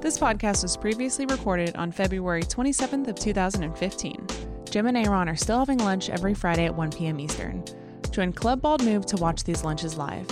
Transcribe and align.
This 0.00 0.16
podcast 0.16 0.62
was 0.62 0.76
previously 0.76 1.26
recorded 1.26 1.74
on 1.74 1.90
February 1.90 2.44
27th 2.44 3.08
of 3.08 3.16
2015. 3.16 4.26
Jim 4.70 4.86
and 4.86 4.96
Aaron 4.96 5.28
are 5.28 5.34
still 5.34 5.58
having 5.58 5.78
lunch 5.78 6.08
every 6.08 6.34
Friday 6.34 6.66
at 6.66 6.74
1 6.74 6.92
p.m. 6.92 7.18
Eastern. 7.18 7.64
Join 8.12 8.32
Club 8.32 8.62
Bald 8.62 8.84
Move 8.84 9.06
to 9.06 9.16
watch 9.16 9.42
these 9.42 9.64
lunches 9.64 9.96
live. 9.98 10.24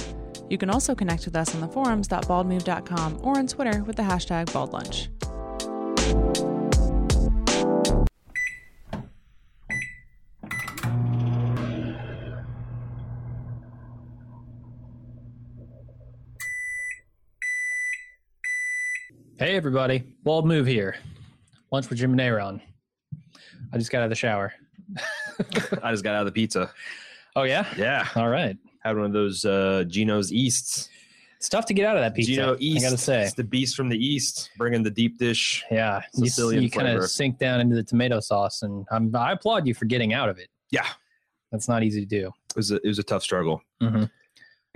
You 0.48 0.56
can 0.56 0.70
also 0.70 0.94
connect 0.94 1.24
with 1.24 1.34
us 1.34 1.52
on 1.52 1.60
the 1.60 1.68
forums.baldmove.com 1.68 3.18
or 3.22 3.38
on 3.38 3.48
Twitter 3.48 3.82
with 3.82 3.96
the 3.96 4.04
hashtag 4.04 4.46
baldlunch. 4.46 5.08
Hey 19.38 19.54
everybody, 19.56 19.98
Bald 20.22 20.46
Move 20.46 20.66
here. 20.66 20.96
Lunch 21.70 21.88
with 21.90 21.98
Jim 21.98 22.12
and 22.12 22.20
Aaron. 22.20 22.60
I 23.72 23.78
just 23.78 23.90
got 23.90 23.98
out 23.98 24.04
of 24.04 24.10
the 24.10 24.16
shower. 24.16 24.54
I 25.82 25.90
just 25.90 26.04
got 26.04 26.14
out 26.14 26.20
of 26.20 26.26
the 26.26 26.32
pizza. 26.32 26.70
Oh 27.34 27.42
yeah? 27.42 27.66
Yeah, 27.76 28.06
All 28.16 28.28
right. 28.28 28.56
had 28.82 28.96
one 28.96 29.04
of 29.06 29.12
those 29.12 29.44
uh, 29.44 29.84
Gino's 29.88 30.32
Easts. 30.32 30.88
It's 31.36 31.50
tough 31.50 31.66
to 31.66 31.74
get 31.74 31.84
out 31.84 31.96
of 31.96 32.02
that 32.02 32.14
pizza. 32.14 32.32
Gino 32.32 32.56
East. 32.58 32.78
I 32.86 32.88
gotta 32.88 32.98
say. 33.02 33.22
it's 33.24 33.34
the 33.34 33.44
beast 33.44 33.76
from 33.76 33.88
the 33.90 33.98
East, 33.98 34.50
bringing 34.56 34.82
the 34.82 34.90
deep 34.90 35.18
dish. 35.18 35.62
Yeah. 35.70 36.00
You, 36.14 36.28
Sicilian 36.28 36.62
you 36.62 36.70
kind 36.70 36.88
of 36.88 37.04
sink 37.10 37.38
down 37.38 37.60
into 37.60 37.74
the 37.76 37.82
tomato 37.82 38.20
sauce 38.20 38.62
and 38.62 38.86
I'm, 38.90 39.14
I 39.14 39.32
applaud 39.32 39.66
you 39.66 39.74
for 39.74 39.84
getting 39.84 40.14
out 40.14 40.28
of 40.30 40.38
it. 40.38 40.48
Yeah, 40.70 40.86
That's 41.52 41.68
not 41.68 41.82
easy 41.82 42.00
to 42.00 42.06
do. 42.06 42.28
it 42.28 42.56
was 42.56 42.70
a, 42.70 42.76
it 42.76 42.86
was 42.88 42.98
a 42.98 43.02
tough 43.04 43.22
struggle. 43.22 43.60
Mhm. 43.82 44.10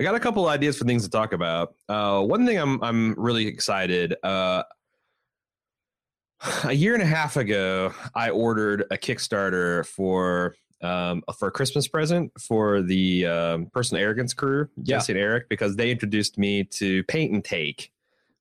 I 0.01 0.03
got 0.03 0.15
a 0.15 0.19
couple 0.19 0.47
ideas 0.47 0.79
for 0.79 0.85
things 0.85 1.03
to 1.03 1.11
talk 1.11 1.31
about. 1.31 1.75
Uh, 1.87 2.23
one 2.23 2.43
thing 2.43 2.57
I'm 2.57 2.83
I'm 2.83 3.13
really 3.19 3.45
excited. 3.45 4.15
Uh, 4.23 4.63
a 6.63 6.73
year 6.73 6.95
and 6.95 7.03
a 7.03 7.05
half 7.05 7.37
ago, 7.37 7.93
I 8.15 8.31
ordered 8.31 8.85
a 8.89 8.97
Kickstarter 8.97 9.85
for 9.85 10.55
um, 10.81 11.21
for 11.37 11.49
a 11.49 11.51
Christmas 11.51 11.87
present 11.87 12.31
for 12.41 12.81
the 12.81 13.27
um, 13.27 13.67
Personal 13.71 14.01
Arrogance 14.01 14.33
crew, 14.33 14.67
Yeah. 14.77 14.97
Jesse 14.97 15.11
and 15.11 15.21
Eric, 15.21 15.49
because 15.49 15.75
they 15.75 15.91
introduced 15.91 16.39
me 16.39 16.63
to 16.63 17.03
Paint 17.03 17.31
and 17.33 17.45
Take, 17.45 17.91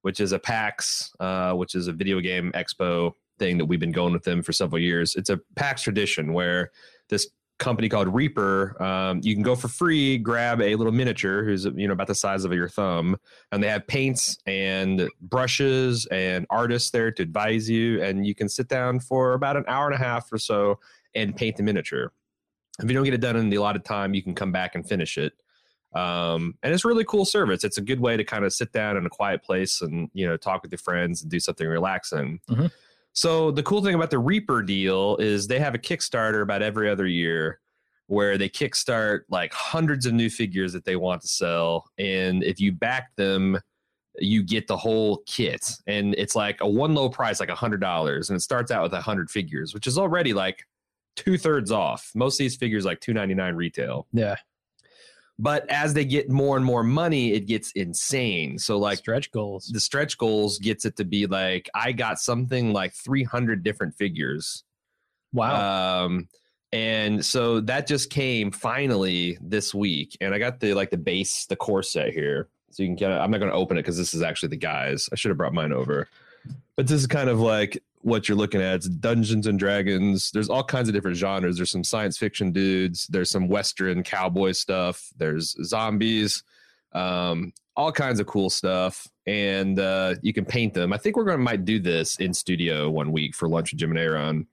which 0.00 0.18
is 0.18 0.32
a 0.32 0.38
PAX, 0.38 1.12
uh, 1.20 1.52
which 1.52 1.74
is 1.74 1.88
a 1.88 1.92
video 1.92 2.20
game 2.20 2.52
expo 2.54 3.12
thing 3.38 3.58
that 3.58 3.66
we've 3.66 3.78
been 3.78 3.92
going 3.92 4.14
with 4.14 4.24
them 4.24 4.42
for 4.42 4.54
several 4.54 4.80
years. 4.80 5.14
It's 5.14 5.28
a 5.28 5.38
PAX 5.56 5.82
tradition 5.82 6.32
where 6.32 6.70
this 7.10 7.28
company 7.60 7.88
called 7.88 8.08
Reaper, 8.12 8.82
um, 8.82 9.20
you 9.22 9.34
can 9.34 9.44
go 9.44 9.54
for 9.54 9.68
free, 9.68 10.18
grab 10.18 10.60
a 10.60 10.74
little 10.74 10.92
miniature 10.92 11.44
who's 11.44 11.64
you 11.64 11.86
know 11.86 11.92
about 11.92 12.08
the 12.08 12.14
size 12.14 12.44
of 12.44 12.52
your 12.52 12.68
thumb, 12.68 13.16
and 13.52 13.62
they 13.62 13.68
have 13.68 13.86
paints 13.86 14.38
and 14.46 15.08
brushes 15.20 16.06
and 16.06 16.46
artists 16.50 16.90
there 16.90 17.12
to 17.12 17.22
advise 17.22 17.70
you, 17.70 18.02
and 18.02 18.26
you 18.26 18.34
can 18.34 18.48
sit 18.48 18.66
down 18.66 18.98
for 18.98 19.34
about 19.34 19.56
an 19.56 19.64
hour 19.68 19.86
and 19.86 19.94
a 19.94 19.98
half 19.98 20.32
or 20.32 20.38
so 20.38 20.80
and 21.14 21.36
paint 21.36 21.56
the 21.56 21.62
miniature. 21.62 22.12
If 22.82 22.88
you 22.88 22.94
don't 22.94 23.04
get 23.04 23.14
it 23.14 23.20
done 23.20 23.36
in 23.36 23.50
the 23.50 23.56
allotted 23.56 23.84
time, 23.84 24.14
you 24.14 24.22
can 24.22 24.34
come 24.34 24.50
back 24.50 24.74
and 24.74 24.88
finish 24.88 25.18
it. 25.18 25.34
Um, 25.92 26.54
and 26.62 26.72
it's 26.72 26.84
really 26.84 27.04
cool 27.04 27.24
service. 27.24 27.64
It's 27.64 27.78
a 27.78 27.82
good 27.82 28.00
way 28.00 28.16
to 28.16 28.24
kind 28.24 28.44
of 28.44 28.52
sit 28.52 28.72
down 28.72 28.96
in 28.96 29.04
a 29.04 29.10
quiet 29.10 29.42
place 29.42 29.80
and 29.82 30.08
you 30.14 30.26
know 30.26 30.36
talk 30.36 30.62
with 30.62 30.72
your 30.72 30.78
friends 30.78 31.22
and 31.22 31.30
do 31.30 31.40
something 31.40 31.66
relaxing. 31.66 32.40
Mhm. 32.48 32.70
So 33.12 33.50
the 33.50 33.62
cool 33.62 33.82
thing 33.82 33.94
about 33.94 34.10
the 34.10 34.18
Reaper 34.18 34.62
deal 34.62 35.16
is 35.16 35.46
they 35.46 35.58
have 35.58 35.74
a 35.74 35.78
Kickstarter 35.78 36.42
about 36.42 36.62
every 36.62 36.88
other 36.88 37.06
year 37.06 37.60
where 38.10 38.36
they 38.36 38.48
kickstart 38.48 39.20
like 39.28 39.52
hundreds 39.52 40.04
of 40.04 40.12
new 40.12 40.28
figures 40.28 40.72
that 40.72 40.84
they 40.84 40.96
want 40.96 41.22
to 41.22 41.28
sell 41.28 41.88
and 41.96 42.42
if 42.42 42.58
you 42.58 42.72
back 42.72 43.14
them 43.14 43.56
you 44.18 44.42
get 44.42 44.66
the 44.66 44.76
whole 44.76 45.22
kit. 45.26 45.76
And 45.86 46.16
it's 46.18 46.34
like 46.34 46.60
a 46.60 46.68
one 46.68 46.92
low 46.92 47.08
price 47.08 47.38
like 47.38 47.50
a 47.50 47.54
hundred 47.54 47.80
dollars 47.80 48.28
and 48.28 48.36
it 48.36 48.40
starts 48.40 48.72
out 48.72 48.82
with 48.82 48.92
a 48.94 49.00
hundred 49.00 49.30
figures 49.30 49.72
which 49.72 49.86
is 49.86 49.96
already 49.96 50.34
like 50.34 50.66
two-thirds 51.14 51.70
off. 51.70 52.10
Most 52.16 52.34
of 52.34 52.38
these 52.38 52.56
figures 52.56 52.84
like 52.84 52.98
299 52.98 53.54
retail. 53.54 54.08
Yeah. 54.12 54.34
But 55.40 55.68
as 55.70 55.94
they 55.94 56.04
get 56.04 56.28
more 56.30 56.56
and 56.56 56.64
more 56.64 56.82
money 56.84 57.32
it 57.32 57.46
gets 57.46 57.72
insane 57.72 58.58
so 58.58 58.78
like 58.78 58.98
stretch 58.98 59.30
goals. 59.32 59.66
the 59.72 59.80
stretch 59.80 60.16
goals 60.18 60.58
gets 60.58 60.84
it 60.84 60.96
to 60.96 61.04
be 61.04 61.26
like 61.26 61.68
i 61.74 61.90
got 61.92 62.18
something 62.18 62.72
like 62.72 62.92
300 62.94 63.62
different 63.62 63.94
figures 63.94 64.64
Wow. 65.32 66.04
um, 66.04 66.28
and 66.72 67.24
so 67.24 67.60
that 67.62 67.86
just 67.86 68.10
came 68.10 68.52
finally 68.52 69.36
this 69.40 69.74
week, 69.74 70.16
and 70.20 70.34
I 70.34 70.38
got 70.38 70.60
the 70.60 70.74
like 70.74 70.90
the 70.90 70.96
base, 70.96 71.46
the 71.46 71.56
core 71.56 71.82
set 71.82 72.12
here, 72.12 72.48
so 72.70 72.82
you 72.82 72.88
can 72.88 72.96
get. 72.96 73.10
I'm 73.10 73.30
not 73.30 73.38
going 73.38 73.50
to 73.50 73.56
open 73.56 73.76
it 73.76 73.82
because 73.82 73.96
this 73.96 74.14
is 74.14 74.22
actually 74.22 74.50
the 74.50 74.56
guys. 74.56 75.08
I 75.12 75.16
should 75.16 75.30
have 75.30 75.38
brought 75.38 75.52
mine 75.52 75.72
over, 75.72 76.08
but 76.76 76.86
this 76.86 77.00
is 77.00 77.08
kind 77.08 77.28
of 77.28 77.40
like 77.40 77.82
what 78.02 78.28
you're 78.28 78.38
looking 78.38 78.60
at. 78.60 78.76
It's 78.76 78.88
Dungeons 78.88 79.46
and 79.46 79.58
Dragons. 79.58 80.30
There's 80.30 80.48
all 80.48 80.64
kinds 80.64 80.88
of 80.88 80.94
different 80.94 81.16
genres. 81.16 81.56
There's 81.56 81.70
some 81.70 81.84
science 81.84 82.16
fiction 82.16 82.52
dudes. 82.52 83.06
There's 83.08 83.30
some 83.30 83.48
Western 83.48 84.02
cowboy 84.02 84.52
stuff. 84.52 85.10
There's 85.16 85.56
zombies. 85.64 86.42
Um, 86.92 87.52
all 87.76 87.92
kinds 87.92 88.20
of 88.20 88.26
cool 88.26 88.50
stuff, 88.50 89.06
and 89.26 89.78
uh, 89.78 90.14
you 90.22 90.32
can 90.32 90.44
paint 90.44 90.74
them. 90.74 90.92
I 90.92 90.98
think 90.98 91.16
we're 91.16 91.24
going 91.24 91.38
to 91.38 91.42
might 91.42 91.64
do 91.64 91.78
this 91.78 92.16
in 92.16 92.34
studio 92.34 92.90
one 92.90 93.12
week 93.12 93.34
for 93.34 93.48
lunch 93.48 93.72
with 93.72 93.80
Jim 93.80 93.90
and 93.90 93.98
Aaron. 93.98 94.46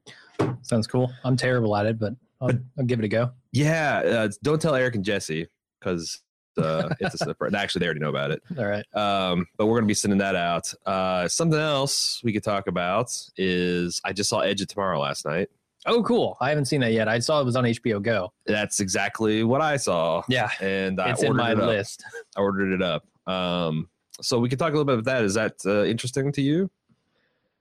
Sounds 0.62 0.88
cool. 0.88 1.12
I'm 1.24 1.36
terrible 1.36 1.76
at 1.76 1.86
it, 1.88 2.00
but 2.00 2.14
I'll, 2.40 2.52
I'll 2.78 2.86
give 2.86 3.00
it 3.00 3.06
a 3.06 3.10
go. 3.10 3.32
Yeah, 3.52 3.98
uh, 3.98 4.30
don't 4.44 4.62
tell 4.62 4.76
Eric 4.76 4.96
and 4.96 5.04
Jesse 5.04 5.48
because 5.80 6.22
uh, 6.58 6.90
it's 7.00 7.16
a 7.16 7.18
surprise. 7.18 7.54
Actually, 7.54 7.80
they 7.80 7.86
already 7.86 8.00
know 8.00 8.10
about 8.10 8.32
it. 8.32 8.42
All 8.58 8.66
right. 8.66 8.86
Um, 8.96 9.46
but 9.58 9.66
we're 9.66 9.74
going 9.74 9.84
to 9.84 9.88
be 9.88 9.94
sending 9.94 10.20
that 10.20 10.36
out. 10.36 10.74
Uh, 10.86 11.28
something 11.28 11.60
else 11.60 12.22
we 12.24 12.34
could 12.34 12.44
talk 12.44 12.68
about 12.68 13.12
is 13.38 14.02
I 14.04 14.14
just 14.14 14.30
saw 14.30 14.40
Edge 14.40 14.62
of 14.62 14.68
Tomorrow 14.68 15.00
last 15.00 15.26
night. 15.26 15.50
Oh, 15.86 16.04
cool. 16.04 16.38
I 16.42 16.50
haven't 16.50 16.66
seen 16.66 16.82
that 16.82 16.92
yet. 16.92 17.08
I 17.08 17.20
saw 17.20 17.40
it 17.40 17.46
was 17.46 17.56
on 17.56 17.64
HBO 17.64 18.02
Go. 18.02 18.34
That's 18.46 18.80
exactly 18.80 19.44
what 19.44 19.62
I 19.62 19.78
saw. 19.78 20.22
Yeah. 20.28 20.50
and 20.60 21.00
I 21.00 21.12
It's 21.12 21.24
in 21.24 21.36
my 21.36 21.54
list. 21.54 22.04
I 22.36 22.42
ordered 22.42 22.74
it 22.74 22.82
up. 22.82 23.06
Um, 23.26 23.90
so 24.22 24.40
we 24.40 24.50
could 24.50 24.60
talk 24.60 24.70
a 24.70 24.72
little 24.72 24.86
bit 24.86 24.96
about 24.96 25.06
that. 25.06 25.24
Is 25.24 25.36
that 25.36 25.54
uh, 25.66 25.84
interesting 25.86 26.32
to 26.34 26.42
you? 26.42 26.70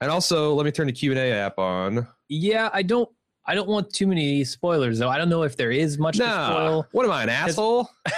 And 0.01 0.11
also, 0.11 0.55
let 0.55 0.65
me 0.65 0.73
turn 0.73 0.87
the 0.87 0.93
Q 0.93 1.13
and 1.13 1.19
A 1.19 1.33
app 1.33 1.59
on. 1.59 2.07
Yeah, 2.29 2.69
I 2.73 2.83
don't 2.83 3.09
I 3.47 3.55
don't 3.55 3.69
want 3.69 3.93
too 3.93 4.07
many 4.07 4.45
spoilers 4.45 4.99
though. 4.99 5.09
I 5.09 5.19
don't 5.19 5.29
know 5.29 5.45
if 5.45 5.57
there 5.57 5.71
is 5.71 5.99
much 5.99 6.17
spoil. 6.17 6.87
what 6.93 7.07
am 7.07 7.13
I, 7.13 7.23
an 7.23 7.29
asshole? 7.29 7.89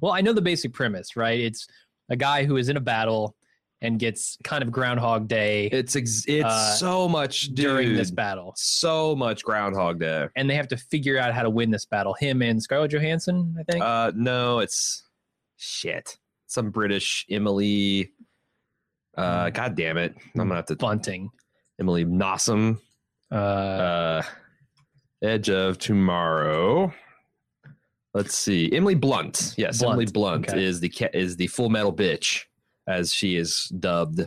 Well, 0.00 0.12
I 0.12 0.20
know 0.20 0.32
the 0.32 0.42
basic 0.42 0.72
premise, 0.72 1.16
right? 1.16 1.38
It's 1.40 1.66
a 2.08 2.16
guy 2.16 2.44
who 2.44 2.56
is 2.56 2.68
in 2.68 2.76
a 2.76 2.80
battle 2.80 3.36
and 3.80 3.98
gets 3.98 4.38
kind 4.44 4.62
of 4.62 4.70
Groundhog 4.70 5.26
Day 5.26 5.66
It's 5.66 5.96
ex- 5.96 6.24
it's 6.28 6.44
Uh, 6.44 6.74
so 6.76 7.08
much 7.08 7.48
dude, 7.48 7.56
during 7.56 7.94
this 7.94 8.12
battle. 8.12 8.52
So 8.56 9.16
much 9.16 9.42
Groundhog 9.42 9.98
Day. 9.98 10.28
And 10.36 10.48
they 10.48 10.54
have 10.54 10.68
to 10.68 10.76
figure 10.76 11.18
out 11.18 11.34
how 11.34 11.42
to 11.42 11.50
win 11.50 11.70
this 11.70 11.84
battle. 11.84 12.14
Him 12.14 12.42
and 12.42 12.62
Scarlett 12.62 12.92
Johansson, 12.92 13.56
I 13.58 13.64
think. 13.70 13.82
Uh, 13.84 14.12
no, 14.14 14.60
it's 14.60 15.02
shit. 15.56 16.16
Some 16.46 16.70
British 16.70 17.26
Emily. 17.30 18.12
Uh, 19.16 19.46
Hmm. 19.48 19.52
God 19.52 19.74
damn 19.74 19.98
it! 19.98 20.14
I'm 20.34 20.42
gonna 20.42 20.54
have 20.54 20.66
to 20.66 20.76
Bunting. 20.76 21.30
Emily 21.80 22.04
Nossum. 22.04 22.78
Uh, 23.30 23.34
Uh, 23.34 24.22
Edge 25.22 25.50
of 25.50 25.78
Tomorrow. 25.78 26.92
Let's 28.14 28.36
see, 28.36 28.70
Emily 28.72 28.94
Blunt. 28.94 29.54
Yes, 29.56 29.78
Blunt, 29.78 29.92
Emily 29.92 30.06
Blunt 30.06 30.48
okay. 30.50 30.62
is 30.62 30.80
the 30.80 30.92
is 31.14 31.36
the 31.36 31.46
Full 31.46 31.70
Metal 31.70 31.92
bitch, 31.92 32.44
as 32.86 33.12
she 33.12 33.36
is 33.36 33.72
dubbed. 33.78 34.26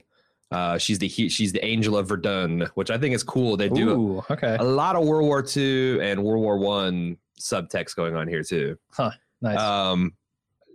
Uh, 0.51 0.77
she's 0.77 0.99
the 0.99 1.09
she's 1.09 1.51
the 1.51 1.63
Angel 1.63 1.97
of 1.97 2.07
Verdun, 2.07 2.67
which 2.75 2.89
I 2.89 2.97
think 2.97 3.13
is 3.13 3.23
cool. 3.23 3.57
They 3.57 3.69
do 3.69 3.89
ooh, 3.89 4.23
okay. 4.29 4.57
a 4.59 4.63
lot 4.63 4.95
of 4.95 5.05
World 5.05 5.25
War 5.25 5.45
II 5.55 6.01
and 6.01 6.23
World 6.23 6.41
War 6.41 6.57
One 6.57 7.17
subtext 7.39 7.95
going 7.95 8.15
on 8.15 8.27
here 8.27 8.43
too. 8.43 8.77
Huh. 8.91 9.11
Nice. 9.41 9.59
Um, 9.59 10.13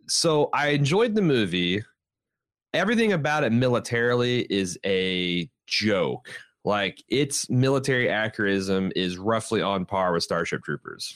so 0.06 0.50
I 0.52 0.68
enjoyed 0.68 1.14
the 1.14 1.22
movie. 1.22 1.82
Everything 2.74 3.12
about 3.12 3.42
it 3.42 3.52
militarily 3.52 4.46
is 4.50 4.78
a 4.84 5.48
joke. 5.66 6.28
Like 6.64 7.02
its 7.08 7.48
military 7.48 8.06
accurism 8.06 8.92
is 8.94 9.16
roughly 9.16 9.62
on 9.62 9.86
par 9.86 10.12
with 10.12 10.22
Starship 10.22 10.62
Troopers. 10.62 11.14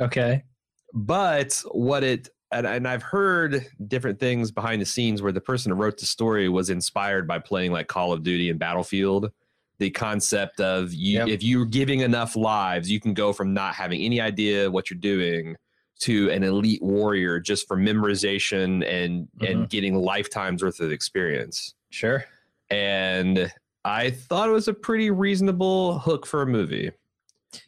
okay. 0.00 0.44
But 0.92 1.62
what 1.72 2.04
it 2.04 2.28
and, 2.52 2.66
and 2.66 2.86
I've 2.86 3.02
heard 3.02 3.66
different 3.88 4.20
things 4.20 4.50
behind 4.50 4.82
the 4.82 4.86
scenes 4.86 5.22
where 5.22 5.32
the 5.32 5.40
person 5.40 5.72
who 5.72 5.76
wrote 5.76 5.98
the 5.98 6.06
story 6.06 6.48
was 6.48 6.70
inspired 6.70 7.26
by 7.26 7.38
playing 7.38 7.72
like 7.72 7.88
Call 7.88 8.12
of 8.12 8.22
Duty 8.22 8.50
and 8.50 8.58
Battlefield. 8.58 9.30
The 9.78 9.90
concept 9.90 10.60
of 10.60 10.92
you, 10.92 11.18
Yep. 11.18 11.28
if 11.28 11.42
you're 11.42 11.64
giving 11.64 12.00
enough 12.00 12.36
lives, 12.36 12.90
you 12.90 13.00
can 13.00 13.14
go 13.14 13.32
from 13.32 13.54
not 13.54 13.74
having 13.74 14.02
any 14.02 14.20
idea 14.20 14.70
what 14.70 14.90
you're 14.90 14.98
doing 14.98 15.56
to 16.00 16.30
an 16.30 16.42
elite 16.42 16.82
warrior 16.82 17.40
just 17.40 17.66
for 17.66 17.76
memorization 17.76 18.84
and 18.86 19.28
and 19.40 19.40
mm-hmm. 19.40 19.64
getting 19.64 19.94
lifetimes 19.94 20.62
worth 20.62 20.80
of 20.80 20.92
experience. 20.92 21.74
Sure. 21.90 22.24
And 22.70 23.52
I 23.84 24.10
thought 24.10 24.48
it 24.48 24.52
was 24.52 24.68
a 24.68 24.74
pretty 24.74 25.10
reasonable 25.10 25.98
hook 25.98 26.26
for 26.26 26.42
a 26.42 26.46
movie. 26.46 26.90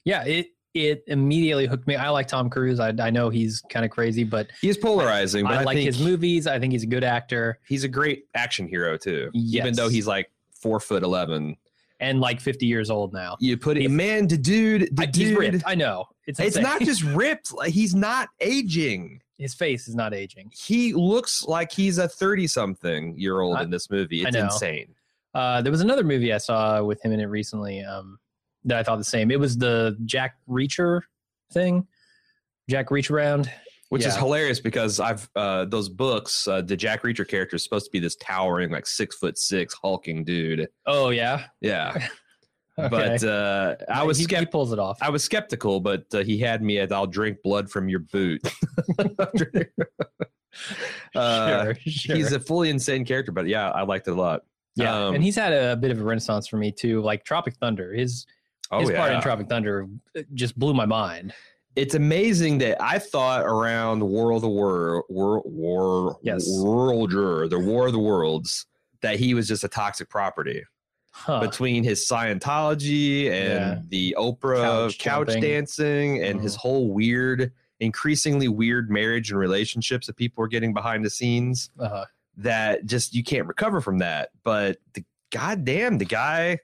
Yeah, 0.05 0.25
it 0.25 0.49
it 0.75 1.05
immediately 1.07 1.67
hooked 1.67 1.87
me. 1.87 1.97
I 1.97 2.11
like 2.11 2.27
Tom 2.29 2.51
Cruise. 2.51 2.81
I 2.81 2.93
I 3.01 3.11
know 3.11 3.31
he's 3.31 3.63
kind 3.71 3.85
of 3.85 3.91
crazy, 3.91 4.25
but 4.25 4.49
He's 4.61 4.77
polarizing, 4.77 5.45
but 5.45 5.55
I, 5.55 5.61
I, 5.61 5.65
like 5.65 5.79
his 5.79 6.01
movies. 6.03 6.47
I 6.47 6.59
think 6.59 6.73
he's 6.73 6.83
a 6.83 6.87
good 6.89 7.05
actor 7.05 7.59
he's 7.69 7.85
a 7.85 7.89
great 7.89 8.25
action 8.35 8.67
hero 8.69 8.97
too. 8.97 9.31
Even 9.33 9.75
though 9.75 9.89
he's 9.89 10.07
like 10.07 10.31
four 10.53 10.81
foot 10.81 11.03
eleven. 11.03 11.57
and 12.01 12.21
like 12.21 12.41
50 12.41 12.67
years 12.67 12.91
old 12.91 13.13
now. 13.13 13.37
You 13.39 13.57
put 13.57 13.79
it, 13.79 13.89
man, 13.91 14.27
the 14.27 14.37
dude, 14.37 14.95
the 14.97 15.03
I, 15.05 15.07
dude. 15.07 15.39
ripped. 15.39 15.63
I 15.65 15.75
know. 15.77 16.07
It's 16.27 16.41
It's 16.41 16.57
insane. 16.57 16.63
not 16.65 16.81
just 16.83 17.03
ripped; 17.23 17.53
like, 17.55 17.73
he's 17.73 17.95
not 17.95 18.29
aging. 18.41 19.21
his 19.39 19.55
face 19.55 19.87
is 19.89 19.95
not 19.95 20.13
aging. 20.13 20.51
He 20.53 20.93
looks 20.93 21.45
like 21.45 21.71
he's 21.71 21.99
a 21.99 22.09
thirty-something 22.09 23.19
year 23.19 23.41
old 23.41 23.57
I- 23.59 23.63
in 23.63 23.71
this 23.71 23.91
movie. 23.91 24.25
I 24.25 24.29
It's 24.29 24.37
insane. 24.37 24.95
Uh, 25.35 25.61
there 25.63 25.73
was 25.73 25.81
another 25.81 26.05
movie 26.05 26.33
I 26.33 26.39
saw 26.39 26.83
with 26.83 27.05
him 27.05 27.13
in 27.13 27.21
it 27.21 27.25
recently 27.25 27.83
um, 27.83 28.19
that 28.65 28.79
I 28.79 28.83
thought 28.83 28.97
the 28.97 29.05
same. 29.05 29.31
It 29.31 29.41
was 29.41 29.57
the 29.57 29.97
Jack 30.05 30.37
Reacher 30.49 31.03
thing. 31.53 31.87
Jack 32.69 32.91
Reach 32.91 33.11
Around. 33.11 33.51
Which 33.91 34.07
is 34.07 34.17
hilarious 34.17 34.59
because 34.59 34.99
I've 34.99 35.29
uh, 35.37 35.67
those 35.67 35.89
books. 35.89 36.49
Uh, 36.49 36.63
the 36.63 36.77
Jack 36.77 37.03
Reacher 37.03 37.29
character 37.29 37.55
is 37.55 37.63
supposed 37.63 37.85
to 37.85 37.91
be 37.93 38.01
this 38.01 38.17
towering, 38.17 38.71
like 38.71 38.87
six 38.87 39.17
foot 39.17 39.39
six, 39.39 39.73
hulking 39.75 40.25
dude. 40.25 40.67
Oh 40.85 41.11
yeah. 41.11 41.45
Yeah, 41.61 42.09
Okay. 42.77 42.89
but 42.89 43.23
uh, 43.23 43.77
I 43.89 44.03
was 44.03 44.19
he, 44.19 44.27
he 44.29 44.47
pulls 44.47 44.73
it 44.73 44.81
off. 44.81 44.99
I 45.01 45.11
was 45.11 45.23
skeptical, 45.23 45.79
but 45.79 46.07
uh, 46.13 46.25
he 46.25 46.39
had 46.39 46.61
me 46.61 46.79
at 46.81 46.93
"I'll 46.93 47.07
drink 47.07 47.39
blood 47.45 47.71
from 47.71 47.89
your 47.89 48.01
boot." 48.01 48.41
uh, 51.15 51.65
sure, 51.65 51.75
sure. 51.87 52.17
He's 52.17 52.33
a 52.33 52.41
fully 52.41 52.71
insane 52.71 53.05
character, 53.05 53.31
but 53.31 53.47
yeah, 53.47 53.71
I 53.71 53.83
liked 53.83 54.09
it 54.09 54.13
a 54.13 54.15
lot. 54.15 54.43
yeah, 54.75 55.07
um, 55.07 55.15
and 55.15 55.23
he's 55.23 55.37
had 55.37 55.53
a, 55.53 55.77
bit 55.77 55.93
of 55.93 56.01
a 56.01 56.05
renaissance 56.05 56.49
for 56.49 56.57
me 56.57 56.73
too. 56.73 57.01
Like 57.01 57.25
Tropic 57.25 57.55
Thunder, 57.61 57.93
his 57.93 58.27
Oh 58.77 58.81
his 58.81 58.91
part 58.91 59.13
in 59.13 59.21
Tropic 59.21 59.49
Thunder 59.49 59.87
uh, 60.17 60.23
just 60.35 60.59
blew 60.59 60.75
my 60.75 60.87
mind. 60.87 61.33
it's 61.77 61.95
amazing 61.95 62.59
that 62.59 62.81
I 62.81 62.99
thought 63.01 63.45
around 63.45 64.01
War 64.01 64.31
of 64.33 64.43
the 64.43 64.49
War, 64.49 65.05
War, 65.09 65.43
War, 65.45 66.19
Yes. 66.23 66.47
Worlder, 66.49 67.49
the 67.49 67.59
War 67.59 67.87
of 67.89 67.93
the 67.93 67.99
Worlds, 67.99 68.67
that 69.01 69.19
he 69.19 69.35
was 69.35 69.49
just 69.49 69.65
a 69.65 69.69
toxic 69.69 70.09
property 70.09 70.63
Huh. 71.11 71.41
between 71.41 71.83
his 71.85 72.07
Scientology 72.09 73.27
and 73.31 73.53
Yeah. 73.53 73.79
the 73.89 74.15
Oprah 74.19 74.63
Couch 74.63 74.99
couch, 74.99 75.41
dancing 75.41 76.23
and 76.23 76.41
his 76.41 76.55
Mhm. 76.55 76.59
whole 76.61 76.93
weird, 76.93 77.53
increasingly 77.81 78.49
weird 78.49 78.89
marriage 78.91 79.31
and 79.31 79.39
relationships 79.39 80.07
that 80.07 80.17
people 80.17 80.43
were 80.43 80.49
getting 80.49 80.73
behind 80.75 81.05
the 81.05 81.11
scenes. 81.11 81.71
uh, 81.81 82.05
that 82.37 82.85
just 82.87 83.15
you 83.15 83.23
can't 83.23 83.47
recover 83.47 83.81
from 83.81 83.99
that. 83.99 84.31
But 84.43 84.79
the 84.95 85.05
goddamn 85.31 85.99
the 85.99 86.05
guy, 86.05 86.59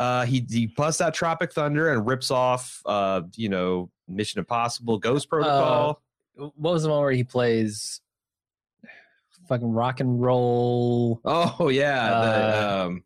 uh, 0.00 0.24
he 0.24 0.44
he 0.50 0.66
busts 0.66 1.00
out 1.00 1.12
Tropic 1.14 1.52
Thunder 1.52 1.92
and 1.92 2.06
rips 2.06 2.30
off, 2.30 2.80
uh, 2.86 3.20
you 3.36 3.48
know, 3.50 3.90
Mission 4.08 4.38
Impossible, 4.38 4.98
Ghost 4.98 5.28
Protocol. 5.28 6.00
what 6.34 6.52
was 6.72 6.82
the 6.84 6.88
one 6.88 7.00
where 7.02 7.12
he 7.12 7.22
plays 7.24 8.00
fucking 9.48 9.70
rock 9.72 10.00
and 10.00 10.22
roll 10.22 11.20
oh 11.24 11.68
yeah, 11.68 12.10
Uh, 12.12 12.32
the 12.80 12.84
um, 12.86 13.04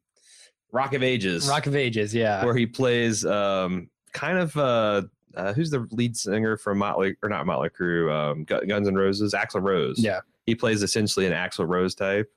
Rock 0.72 0.94
of 0.94 1.02
Ages, 1.02 1.48
Rock 1.48 1.66
of 1.66 1.74
Ages? 1.74 2.14
Yeah. 2.14 2.44
where 2.44 2.54
he 2.56 2.66
plays 2.66 3.24
um, 3.24 3.88
kind 4.12 4.38
of 4.38 4.56
uh, 4.56 5.02
uh, 5.34 5.52
who's 5.52 5.70
the 5.70 5.86
lead 5.90 6.16
singer 6.16 6.56
from 6.56 6.78
Motley 6.78 7.16
or 7.22 7.28
not 7.28 7.46
Motley 7.46 7.70
Crue, 7.70 8.12
um, 8.12 8.44
Gu- 8.44 8.66
Guns 8.66 8.86
and 8.88 8.96
Roses, 8.96 9.34
Axl 9.34 9.62
Rose. 9.62 9.98
Yeah. 9.98 10.20
he 10.46 10.54
plays 10.54 10.82
essentially 10.82 11.26
an 11.26 11.32
Axl 11.32 11.66
Rose 11.68 11.94
type. 11.94 12.30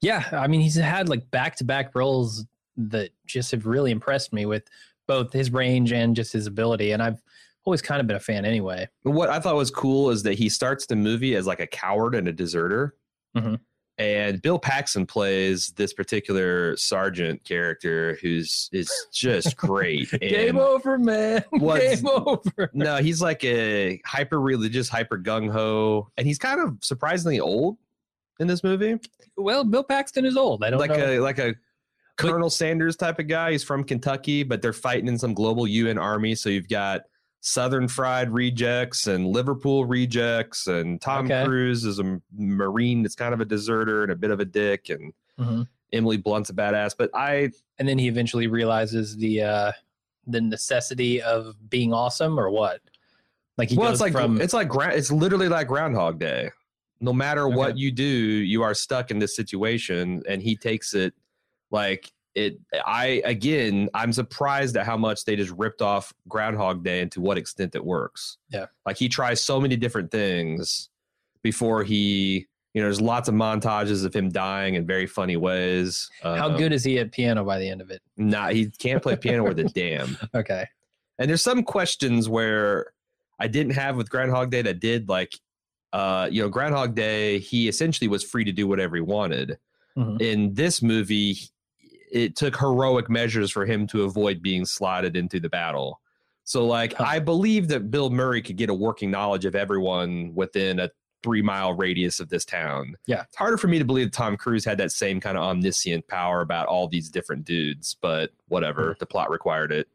Yeah, 0.00 0.24
I 0.32 0.46
mean, 0.48 0.60
he's 0.60 0.74
had 0.76 1.08
like 1.08 1.30
back 1.30 1.56
to 1.56 1.64
back 1.64 1.94
roles 1.94 2.44
that 2.76 3.10
just 3.26 3.50
have 3.52 3.66
really 3.66 3.90
impressed 3.90 4.32
me 4.32 4.46
with 4.46 4.64
both 5.06 5.32
his 5.32 5.52
range 5.52 5.92
and 5.92 6.16
just 6.16 6.32
his 6.32 6.46
ability. 6.46 6.92
And 6.92 7.02
I've 7.02 7.22
always 7.64 7.82
kind 7.82 8.00
of 8.00 8.06
been 8.06 8.16
a 8.16 8.20
fan 8.20 8.44
anyway. 8.44 8.88
What 9.02 9.28
I 9.30 9.38
thought 9.40 9.54
was 9.56 9.70
cool 9.70 10.10
is 10.10 10.22
that 10.24 10.34
he 10.34 10.48
starts 10.48 10.86
the 10.86 10.96
movie 10.96 11.34
as 11.36 11.46
like 11.46 11.60
a 11.60 11.66
coward 11.66 12.14
and 12.14 12.28
a 12.28 12.32
deserter. 12.32 12.94
Mhm. 13.36 13.60
And 13.96 14.42
Bill 14.42 14.58
Paxton 14.58 15.06
plays 15.06 15.68
this 15.76 15.92
particular 15.92 16.76
sergeant 16.76 17.44
character 17.44 18.18
who's 18.20 18.68
is 18.72 18.90
just 19.12 19.56
great. 19.56 20.10
Game 20.20 20.58
over, 20.58 20.98
man. 20.98 21.44
Game 21.60 22.08
over. 22.08 22.70
No, 22.74 22.96
he's 22.96 23.22
like 23.22 23.44
a 23.44 24.00
hyper 24.04 24.40
religious, 24.40 24.88
hyper 24.88 25.16
gung 25.16 25.48
ho, 25.48 26.08
and 26.18 26.26
he's 26.26 26.38
kind 26.40 26.60
of 26.60 26.78
surprisingly 26.82 27.38
old 27.38 27.76
in 28.40 28.48
this 28.48 28.64
movie. 28.64 28.98
Well, 29.36 29.62
Bill 29.62 29.84
Paxton 29.84 30.24
is 30.24 30.36
old. 30.36 30.64
I 30.64 30.70
don't 30.70 30.80
Like 30.80 30.90
know. 30.90 31.18
a 31.18 31.20
like 31.20 31.38
a 31.38 31.54
Colonel 32.16 32.50
Sanders 32.50 32.96
type 32.96 33.18
of 33.18 33.26
guy. 33.28 33.52
He's 33.52 33.64
from 33.64 33.84
Kentucky, 33.84 34.42
but 34.42 34.62
they're 34.62 34.72
fighting 34.72 35.08
in 35.08 35.18
some 35.18 35.34
global 35.34 35.66
UN 35.66 35.98
army. 35.98 36.34
So 36.34 36.48
you've 36.48 36.68
got 36.68 37.02
Southern 37.40 37.88
Fried 37.88 38.30
rejects 38.30 39.06
and 39.06 39.26
Liverpool 39.26 39.84
rejects, 39.84 40.66
and 40.66 41.00
Tom 41.00 41.26
Okay. 41.26 41.44
Cruise 41.44 41.84
is 41.84 41.98
a 41.98 42.20
Marine 42.36 43.02
that's 43.02 43.14
kind 43.14 43.34
of 43.34 43.40
a 43.40 43.44
deserter 43.44 44.02
and 44.02 44.12
a 44.12 44.16
bit 44.16 44.30
of 44.30 44.40
a 44.40 44.44
dick, 44.44 44.88
and 44.90 45.12
Mhm. 45.38 45.66
Emily 45.92 46.16
Blunt's 46.16 46.50
a 46.50 46.54
badass. 46.54 46.94
But 46.96 47.10
I, 47.14 47.50
And 47.78 47.88
then 47.88 47.98
he 47.98 48.06
eventually 48.08 48.46
realizes 48.46 49.16
the 49.16 49.42
uh 49.42 49.72
the 50.26 50.40
necessity 50.40 51.20
of 51.20 51.54
being 51.68 51.92
awesome 51.92 52.40
or 52.40 52.48
what? 52.48 52.80
Like 53.58 53.68
he 53.68 53.76
well, 53.76 53.88
goes 53.90 53.96
it's 53.96 54.00
like 54.00 54.12
from 54.12 54.40
it's 54.40 54.54
like 54.54 54.68
it's 54.94 55.12
literally 55.12 55.48
like 55.48 55.68
Groundhog 55.68 56.18
Day. 56.18 56.50
No 57.00 57.12
matter 57.12 57.46
what 57.48 57.76
you 57.76 57.90
do, 57.92 58.04
you 58.04 58.62
are 58.62 58.72
stuck 58.72 59.10
in 59.10 59.18
this 59.18 59.36
situation, 59.36 60.22
and 60.26 60.40
he 60.40 60.56
takes 60.56 60.94
it 60.94 61.12
like 61.70 62.12
it. 62.34 62.58
I 62.86 63.22
again, 63.24 63.88
I'm 63.94 64.12
surprised 64.12 64.76
at 64.76 64.86
how 64.86 64.96
much 64.96 65.24
they 65.24 65.36
just 65.36 65.52
ripped 65.52 65.82
off 65.82 66.12
Groundhog 66.28 66.82
Day 66.84 67.00
and 67.00 67.12
to 67.12 67.20
what 67.20 67.38
extent 67.38 67.74
it 67.74 67.84
works. 67.84 68.38
Yeah. 68.50 68.66
like 68.86 68.96
he 68.96 69.08
tries 69.08 69.40
so 69.40 69.60
many 69.60 69.76
different 69.76 70.10
things 70.10 70.88
before 71.42 71.84
he. 71.84 72.46
You 72.74 72.80
know, 72.82 72.86
there's 72.88 73.00
lots 73.00 73.28
of 73.28 73.36
montages 73.36 74.04
of 74.04 74.12
him 74.12 74.30
dying 74.30 74.74
in 74.74 74.84
very 74.84 75.06
funny 75.06 75.36
ways. 75.36 76.10
how 76.24 76.48
Um, 76.48 76.56
good 76.56 76.72
is 76.72 76.82
he 76.82 76.98
at 76.98 77.12
piano 77.12 77.44
by 77.44 77.60
the 77.60 77.68
end 77.68 77.80
of 77.80 77.88
it? 77.92 78.02
Nah, 78.16 78.48
he 78.48 78.68
can't 78.68 79.00
play 79.00 79.14
piano 79.14 79.44
with 79.44 79.60
a 79.60 79.64
damn. 79.74 80.18
Okay. 80.34 80.66
And 81.20 81.30
there's 81.30 81.40
some 81.42 81.62
questions 81.62 82.28
where 82.28 82.92
I 83.38 83.46
didn't 83.46 83.74
have 83.74 83.96
with 83.96 84.10
Groundhog 84.10 84.50
Day 84.50 84.62
that 84.62 84.80
did 84.80 85.08
like 85.08 85.34
uh 85.92 86.28
you 86.32 86.42
know 86.42 86.48
Groundhog 86.48 86.96
Day 86.96 87.38
he 87.38 87.68
essentially 87.68 88.08
was 88.08 88.24
free 88.24 88.42
to 88.42 88.50
do 88.50 88.66
whatever 88.66 88.96
he 88.96 89.02
wanted. 89.02 89.56
Mhm. 89.96 90.20
In 90.20 90.54
this 90.54 90.82
movie 90.82 91.38
it 92.10 92.36
took 92.36 92.56
heroic 92.56 93.08
measures 93.10 93.50
for 93.50 93.66
him 93.66 93.86
to 93.88 94.04
avoid 94.04 94.42
being 94.42 94.64
slotted 94.64 95.16
into 95.16 95.40
the 95.40 95.48
battle. 95.48 96.00
So 96.44 96.66
like. 96.66 96.98
I 97.00 97.18
believe 97.18 97.68
that 97.68 97.90
Bill 97.90 98.10
Murray 98.10 98.42
could 98.42 98.56
get 98.56 98.70
a 98.70 98.74
working 98.74 99.10
knowledge 99.10 99.44
of 99.44 99.54
everyone 99.54 100.32
within 100.34 100.78
a 100.80 100.90
3 101.22 101.40
mile 101.40 101.72
radius 101.72 102.20
of 102.20 102.28
this 102.28 102.44
town. 102.44 102.96
Yeah. 103.06 103.22
It's 103.22 103.36
harder 103.36 103.56
for 103.56 103.66
me 103.68 103.78
to 103.78 103.84
believe 103.84 104.08
that 104.08 104.12
Tom 104.12 104.36
Cruise 104.36 104.62
had 104.64 104.76
that 104.76 104.92
same 104.92 105.20
kind 105.20 105.38
of 105.38 105.42
omniscient 105.42 106.06
power 106.08 106.42
about 106.42 106.66
all 106.66 106.86
these 106.86 107.08
different 107.08 107.44
dudes, 107.46 107.96
but 108.02 108.30
whatever, 108.48 108.88
Hmm. 108.88 108.96
the 109.00 109.06
plot 109.06 109.30
required 109.30 109.72
it. 109.72 109.88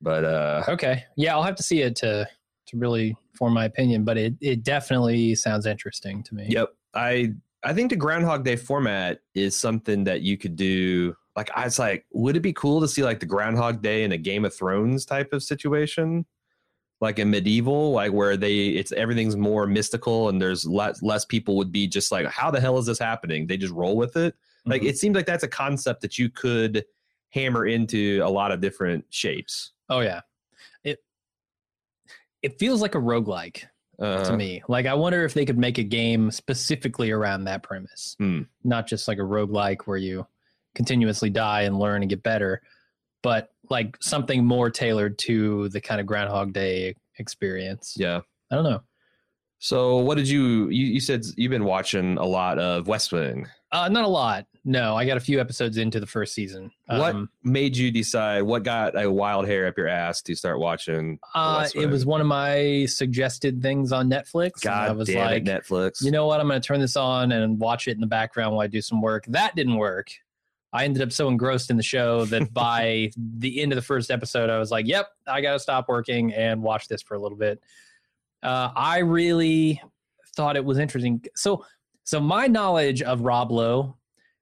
But 0.00 0.24
uh 0.24 0.64
Okay. 0.68 1.04
Yeah, 1.16 1.34
I'll 1.36 1.42
have 1.44 1.56
to 1.56 1.62
see 1.62 1.82
it 1.82 1.94
to 1.96 2.28
to 2.66 2.76
really 2.76 3.16
form 3.34 3.54
my 3.54 3.64
opinion, 3.64 4.04
but 4.04 4.18
it 4.18 4.34
it 4.40 4.62
definitely 4.64 5.34
sounds 5.36 5.66
interesting 5.66 6.22
to 6.24 6.34
me. 6.34 6.46
Yep. 6.48 6.68
I 6.94 7.32
I 7.64 7.74
think 7.74 7.90
the 7.90 7.96
Groundhog 7.96 8.44
Day 8.44 8.56
format 8.56 9.20
is 9.34 9.56
something 9.56 10.04
that 10.04 10.22
you 10.22 10.36
could 10.38 10.56
do. 10.56 11.16
Like 11.36 11.50
I 11.54 11.64
was 11.64 11.78
like, 11.78 12.06
would 12.12 12.36
it 12.36 12.40
be 12.40 12.52
cool 12.52 12.80
to 12.80 12.88
see 12.88 13.02
like 13.02 13.20
the 13.20 13.26
Groundhog 13.26 13.82
Day 13.82 14.04
in 14.04 14.12
a 14.12 14.18
Game 14.18 14.44
of 14.44 14.54
Thrones 14.54 15.04
type 15.04 15.32
of 15.32 15.42
situation? 15.42 16.24
Like 17.00 17.18
a 17.20 17.24
medieval, 17.24 17.92
like 17.92 18.12
where 18.12 18.36
they 18.36 18.68
it's 18.68 18.90
everything's 18.92 19.36
more 19.36 19.66
mystical 19.66 20.28
and 20.28 20.40
there's 20.42 20.66
less 20.66 21.00
less 21.02 21.24
people 21.24 21.56
would 21.56 21.70
be 21.72 21.86
just 21.86 22.10
like, 22.10 22.26
how 22.26 22.50
the 22.50 22.60
hell 22.60 22.78
is 22.78 22.86
this 22.86 22.98
happening? 22.98 23.46
They 23.46 23.56
just 23.56 23.72
roll 23.74 23.96
with 23.96 24.16
it. 24.16 24.34
Like 24.66 24.82
Mhm. 24.82 24.88
it 24.88 24.98
seems 24.98 25.14
like 25.14 25.26
that's 25.26 25.44
a 25.44 25.48
concept 25.48 26.00
that 26.02 26.18
you 26.18 26.28
could 26.28 26.84
hammer 27.30 27.66
into 27.66 28.20
a 28.24 28.28
lot 28.30 28.50
of 28.52 28.60
different 28.60 29.04
shapes. 29.10 29.72
Oh 29.88 30.00
yeah. 30.00 30.22
It 30.82 30.98
it 32.42 32.58
feels 32.58 32.80
like 32.82 32.94
a 32.96 32.98
roguelike 33.00 33.64
Uh, 33.98 34.24
to 34.24 34.36
me. 34.36 34.62
Like 34.68 34.86
I 34.86 34.94
wonder 34.94 35.24
if 35.24 35.34
they 35.34 35.44
could 35.44 35.58
make 35.58 35.78
a 35.78 35.82
game 35.82 36.30
specifically 36.30 37.10
around 37.10 37.44
that 37.44 37.64
premise. 37.64 38.14
Hmm. 38.18 38.42
Not 38.62 38.86
just 38.86 39.08
like 39.08 39.18
a 39.18 39.22
roguelike 39.22 39.82
where 39.86 39.96
you 39.96 40.26
continuously 40.74 41.30
die 41.30 41.62
and 41.62 41.78
learn 41.78 42.02
and 42.02 42.08
get 42.08 42.22
better, 42.22 42.62
but 43.22 43.50
like 43.70 43.96
something 44.00 44.44
more 44.44 44.70
tailored 44.70 45.18
to 45.18 45.68
the 45.70 45.80
kind 45.80 46.00
of 46.00 46.06
Groundhog 46.06 46.52
Day 46.52 46.94
experience. 47.18 47.94
Yeah. 47.96 48.20
I 48.50 48.54
don't 48.54 48.64
know. 48.64 48.82
So, 49.58 49.96
what 49.96 50.16
did 50.16 50.28
you, 50.28 50.68
you? 50.68 50.86
You 50.86 51.00
said 51.00 51.24
you've 51.36 51.50
been 51.50 51.64
watching 51.64 52.16
a 52.16 52.24
lot 52.24 52.58
of 52.58 52.86
West 52.86 53.12
Wing. 53.12 53.48
Uh, 53.70 53.88
not 53.88 54.04
a 54.04 54.08
lot. 54.08 54.46
No, 54.64 54.96
I 54.96 55.06
got 55.06 55.16
a 55.16 55.20
few 55.20 55.40
episodes 55.40 55.76
into 55.76 56.00
the 56.00 56.06
first 56.06 56.34
season. 56.34 56.70
what 56.86 57.14
Um, 57.14 57.30
made 57.42 57.76
you 57.76 57.90
decide? 57.90 58.42
What 58.42 58.62
got 58.62 59.00
a 59.00 59.10
wild 59.10 59.46
hair 59.46 59.66
up 59.66 59.76
your 59.76 59.88
ass 59.88 60.20
to 60.22 60.34
start 60.34 60.58
watching? 60.58 61.18
Uh, 61.34 61.66
it 61.74 61.86
was 61.86 62.04
one 62.06 62.20
of 62.20 62.26
my 62.26 62.86
suggested 62.86 63.62
things 63.62 63.92
on 63.92 64.10
Netflix. 64.10 64.64
and 64.64 64.74
I 64.74 64.88
God 64.88 64.96
was 64.98 65.08
damn 65.08 65.26
like, 65.26 65.42
it, 65.42 65.44
Netflix. 65.44 66.02
you 66.02 66.10
know 66.10 66.26
what? 66.26 66.40
I'm 66.40 66.48
going 66.48 66.60
to 66.60 66.66
turn 66.66 66.80
this 66.80 66.96
on 66.96 67.32
and 67.32 67.58
watch 67.58 67.88
it 67.88 67.92
in 67.92 68.00
the 68.00 68.06
background 68.06 68.52
while 68.52 68.62
I 68.62 68.66
do 68.66 68.80
some 68.82 69.00
work. 69.00 69.24
That 69.26 69.54
didn't 69.54 69.76
work. 69.76 70.10
I 70.72 70.84
ended 70.84 71.02
up 71.02 71.12
so 71.12 71.28
engrossed 71.28 71.70
in 71.70 71.76
the 71.78 71.82
show 71.82 72.24
that 72.26 72.52
by 72.52 73.10
the 73.16 73.62
end 73.62 73.72
of 73.72 73.76
the 73.76 73.82
first 73.82 74.10
episode, 74.10 74.50
I 74.50 74.58
was 74.58 74.70
like, 74.70 74.86
yep, 74.86 75.08
I 75.26 75.40
got 75.40 75.54
to 75.54 75.58
stop 75.58 75.88
working 75.88 76.34
and 76.34 76.62
watch 76.62 76.88
this 76.88 77.00
for 77.00 77.14
a 77.14 77.18
little 77.18 77.38
bit. 77.38 77.62
Uh, 78.42 78.70
I 78.76 78.98
really 78.98 79.80
thought 80.36 80.56
it 80.56 80.64
was 80.64 80.78
interesting. 80.78 81.24
So, 81.34 81.64
so 82.08 82.18
my 82.20 82.46
knowledge 82.46 83.02
of 83.02 83.20
Rob 83.20 83.50
Lowe 83.52 83.96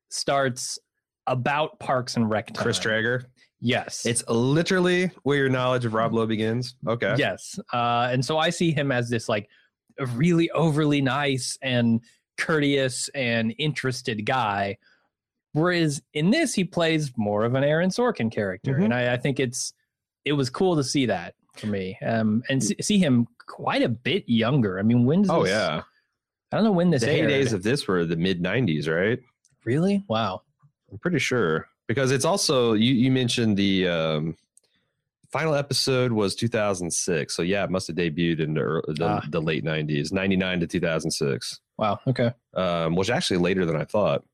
starts 0.08 0.78
about 1.26 1.78
Parks 1.80 2.16
and 2.16 2.30
Rec. 2.30 2.54
Chris 2.54 2.76
time. 2.78 2.82
Traeger. 2.84 3.24
Yes. 3.60 4.06
It's 4.06 4.22
literally 4.28 5.10
where 5.24 5.36
your 5.38 5.48
knowledge 5.48 5.84
of 5.84 5.92
Rob 5.94 6.14
Lowe 6.14 6.26
begins. 6.26 6.76
Okay. 6.86 7.16
Yes. 7.18 7.58
Uh, 7.72 8.08
and 8.12 8.24
so 8.24 8.38
I 8.38 8.50
see 8.50 8.70
him 8.70 8.92
as 8.92 9.08
this 9.10 9.28
like 9.28 9.48
really 10.14 10.48
overly 10.52 11.00
nice 11.00 11.58
and 11.62 12.00
courteous 12.38 13.08
and 13.14 13.52
interested 13.58 14.24
guy. 14.24 14.76
Whereas 15.52 16.00
in 16.14 16.30
this, 16.30 16.54
he 16.54 16.62
plays 16.64 17.10
more 17.16 17.44
of 17.44 17.54
an 17.56 17.64
Aaron 17.64 17.90
Sorkin 17.90 18.30
character. 18.30 18.74
Mhm. 18.74 18.84
And 18.84 18.94
I, 18.94 19.14
I 19.14 19.16
think 19.16 19.40
it's, 19.40 19.72
it 20.24 20.34
was 20.34 20.50
cool 20.50 20.76
to 20.76 20.84
see 20.84 21.06
that 21.06 21.34
for 21.56 21.66
me. 21.66 21.98
Um, 22.06 22.42
and 22.48 22.62
see, 22.62 22.76
see 22.80 22.98
him 22.98 23.26
quite 23.48 23.82
a 23.82 23.88
bit 23.88 24.28
younger. 24.28 24.78
I 24.78 24.82
mean, 24.82 25.04
when 25.04 25.22
does 25.22 25.30
Oh 25.30 25.42
this- 25.42 25.50
yeah. 25.50 25.82
I 26.52 26.56
don't 26.56 26.64
know 26.64 26.72
when 26.72 26.90
this 26.90 27.02
The 27.02 27.10
aired. 27.10 27.30
heydays 27.30 27.52
of 27.52 27.62
this 27.62 27.86
were 27.88 28.04
the 28.04 28.16
mid 28.16 28.42
'90s, 28.42 28.88
right? 28.88 29.18
really? 29.64 30.04
Wow. 30.08 30.42
I'm 30.92 30.98
pretty 30.98 31.18
sure 31.18 31.66
because 31.88 32.12
it's 32.12 32.24
also 32.24 32.74
you. 32.74 32.94
You 32.94 33.10
mentioned 33.10 33.56
the 33.56 33.88
um, 33.88 34.36
final 35.32 35.54
episode 35.54 36.12
was 36.12 36.36
2006, 36.36 37.34
so 37.34 37.42
yeah, 37.42 37.64
it 37.64 37.70
must 37.70 37.88
have 37.88 37.96
debuted 37.96 38.40
in 38.40 38.54
the, 38.54 38.60
ear- 38.60 38.84
the, 38.86 39.04
Ah. 39.06 39.22
the 39.30 39.42
late 39.42 39.64
'90s, 39.64 40.12
'99 40.12 40.60
to 40.60 40.66
2006, 40.68 41.60
Wow. 41.78 41.98
Okay. 42.06 42.30
um, 42.54 42.94
which 42.94 43.10
actually 43.10 43.38
later 43.38 43.66
than 43.66 43.74
I 43.76 43.84
thought. 43.84 44.24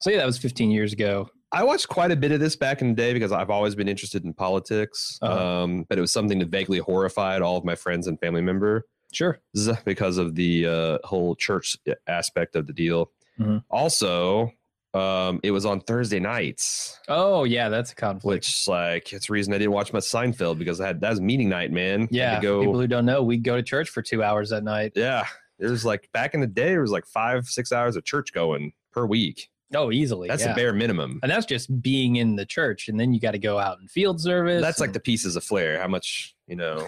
So 0.00 0.10
yeah, 0.10 0.18
that 0.18 0.26
was 0.26 0.36
15 0.38 0.70
years 0.70 0.92
ago. 0.92 1.30
I 1.50 1.62
watched 1.62 1.88
quite 1.88 2.10
a 2.10 2.16
bit 2.16 2.32
of 2.32 2.40
this 2.40 2.56
back 2.56 2.82
in 2.82 2.88
the 2.88 2.94
day 2.94 3.12
because 3.14 3.32
I've 3.32 3.48
always 3.48 3.74
been 3.74 3.88
interested 3.88 4.24
in 4.24 4.34
politics, 4.34 5.18
Uh-huh. 5.22 5.62
um, 5.62 5.86
but 5.88 5.96
it 5.96 6.00
was 6.02 6.12
something 6.12 6.38
that 6.40 6.48
vaguely 6.48 6.78
horrified 6.78 7.40
all 7.42 7.56
of 7.56 7.64
my 7.64 7.74
friends 7.76 8.06
and 8.06 8.18
family 8.20 8.42
members 8.42 8.82
Sure. 9.14 9.38
because 9.84 10.18
of 10.18 10.34
the 10.34 10.66
uh, 10.66 10.98
whole 11.04 11.34
church 11.36 11.76
aspect 12.06 12.56
of 12.56 12.66
the 12.66 12.72
deal. 12.72 13.10
Mhm. 13.38 13.64
Also, 13.70 14.52
um, 14.94 15.40
it 15.42 15.50
was 15.50 15.66
on 15.66 15.80
Thursday 15.80 16.20
nights, 16.20 17.00
Oh 17.08 17.42
yeah, 17.44 17.68
that's 17.68 17.90
a 17.92 17.94
conflict. 17.96 18.44
which 18.44 18.68
like 18.68 19.12
it's 19.12 19.26
the 19.26 19.32
reason 19.32 19.52
I 19.52 19.58
didn't 19.58 19.72
watch 19.72 19.92
much 19.92 20.04
Seinfeld 20.04 20.58
because 20.58 20.80
I 20.80 20.86
had 20.86 21.00
that 21.00 21.10
was 21.10 21.20
meeting 21.20 21.48
night, 21.48 21.72
man. 21.72 22.06
Yeah. 22.12 22.40
go. 22.40 22.60
People 22.60 22.78
who 22.78 22.86
don't 22.86 23.04
know, 23.06 23.22
we 23.22 23.36
go 23.38 23.56
to 23.56 23.62
church 23.62 23.88
for 23.90 24.02
two 24.02 24.22
hours 24.22 24.50
that 24.50 24.62
night. 24.62 24.92
yeah, 24.94 25.26
it 25.58 25.66
was 25.66 25.84
like 25.84 26.08
back 26.12 26.34
in 26.34 26.40
the 26.40 26.46
day, 26.46 26.74
it 26.74 26.78
was 26.78 26.92
like 26.92 27.06
five, 27.06 27.46
six 27.46 27.72
hours 27.72 27.96
of 27.96 28.04
church 28.04 28.32
going 28.32 28.72
per 28.92 29.04
week. 29.04 29.50
Oh, 29.74 29.90
easily. 29.90 30.28
That's 30.28 30.42
yeah. 30.42 30.50
the 30.50 30.54
bare 30.54 30.72
minimum. 30.72 31.18
And 31.24 31.32
that's 31.32 31.46
just 31.46 31.82
being 31.82 32.14
in 32.14 32.36
the 32.36 32.46
church, 32.46 32.86
and 32.88 33.00
then 33.00 33.12
you 33.12 33.18
got 33.18 33.32
to 33.32 33.38
go 33.40 33.58
out 33.58 33.78
in 33.80 33.88
field 33.88 34.20
service. 34.20 34.62
That's 34.62 34.78
like 34.78 34.92
the 34.92 35.00
pieces 35.00 35.34
of 35.34 35.42
flair. 35.42 35.80
How 35.80 35.88
much 35.88 36.36
you 36.46 36.54
know? 36.54 36.86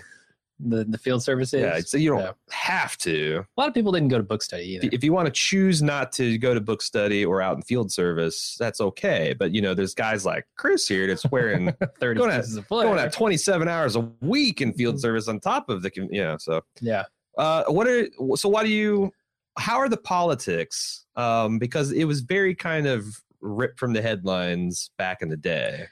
The 0.58 0.84
the 0.84 0.98
field 0.98 1.22
services. 1.22 1.60
Yeah, 1.60 1.80
so 1.80 1.98
you 1.98 2.10
don't 2.10 2.36
have 2.50 2.96
to. 2.98 3.44
A 3.56 3.60
lot 3.60 3.68
of 3.68 3.74
people 3.74 3.92
didn't 3.92 4.08
go 4.08 4.18
to 4.18 4.24
book 4.24 4.42
study 4.42 4.64
either. 4.64 4.88
If 4.92 5.04
you 5.04 5.12
want 5.12 5.26
to 5.26 5.32
choose 5.32 5.82
not 5.82 6.12
to 6.12 6.38
go 6.38 6.54
to 6.54 6.60
book 6.60 6.82
study 6.82 7.24
or 7.24 7.42
out 7.42 7.56
in 7.56 7.62
field 7.62 7.92
service, 7.92 8.56
that's 8.58 8.80
okay. 8.80 9.34
But 9.38 9.52
you 9.52 9.60
know, 9.60 9.74
there's 9.74 9.94
guys 9.94 10.24
like 10.24 10.46
Chris 10.56 10.88
here 10.88 11.06
that's 11.06 11.30
wearing 11.30 11.72
Thirty 12.00 12.18
going 12.18 12.32
at- 12.32 12.46
of 12.46 12.68
going 12.68 12.98
at 12.98 13.12
27 13.12 13.68
hours 13.68 13.96
a 13.96 14.00
week 14.20 14.60
in 14.60 14.72
field 14.72 15.00
service 15.00 15.28
on 15.28 15.40
top 15.40 15.68
of 15.68 15.82
the 15.82 15.90
yeah. 16.10 16.36
So 16.38 16.62
yeah. 16.80 17.04
uh, 17.38 17.64
what 17.64 17.86
are 17.86 18.06
so 18.36 18.48
why 18.48 18.62
do 18.62 18.70
you? 18.70 19.12
How 19.58 19.78
are 19.78 19.88
the 19.88 19.96
politics? 19.96 21.06
Um, 21.16 21.58
because 21.58 21.92
it 21.92 22.04
was 22.04 22.20
very 22.20 22.54
kind 22.54 22.86
of 22.86 23.06
ripped 23.40 23.78
from 23.78 23.92
the 23.92 24.02
headlines 24.02 24.90
back 24.98 25.22
in 25.22 25.28
the 25.28 25.36
day. 25.36 25.86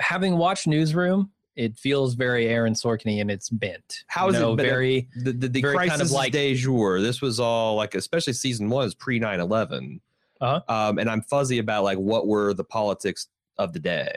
Having 0.00 0.36
watched 0.36 0.66
Newsroom, 0.66 1.30
it 1.58 1.76
feels 1.76 2.14
very 2.14 2.46
Aaron 2.48 2.72
Sorkin 2.72 3.20
and 3.20 3.30
it's 3.30 3.50
bent. 3.50 4.04
How 4.06 4.28
You 4.28 4.34
is 4.34 4.40
it 4.40 4.56
bent? 4.56 4.68
very? 4.68 5.08
The 5.24 5.32
the, 5.32 5.48
the 5.48 5.60
Very 5.60 5.76
kind 5.76 5.88
crisis 5.90 6.08
of 6.08 6.12
like- 6.14 6.32
de 6.32 6.54
jour. 6.54 7.00
This 7.00 7.20
was 7.20 7.40
all 7.40 7.74
like, 7.74 7.94
especially 7.94 8.32
season 8.32 8.70
one 8.70 8.86
is 8.86 8.94
pre 8.94 9.18
9 9.18 9.40
11. 9.40 10.00
Uh-huh. 10.40 10.60
Um, 10.72 10.98
and 10.98 11.10
I'm 11.10 11.22
fuzzy 11.22 11.58
about 11.58 11.82
like 11.84 11.98
what 11.98 12.26
were 12.28 12.54
the 12.54 12.62
politics 12.64 13.26
of 13.58 13.72
the 13.72 13.80
day. 13.80 14.16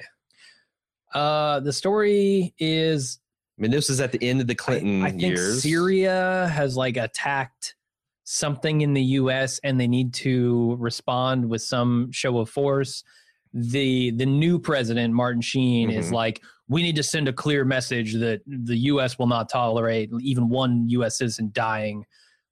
Uh, 1.14 1.60
the 1.60 1.74
story 1.74 2.54
is 2.60 3.20
I 3.58 3.64
mean, 3.64 3.72
this 3.72 3.90
is 3.90 4.00
at 4.00 4.12
the 4.12 4.24
end 4.24 4.42
of 4.42 4.48
the 4.48 4.54
I- 4.54 4.56
Clinton 4.56 5.04
I, 5.04 5.10
think 5.10 5.22
years. 5.24 5.64
Syria 5.64 6.50
has 6.54 6.78
like 6.78 6.98
attacked 6.98 7.76
something 8.24 8.82
in 8.82 8.94
the 8.94 9.04
U.S. 9.20 9.60
and 9.64 9.80
they 9.80 9.88
need 9.88 10.14
to 10.16 10.76
respond 10.80 11.50
with 11.50 11.62
some 11.62 12.12
show 12.12 12.38
of 12.38 12.50
force. 12.50 13.04
The 13.54 14.12
the 14.12 14.26
new 14.26 14.60
president 14.60 15.14
Martin 15.14 15.42
Sheen 15.42 15.90
is 15.92 16.10
Mhm. 16.10 16.14
like, 16.14 16.42
we 16.70 16.82
need 16.82 16.96
to 16.96 17.04
send 17.04 17.28
a 17.28 17.34
clear 17.34 17.66
message 17.66 18.14
that 18.16 18.42
the 18.48 18.78
U.S. 18.78 19.20
will 19.20 19.28
not 19.28 19.50
tolerate 19.50 20.10
even 20.22 20.48
one 20.50 20.88
U.S. 20.90 21.18
citizen 21.18 21.50
dying, 21.54 22.06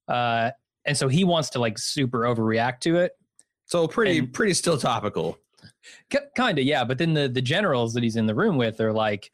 uh, 0.09 0.51
and 0.85 0.97
so 0.97 1.07
he 1.07 1.23
wants 1.23 1.49
to 1.51 1.59
like 1.59 1.77
super 1.77 2.19
overreact 2.23 2.79
to 2.81 2.97
it. 2.97 3.13
So 3.65 3.87
pretty, 3.87 4.19
and- 4.19 4.33
pretty 4.33 4.53
still 4.53 4.77
topical. 4.77 5.37
kind 6.35 6.57
of 6.59 6.65
yeah 6.65 6.83
but 6.83 6.97
then 6.97 7.13
the 7.13 7.27
the 7.29 7.41
generals 7.41 7.93
that 7.93 8.03
he's 8.03 8.15
in 8.15 8.25
the 8.25 8.35
room 8.35 8.57
with 8.57 8.79
are 8.81 8.91
like 8.93 9.31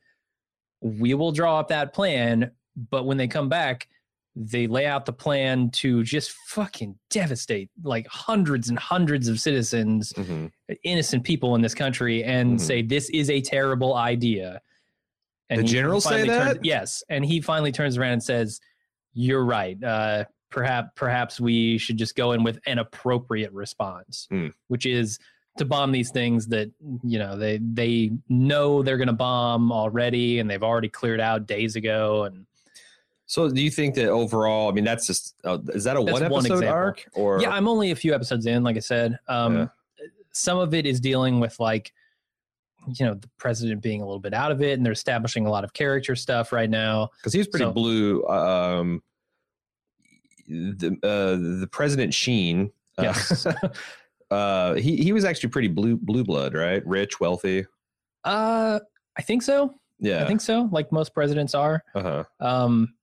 we 0.81 1.13
will 1.13 1.31
draw 1.31 1.59
up 1.59 1.67
that 1.69 1.93
plan 1.93 2.51
but 2.91 3.05
when 3.05 3.17
they 3.17 3.27
come 3.27 3.47
back 3.49 3.87
they 4.35 4.67
lay 4.67 4.85
out 4.85 5.05
the 5.05 5.13
plan 5.13 5.69
to 5.69 6.03
just 6.03 6.31
fucking 6.47 6.97
devastate 7.09 7.69
like 7.83 8.05
hundreds 8.07 8.67
and 8.69 8.77
hundreds 8.77 9.27
of 9.29 9.39
citizens 9.39 10.11
Mhm. 10.13 10.51
innocent 10.83 11.23
people 11.23 11.55
in 11.55 11.61
this 11.61 11.73
country 11.73 12.23
and 12.23 12.57
Mhm. 12.57 12.61
say 12.61 12.81
this 12.81 13.09
is 13.11 13.29
a 13.29 13.41
terrible 13.41 13.95
idea 13.95 14.61
And 15.49 15.59
The 15.59 15.63
he 15.63 15.69
generals 15.69 16.03
say 16.05 16.09
finally 16.09 16.27
turns- 16.29 16.53
that? 16.55 16.65
yes 16.65 17.03
and 17.07 17.23
he 17.23 17.39
finally 17.39 17.71
turns 17.71 17.97
around 17.97 18.13
and 18.13 18.23
says 18.23 18.59
you're 19.13 19.45
right 19.45 19.81
uh 19.83 20.25
perhaps 20.49 20.89
perhaps 20.95 21.39
we 21.39 21.77
should 21.77 21.97
just 21.97 22.15
go 22.15 22.31
in 22.33 22.43
with 22.43 22.59
an 22.65 22.79
appropriate 22.79 23.51
response 23.53 24.27
Hmm. 24.29 24.47
which 24.67 24.85
is 24.85 25.17
to 25.57 25.63
bomb 25.63 25.91
these 25.93 26.11
things 26.11 26.47
that 26.47 26.69
you 27.03 27.19
know 27.19 27.37
they 27.37 27.59
they 27.59 28.11
know 28.27 28.83
they're 28.83 28.97
going 28.97 29.07
to 29.07 29.13
bomb 29.13 29.71
already 29.71 30.39
and 30.39 30.49
they've 30.49 30.63
already 30.63 30.89
cleared 30.89 31.21
out 31.21 31.45
days 31.47 31.75
ago 31.77 32.23
and 32.25 32.45
So 33.27 33.49
do 33.49 33.61
you 33.61 33.71
think 33.71 33.95
that 33.95 34.07
overall, 34.09 34.69
I 34.69 34.71
mean, 34.73 34.83
that's 34.83 35.07
just, 35.07 35.35
uh, 35.43 35.57
is 35.69 35.83
that 35.85 35.97
a 35.97 36.03
That's 36.03 36.21
one 36.21 36.29
one 36.29 36.41
episode 36.45 36.53
example. 36.55 36.67
arc 36.69 37.05
or? 37.13 37.41
yeah 37.41 37.49
i'm 37.49 37.67
only 37.67 37.89
a 37.91 37.95
few 37.95 38.13
episodes 38.13 38.45
in 38.45 38.63
like 38.63 38.75
i 38.77 38.79
said 38.79 39.17
um 39.27 39.55
Yeah. 39.57 39.67
some 40.31 40.57
of 40.59 40.73
it 40.75 40.85
is 40.85 40.99
dealing 40.99 41.39
with 41.39 41.59
like 41.59 41.91
you 42.99 43.03
know 43.05 43.15
the 43.15 43.27
president 43.39 43.81
being 43.81 44.01
a 44.01 44.05
little 44.05 44.19
bit 44.19 44.33
out 44.35 44.51
of 44.51 44.61
it 44.61 44.73
and 44.77 44.85
they're 44.85 44.93
establishing 44.93 45.47
a 45.47 45.49
lot 45.49 45.63
of 45.63 45.73
character 45.73 46.15
stuff 46.15 46.51
right 46.51 46.69
now 46.69 47.09
because 47.17 47.33
he 47.33 47.39
was 47.39 47.47
pretty 47.47 47.65
So- 47.65 47.71
blue. 47.71 48.23
Um, 48.27 49.01
the 50.47 50.95
uh, 51.01 51.59
the 51.61 51.67
President 51.71 52.13
Sheen, 52.13 52.71
uh, 52.99 53.03
Yes. 53.03 53.47
uh, 54.31 54.73
he 54.75 54.97
he 54.97 55.11
was 55.13 55.25
actually 55.25 55.49
pretty 55.49 55.67
blue 55.69 55.97
blue 55.97 56.23
blood, 56.23 56.53
right? 56.53 56.85
Rich, 56.85 57.19
wealthy. 57.19 57.65
uh 58.23 58.79
i 59.17 59.21
think 59.21 59.41
so 59.43 59.73
Yeah. 59.99 60.23
i 60.23 60.27
think 60.27 60.41
so 60.41 60.67
like 60.71 60.91
most 60.91 61.13
presidents 61.13 61.55
are 61.55 61.83
uh 61.95 62.01
huh. 62.01 62.23
um 62.39 62.93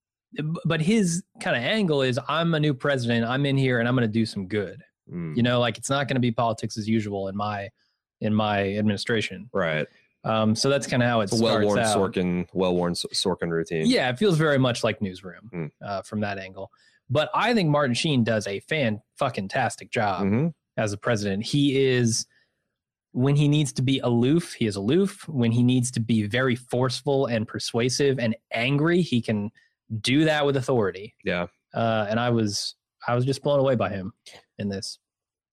but 0.65 0.81
his 0.81 1.23
kind 1.41 1.57
of 1.57 1.63
angle 1.63 2.03
is 2.03 2.19
i'm 2.29 2.55
a 2.55 2.61
new 2.61 2.73
president 2.75 3.25
i'm 3.27 3.45
in 3.47 3.57
here 3.57 3.79
and 3.81 3.89
i'm 3.89 3.95
going 3.95 4.07
to 4.07 4.13
do 4.13 4.27
some 4.27 4.47
good 4.47 4.83
Mm, 5.13 5.37
you 5.37 5.43
know 5.43 5.59
like 5.59 5.79
it's 5.79 5.91
not 5.91 6.07
going 6.07 6.15
to 6.15 6.21
be 6.21 6.31
politics 6.31 6.79
as 6.79 6.89
usual 6.89 7.27
in 7.27 7.37
my 7.37 7.69
in 8.21 8.33
my 8.33 8.75
administration 8.77 9.51
right. 9.53 9.89
um 10.23 10.55
so 10.55 10.71
that's 10.71 10.87
kind 10.87 11.03
of 11.03 11.09
how 11.09 11.21
it 11.23 11.25
It's 11.25 11.33
a 11.33 11.37
starts 11.39 11.57
well 11.59 11.67
worn 11.67 11.79
out. 11.81 11.97
Sorkin, 11.97 12.47
well 12.53 12.77
worn 12.77 12.95
Sorkin 12.95 13.51
routine. 13.51 13.87
yeah 13.87 14.09
it 14.11 14.17
feels 14.19 14.39
very 14.39 14.59
much 14.59 14.85
like 14.85 15.03
newsroom 15.03 15.51
Hmm. 15.53 15.67
uh, 15.85 16.03
from 16.03 16.21
that 16.21 16.39
angle 16.39 16.71
but 17.11 17.31
i 17.35 17.53
think 17.53 17.69
martin 17.69 17.95
sheen 17.95 18.23
does 18.23 18.47
a 18.47 18.61
fan 18.61 19.03
fucking 19.19 19.49
tastic 19.49 19.91
job 19.91 20.21
hmm 20.23 20.47
as 20.77 20.93
a 20.93 20.97
president 20.97 21.45
he 21.45 21.77
is 21.85 22.25
when 23.11 23.35
he 23.35 23.49
needs 23.49 23.73
to 23.73 23.83
be 23.83 23.99
aloof 23.99 24.55
he 24.55 24.67
is 24.67 24.77
aloof 24.77 25.29
when 25.29 25.51
he 25.51 25.65
needs 25.65 25.91
to 25.91 26.01
be 26.01 26.29
very 26.29 26.55
forceful 26.55 27.27
and 27.27 27.49
persuasive 27.49 28.21
and 28.21 28.37
angry 28.53 29.03
he 29.03 29.21
can 29.21 29.51
do 30.01 30.25
that 30.25 30.47
with 30.47 30.57
authority 30.57 31.15
Yeah. 31.25 31.47
uh, 31.75 32.07
and 32.09 32.19
i 32.21 32.31
was 32.31 32.75
i 33.07 33.15
was 33.15 33.25
just 33.25 33.43
blown 33.43 33.59
away 33.61 33.75
by 33.75 33.91
him 33.91 34.13
in 34.59 34.69
this 34.69 34.99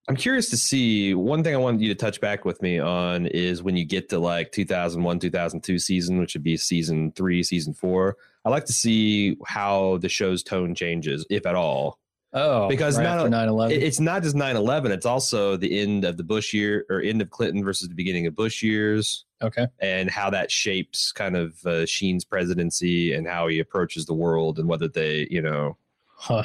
I'm 0.07 0.15
curious 0.15 0.49
to 0.49 0.57
see. 0.57 1.13
One 1.13 1.43
thing 1.43 1.53
I 1.53 1.57
wanted 1.59 1.81
you 1.81 1.89
to 1.89 1.93
touch 1.93 2.19
back 2.19 2.43
with 2.43 2.63
me 2.63 2.79
on 2.79 3.27
is 3.27 3.61
when 3.61 3.77
you 3.77 3.85
get 3.85 4.09
to 4.09 4.17
like 4.17 4.51
2001, 4.51 5.19
2002 5.19 5.77
season, 5.77 6.17
which 6.17 6.33
would 6.33 6.41
be 6.41 6.57
season 6.57 7.11
three, 7.11 7.43
season 7.43 7.75
four. 7.75 8.17
I 8.43 8.49
like 8.49 8.65
to 8.65 8.73
see 8.73 9.37
how 9.45 9.99
the 9.99 10.09
show's 10.09 10.41
tone 10.41 10.73
changes, 10.73 11.27
if 11.29 11.45
at 11.45 11.53
all. 11.53 11.99
Oh, 12.33 12.67
Because 12.67 12.97
right 12.97 13.03
not- 13.03 13.17
after 13.19 13.29
9/11. 13.29 13.69
It's 13.71 13.99
not 13.99 14.23
just 14.23 14.35
9 14.35 14.55
11, 14.55 14.91
it's 14.91 15.05
also 15.05 15.55
the 15.55 15.79
end 15.79 16.03
of 16.05 16.17
the 16.17 16.23
Bush 16.23 16.55
year 16.55 16.87
or 16.89 17.01
end 17.01 17.21
of 17.21 17.29
Clinton 17.29 17.63
versus 17.63 17.87
the 17.87 17.93
beginning 17.93 18.25
of 18.25 18.35
Bush 18.35 18.63
years 18.63 19.25
okay. 19.41 19.67
and 19.79 20.09
how 20.09 20.29
that 20.29 20.51
shapes 20.51 21.11
kind 21.11 21.35
of 21.37 21.65
uh, 21.65 21.85
Sheen's 21.85 22.25
presidency 22.25 23.13
and 23.13 23.27
how 23.27 23.47
he 23.47 23.59
approaches 23.59 24.05
the 24.05 24.13
world 24.13 24.59
and 24.59 24.67
whether 24.67 24.87
they, 24.87 25.27
you 25.29 25.41
know, 25.41 25.77
Huh. 26.15 26.43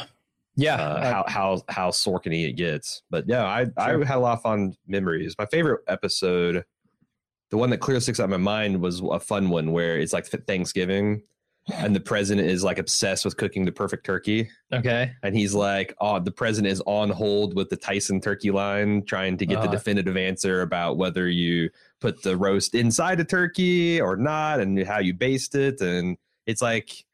Yeah. 0.56 0.76
uh, 0.76 0.98
I- 1.00 1.10
how 1.10 1.24
how 1.26 1.62
how 1.68 1.90
Sorkin 1.90 2.32
it 2.48 2.52
gets. 2.52 3.02
But 3.10 3.24
yeah, 3.28 3.44
I 3.44 3.64
Sure. 3.64 4.02
I 4.02 4.06
had 4.06 4.16
a 4.18 4.20
lot 4.20 4.34
of 4.34 4.42
fun 4.42 4.76
memories. 4.86 5.34
My 5.38 5.46
favorite 5.46 5.80
episode, 5.88 6.64
the 7.50 7.56
one 7.56 7.70
that 7.70 7.78
clearly 7.78 8.00
sticks 8.00 8.20
out 8.20 8.24
in 8.24 8.30
my 8.30 8.36
mind, 8.36 8.80
was 8.80 9.00
a 9.00 9.18
fun 9.18 9.48
one 9.50 9.72
where 9.72 9.98
it's 9.98 10.12
like 10.12 10.26
Thanksgiving, 10.26 11.22
and 11.72 11.94
the 11.96 12.00
president 12.00 12.46
is 12.48 12.62
like 12.62 12.78
obsessed 12.78 13.24
with 13.24 13.36
cooking 13.36 13.64
the 13.64 13.72
perfect 13.72 14.04
turkey, 14.04 14.48
okay. 14.72 15.12
and 15.22 15.34
he's 15.34 15.54
like, 15.54 15.94
oh, 16.00 16.20
the 16.20 16.30
president 16.30 16.72
is 16.72 16.82
on 16.86 17.10
hold 17.10 17.54
with 17.54 17.70
the 17.70 17.76
Tyson 17.76 18.20
turkey 18.20 18.50
line, 18.50 19.04
trying 19.06 19.36
to 19.38 19.46
get 19.46 19.62
the 19.62 19.68
Uh. 19.68 19.72
definitive 19.72 20.16
answer 20.16 20.62
about 20.62 20.96
whether 20.96 21.28
you 21.28 21.70
put 22.00 22.22
the 22.22 22.36
roast 22.36 22.74
inside 22.74 23.18
a 23.20 23.24
turkey 23.24 24.00
or 24.00 24.16
not, 24.16 24.60
and 24.60 24.82
how 24.86 24.98
you 24.98 25.14
baste 25.14 25.54
it, 25.54 25.80
and 25.80 26.16
it's 26.46 26.62
like. 26.62 27.04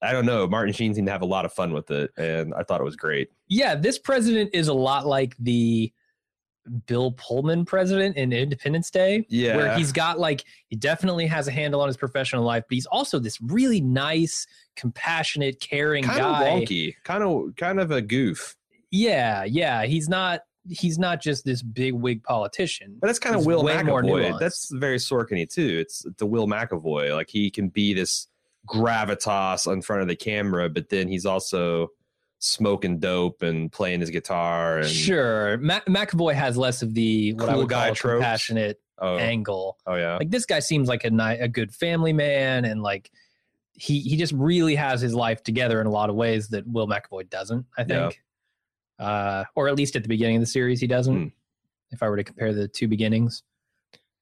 I 0.00 0.12
don't 0.12 0.26
know. 0.26 0.46
Martin 0.46 0.72
Sheen 0.72 0.94
seemed 0.94 1.08
to 1.08 1.12
have 1.12 1.22
a 1.22 1.26
lot 1.26 1.44
of 1.44 1.52
fun 1.52 1.72
with 1.72 1.90
it, 1.90 2.12
and 2.16 2.54
I 2.54 2.62
thought 2.62 2.80
it 2.80 2.84
was 2.84 2.94
great. 2.94 3.32
Yeah, 3.48 3.74
this 3.74 3.98
president 3.98 4.50
is 4.54 4.68
a 4.68 4.72
lot 4.72 5.08
like 5.08 5.36
the 5.40 5.92
Bill 6.86 7.12
Pullman 7.12 7.64
president 7.64 8.16
in 8.16 8.32
Independence 8.32 8.90
Day. 8.90 9.26
Yeah. 9.28 9.56
Where 9.56 9.76
he's 9.76 9.92
got 9.92 10.18
like 10.18 10.44
he 10.68 10.76
definitely 10.76 11.26
has 11.26 11.48
a 11.48 11.52
handle 11.52 11.80
on 11.80 11.88
his 11.88 11.96
professional 11.96 12.44
life, 12.44 12.64
but 12.68 12.74
he's 12.74 12.86
also 12.86 13.18
this 13.18 13.40
really 13.40 13.80
nice, 13.80 14.46
compassionate, 14.76 15.60
caring 15.60 16.04
kind 16.04 16.20
of 16.20 16.32
guy. 16.32 16.50
wonky, 16.50 16.94
kind 17.04 17.22
of 17.22 17.56
kind 17.56 17.80
of 17.80 17.90
a 17.90 18.02
goof. 18.02 18.56
Yeah, 18.90 19.44
yeah. 19.44 19.84
He's 19.84 20.08
not 20.08 20.40
he's 20.68 20.98
not 20.98 21.20
just 21.20 21.44
this 21.44 21.62
big 21.62 21.94
wig 21.94 22.22
politician. 22.22 22.96
But 23.00 23.08
that's 23.08 23.18
kind 23.18 23.36
of 23.36 23.46
Will 23.46 23.62
McAvoy. 23.62 24.38
That's 24.38 24.70
very 24.72 24.98
Sorkin 24.98 25.48
too. 25.48 25.78
It's 25.80 26.04
the 26.18 26.26
Will 26.26 26.46
McAvoy. 26.46 27.14
Like 27.14 27.30
he 27.30 27.50
can 27.50 27.68
be 27.68 27.94
this 27.94 28.28
gravitas 28.68 29.70
in 29.72 29.82
front 29.82 30.02
of 30.02 30.08
the 30.08 30.16
camera, 30.16 30.68
but 30.68 30.90
then 30.90 31.08
he's 31.08 31.26
also 31.26 31.88
smoking 32.40 32.98
dope 32.98 33.42
and 33.42 33.70
playing 33.72 34.00
his 34.00 34.10
guitar. 34.10 34.78
And 34.78 34.88
Sure. 34.88 35.56
Ma- 35.58 35.80
McAvoy 35.88 36.34
has 36.34 36.56
less 36.56 36.82
of 36.82 36.94
the 36.94 37.32
what 37.34 37.48
I 37.48 37.56
would 37.56 37.68
guy 37.68 37.86
call 37.88 37.94
tropes. 37.94 38.14
compassionate 38.18 38.80
oh, 38.98 39.16
angle. 39.16 39.76
oh 39.86 39.94
yeah, 39.96 40.16
like 40.16 40.30
this 40.30 40.46
guy 40.46 40.60
seems 40.60 40.88
like 40.88 41.04
a 41.04 41.10
ni- 41.10 41.38
a 41.40 41.48
good 41.48 41.72
family 41.74 42.12
man 42.12 42.64
and 42.64 42.82
like 42.82 43.10
he 43.72 44.00
he 44.00 44.16
just 44.16 44.32
really 44.32 44.74
has 44.74 45.00
his 45.00 45.14
life 45.14 45.42
together 45.42 45.80
in 45.80 45.86
a 45.86 45.90
lot 45.90 46.10
of 46.10 46.16
ways 46.16 46.48
that 46.48 46.66
Will 46.66 46.86
McAvoy 46.88 47.28
doesn't 47.30 47.64
I 47.76 47.82
Yeah. 47.82 47.86
think 48.08 48.22
uh 48.98 49.44
or 49.54 49.68
at 49.68 49.76
least 49.76 49.94
at 49.96 50.02
the 50.02 50.08
beginning 50.08 50.36
of 50.36 50.42
the 50.42 50.46
series 50.46 50.80
he 50.80 50.86
doesn't 50.88 51.16
Hmm. 51.16 51.28
if 51.92 52.02
I 52.02 52.08
were 52.08 52.16
to 52.16 52.24
compare 52.24 52.52
the 52.52 52.66
two 52.66 52.88
beginnings 52.88 53.44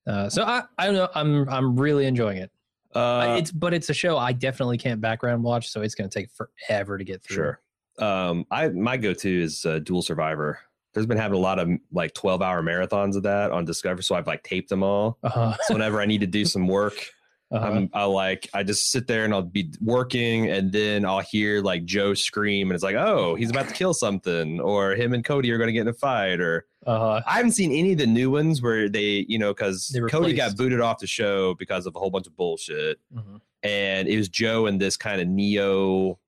uh 0.07 0.29
so 0.29 0.43
I 0.43 0.65
I 0.77 0.85
don't 0.87 0.95
know 0.95 1.09
I'm 1.15 1.49
I'm 1.49 1.77
really 1.77 2.05
enjoying 2.07 2.37
it 2.39 2.51
uh, 2.95 3.37
it's 3.39 3.51
but 3.53 3.75
it's 3.75 3.91
a 3.91 3.95
show 3.95 4.17
I 4.19 4.33
definitely 4.33 4.79
can't 4.79 5.01
background 5.03 5.43
watch 5.43 5.69
so 5.71 5.83
it's 5.83 5.95
going 5.95 6.09
to 6.09 6.19
take 6.19 6.29
forever 6.31 6.97
to 6.97 7.05
get 7.05 7.23
through 7.23 7.35
sure. 7.37 7.61
Um, 7.99 8.47
I 8.51 8.69
my 8.69 8.97
go 8.97 9.13
to 9.15 9.43
is 9.43 9.65
uh, 9.65 9.79
Dual 9.81 10.03
Survivor. 10.03 10.61
There's 10.95 11.07
been 11.07 11.19
having 11.19 11.37
a 11.37 11.41
lot 11.41 11.59
of 11.59 11.69
like 11.93 12.15
12 12.15 12.41
hour 12.41 12.63
marathons 12.63 13.17
of 13.17 13.25
that 13.25 13.51
on 13.51 13.65
Discovery, 13.67 14.03
so 14.03 14.15
I've 14.15 14.27
like 14.27 14.43
taped 14.43 14.71
them 14.71 14.83
all. 14.83 15.19
uh-huh. 15.23 15.57
So 15.63 15.75
whenever 15.75 16.01
I 16.01 16.07
need 16.07 16.23
to 16.23 16.27
do 16.27 16.45
some 16.47 16.67
work, 16.69 16.95
uh-huh. 17.51 17.67
I'm 17.67 17.91
I 17.93 18.05
like 18.05 18.49
I 18.55 18.63
just 18.63 18.91
sit 18.91 19.07
there 19.07 19.25
and 19.25 19.35
I'll 19.35 19.43
be 19.43 19.73
working 19.81 20.51
and 20.51 20.73
then 20.73 21.05
I'll 21.05 21.21
hear 21.21 21.61
like 21.61 21.85
Joe 21.85 22.15
scream 22.15 22.71
and 22.71 22.75
it's 22.75 22.83
like, 22.83 22.97
oh, 22.97 23.35
he's 23.35 23.51
about 23.51 23.69
to 23.69 23.75
kill 23.75 23.93
something, 23.95 24.61
or 24.61 24.93
him 24.93 25.13
and 25.13 25.25
Cody 25.25 25.51
are 25.51 25.59
gonna 25.59 25.73
get 25.73 25.83
in 25.83 25.89
a 25.89 25.93
fight, 25.93 26.41
or 26.41 26.67
uh-huh. 26.87 27.21
I 27.27 27.37
haven't 27.37 27.53
seen 27.53 27.73
any 27.73 27.93
of 27.93 27.99
the 27.99 28.07
new 28.07 28.31
ones 28.31 28.63
where 28.63 28.89
they, 28.89 29.27
you 29.29 29.39
know, 29.39 29.53
because 29.53 29.95
Cody 30.09 30.33
got 30.35 30.57
booted 30.57 30.81
off 30.81 30.99
the 30.99 31.07
show 31.07 31.55
because 31.55 31.87
of 31.87 31.97
a 31.97 31.99
whole 31.99 32.11
bunch 32.11 32.27
of 32.27 32.37
bullshit. 32.37 32.99
Mhm. 33.15 33.41
And 33.63 34.07
it 34.07 34.17
was 34.17 34.29
Joe 34.29 34.67
and 34.67 34.81
this 34.81 34.97
kind 34.97 35.21
of 35.21 35.27
neo 35.27 36.19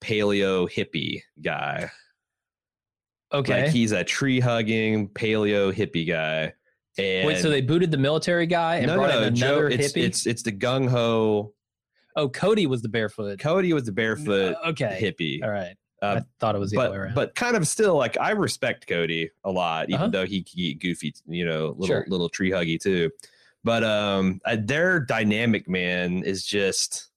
paleo 0.00 0.68
hippie 0.70 1.22
guy. 1.42 1.90
okay 3.32 3.62
Like 3.64 3.72
he's 3.72 3.92
a 3.92 4.04
tree 4.04 4.40
hugging 4.40 5.08
paleo 5.10 5.72
hippie 5.72 6.06
guy. 6.08 6.52
And 6.98 7.26
wait 7.26 7.38
so 7.38 7.50
they 7.50 7.60
booted 7.60 7.90
the 7.90 7.98
military 7.98 8.46
guy 8.46 8.76
and 8.76 8.86
no, 8.86 8.94
brought 8.96 9.10
no, 9.10 9.22
in 9.22 9.34
Joe, 9.34 9.46
another 9.48 9.68
it's, 9.68 9.92
hippie 9.92 10.02
it's 10.02 10.26
it's 10.26 10.42
the 10.42 10.52
gung 10.52 10.88
ho. 10.88 11.52
oh 12.16 12.28
Cody 12.28 12.66
was 12.66 12.80
the 12.82 12.88
barefoot 12.88 13.38
Cody 13.38 13.72
was 13.72 13.84
the 13.84 13.92
barefoot 13.92 14.56
Uh, 14.64 14.68
okay 14.70 14.98
hippie. 15.02 15.42
all 15.42 15.50
right 15.50 15.76
Uh, 16.00 16.20
I 16.20 16.24
thought 16.40 16.54
it 16.54 16.58
was 16.58 16.70
the 16.70 16.78
other 16.80 16.90
way 16.90 16.96
but 16.96 17.00
around. 17.02 17.14
but 17.14 17.34
kind 17.34 17.56
of 17.56 17.66
still 17.68 17.96
like 17.96 18.16
I 18.18 18.30
respect 18.30 18.86
Cody 18.86 19.30
a 19.44 19.50
lot, 19.50 19.88
even 19.90 19.94
Uh-huh. 20.02 20.08
though 20.10 20.26
he 20.26 20.42
can 20.42 20.56
get 20.56 20.78
goofy, 20.80 21.14
you 21.26 21.44
know, 21.44 21.68
little 21.78 21.86
Sure. 21.86 22.04
little 22.08 22.28
tree 22.28 22.50
huggy 22.50 22.80
too. 22.80 23.10
But 23.64 23.82
um, 23.82 24.40
uh, 24.44 24.56
their 24.60 25.00
dynamic 25.00 25.68
man 25.68 26.22
is 26.22 26.44
just 26.46 27.08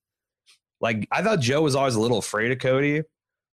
like 0.82 1.08
I 1.12 1.22
thought 1.22 1.39
Joe 1.39 1.62
was 1.62 1.76
always 1.76 1.96
a 1.96 2.00
little 2.02 2.18
afraid 2.20 2.52
of 2.52 2.60
Cody, 2.60 3.04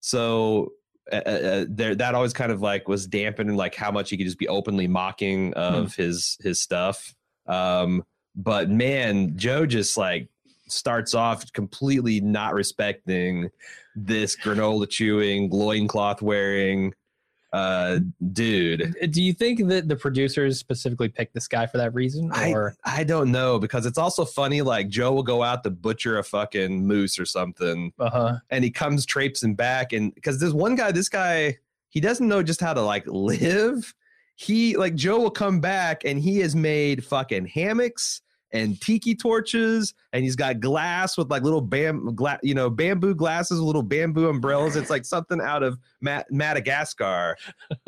so 0.00 0.72
uh, 1.12 1.16
uh, 1.16 1.64
there 1.68 1.94
that 1.94 2.14
always 2.14 2.32
kind 2.32 2.50
of 2.52 2.60
like 2.60 2.88
was 2.88 3.06
dampening 3.06 3.56
like 3.56 3.74
how 3.74 3.90
much 3.90 4.10
he 4.10 4.16
could 4.16 4.26
just 4.26 4.38
be 4.38 4.48
openly 4.48 4.86
mocking 4.88 5.52
of 5.54 5.94
Hmm. 5.94 6.02
his 6.02 6.36
his 6.40 6.60
stuff. 6.60 7.14
Um, 7.46 8.04
but 8.34 8.68
man, 8.70 9.36
Joe 9.36 9.66
just 9.66 9.96
like 9.96 10.28
starts 10.68 11.14
off 11.14 11.50
completely 11.52 12.20
not 12.20 12.52
respecting 12.54 13.50
this 13.94 14.36
granola 14.36 14.88
chewing, 14.90 15.48
loincloth 15.50 16.20
wearing 16.22 16.92
uh 17.52 18.00
dude. 18.32 18.94
Do 19.10 19.22
you 19.22 19.32
think 19.32 19.66
that 19.68 19.88
the 19.88 19.96
producers 19.96 20.58
specifically 20.58 21.08
picked 21.08 21.34
this 21.34 21.48
guy 21.48 21.66
for 21.66 21.78
that 21.78 21.94
reason, 21.94 22.30
I, 22.32 22.52
or 22.52 22.76
I 22.84 23.04
don't 23.04 23.30
know 23.30 23.58
because 23.58 23.86
it's 23.86 23.98
also 23.98 24.24
funny 24.24 24.62
like 24.62 24.88
Joe 24.88 25.12
will 25.12 25.22
go 25.22 25.42
out 25.42 25.62
to 25.64 25.70
butcher 25.70 26.18
a 26.18 26.24
fucking 26.24 26.86
moose 26.86 27.18
or 27.18 27.24
something 27.24 27.92
uh 27.98 28.10
huh? 28.10 28.36
and 28.50 28.64
he 28.64 28.70
comes 28.70 29.06
traipsing 29.06 29.54
back 29.54 29.92
and 29.92 30.14
because 30.14 30.40
there's 30.40 30.54
one 30.54 30.74
guy 30.74 30.92
this 30.92 31.08
guy 31.08 31.56
he 31.88 32.00
doesn't 32.00 32.28
know 32.28 32.42
just 32.42 32.60
how 32.60 32.74
to 32.74 32.82
like 32.82 33.06
live 33.06 33.94
he 34.34 34.76
like 34.76 34.94
joe 34.94 35.18
will 35.18 35.30
come 35.30 35.60
back 35.60 36.04
and 36.04 36.20
he 36.20 36.38
has 36.38 36.54
made 36.54 37.04
fucking 37.04 37.46
hammocks 37.46 38.22
and 38.52 38.80
tiki 38.80 39.14
torches 39.14 39.92
and 40.12 40.22
he's 40.22 40.36
got 40.36 40.60
glass 40.60 41.16
with 41.18 41.28
like 41.30 41.42
little 41.42 41.60
bam 41.60 42.14
gla- 42.14 42.38
you 42.42 42.54
know 42.54 42.70
bamboo 42.70 43.14
glasses 43.14 43.60
little 43.60 43.82
bamboo 43.82 44.28
umbrellas 44.28 44.76
it's 44.76 44.88
like 44.88 45.04
something 45.04 45.40
out 45.40 45.62
of 45.64 45.78
Ma- 46.00 46.22
madagascar 46.30 47.36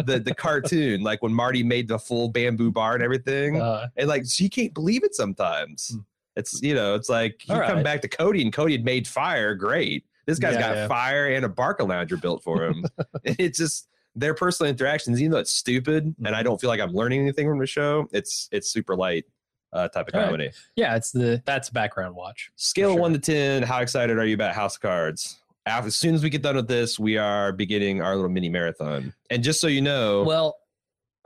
the 0.05 0.19
the 0.19 0.35
cartoon 0.35 1.03
like 1.03 1.23
when 1.23 1.33
marty 1.33 1.63
made 1.63 1.87
the 1.89 1.99
full 1.99 2.29
bamboo 2.29 2.71
bar 2.71 2.95
and 2.95 3.03
everything 3.03 3.61
Uh, 3.61 3.87
and 3.97 4.09
like 4.09 4.25
she 4.29 4.49
can't 4.49 4.75
believe 4.75 5.05
it 5.05 5.15
sometimes. 5.15 5.91
Hmm. 5.95 6.01
It's 6.37 6.63
you 6.63 6.75
know, 6.75 6.95
it's 6.95 7.09
like 7.09 7.47
you 7.49 7.55
All 7.55 7.61
come 7.63 7.77
right. 7.77 7.85
back 7.85 8.01
to 8.03 8.09
Cody 8.09 8.43
and 8.43 8.53
Cody 8.53 8.73
had 8.73 8.85
made 8.85 9.09
fire. 9.09 9.57
Great, 9.57 10.05
this 10.27 10.39
guy's 10.39 10.55
Yeah, 10.55 10.61
got 10.61 10.77
yeah. 10.77 10.87
fire 10.89 11.27
and 11.35 11.45
a 11.45 11.49
Barca 11.49 11.83
lounger 11.83 12.17
built 12.17 12.45
for 12.45 12.65
him. 12.65 12.85
it's 13.25 13.59
just 13.59 13.89
their 14.15 14.35
personal 14.35 14.71
interactions, 14.71 15.21
even 15.21 15.33
though 15.33 15.39
it's 15.39 15.51
stupid 15.51 16.05
and 16.05 16.15
Mm-hmm. 16.27 16.35
I 16.35 16.43
don't 16.45 16.61
feel 16.61 16.69
like 16.71 16.81
I'm 16.81 16.93
learning 16.93 17.23
anything 17.23 17.49
from 17.49 17.59
the 17.59 17.67
show. 17.67 18.07
It's 18.13 18.49
it's 18.53 18.71
super 18.71 18.95
light 18.95 19.25
uh, 19.73 19.89
type 19.89 20.09
of 20.09 20.15
All 20.15 20.21
right. 20.21 20.27
comedy. 20.27 20.51
yeah, 20.77 20.97
it's 20.97 21.11
the 21.11 21.43
that's 21.47 21.71
background 21.71 22.15
watch. 22.15 22.51
Scale 22.57 22.93
Sure. 22.93 23.01
one 23.01 23.13
to 23.13 23.19
ten. 23.19 23.63
How 23.63 23.81
excited 23.81 24.19
are 24.19 24.25
you 24.27 24.35
about 24.35 24.55
House 24.55 24.77
Cards? 24.79 25.39
After, 25.67 25.89
as 25.89 25.97
soon 25.97 26.15
as 26.15 26.23
we 26.23 26.31
get 26.31 26.43
done 26.43 26.57
with 26.57 26.69
this, 26.69 26.99
we 26.99 27.19
are 27.19 27.53
beginning 27.53 28.01
our 28.01 28.15
little 28.17 28.31
mini 28.31 28.49
marathon. 28.49 29.13
And 29.31 29.43
just 29.43 29.61
so 29.61 29.67
you 29.67 29.83
know, 29.83 30.23
Well, 30.25 30.57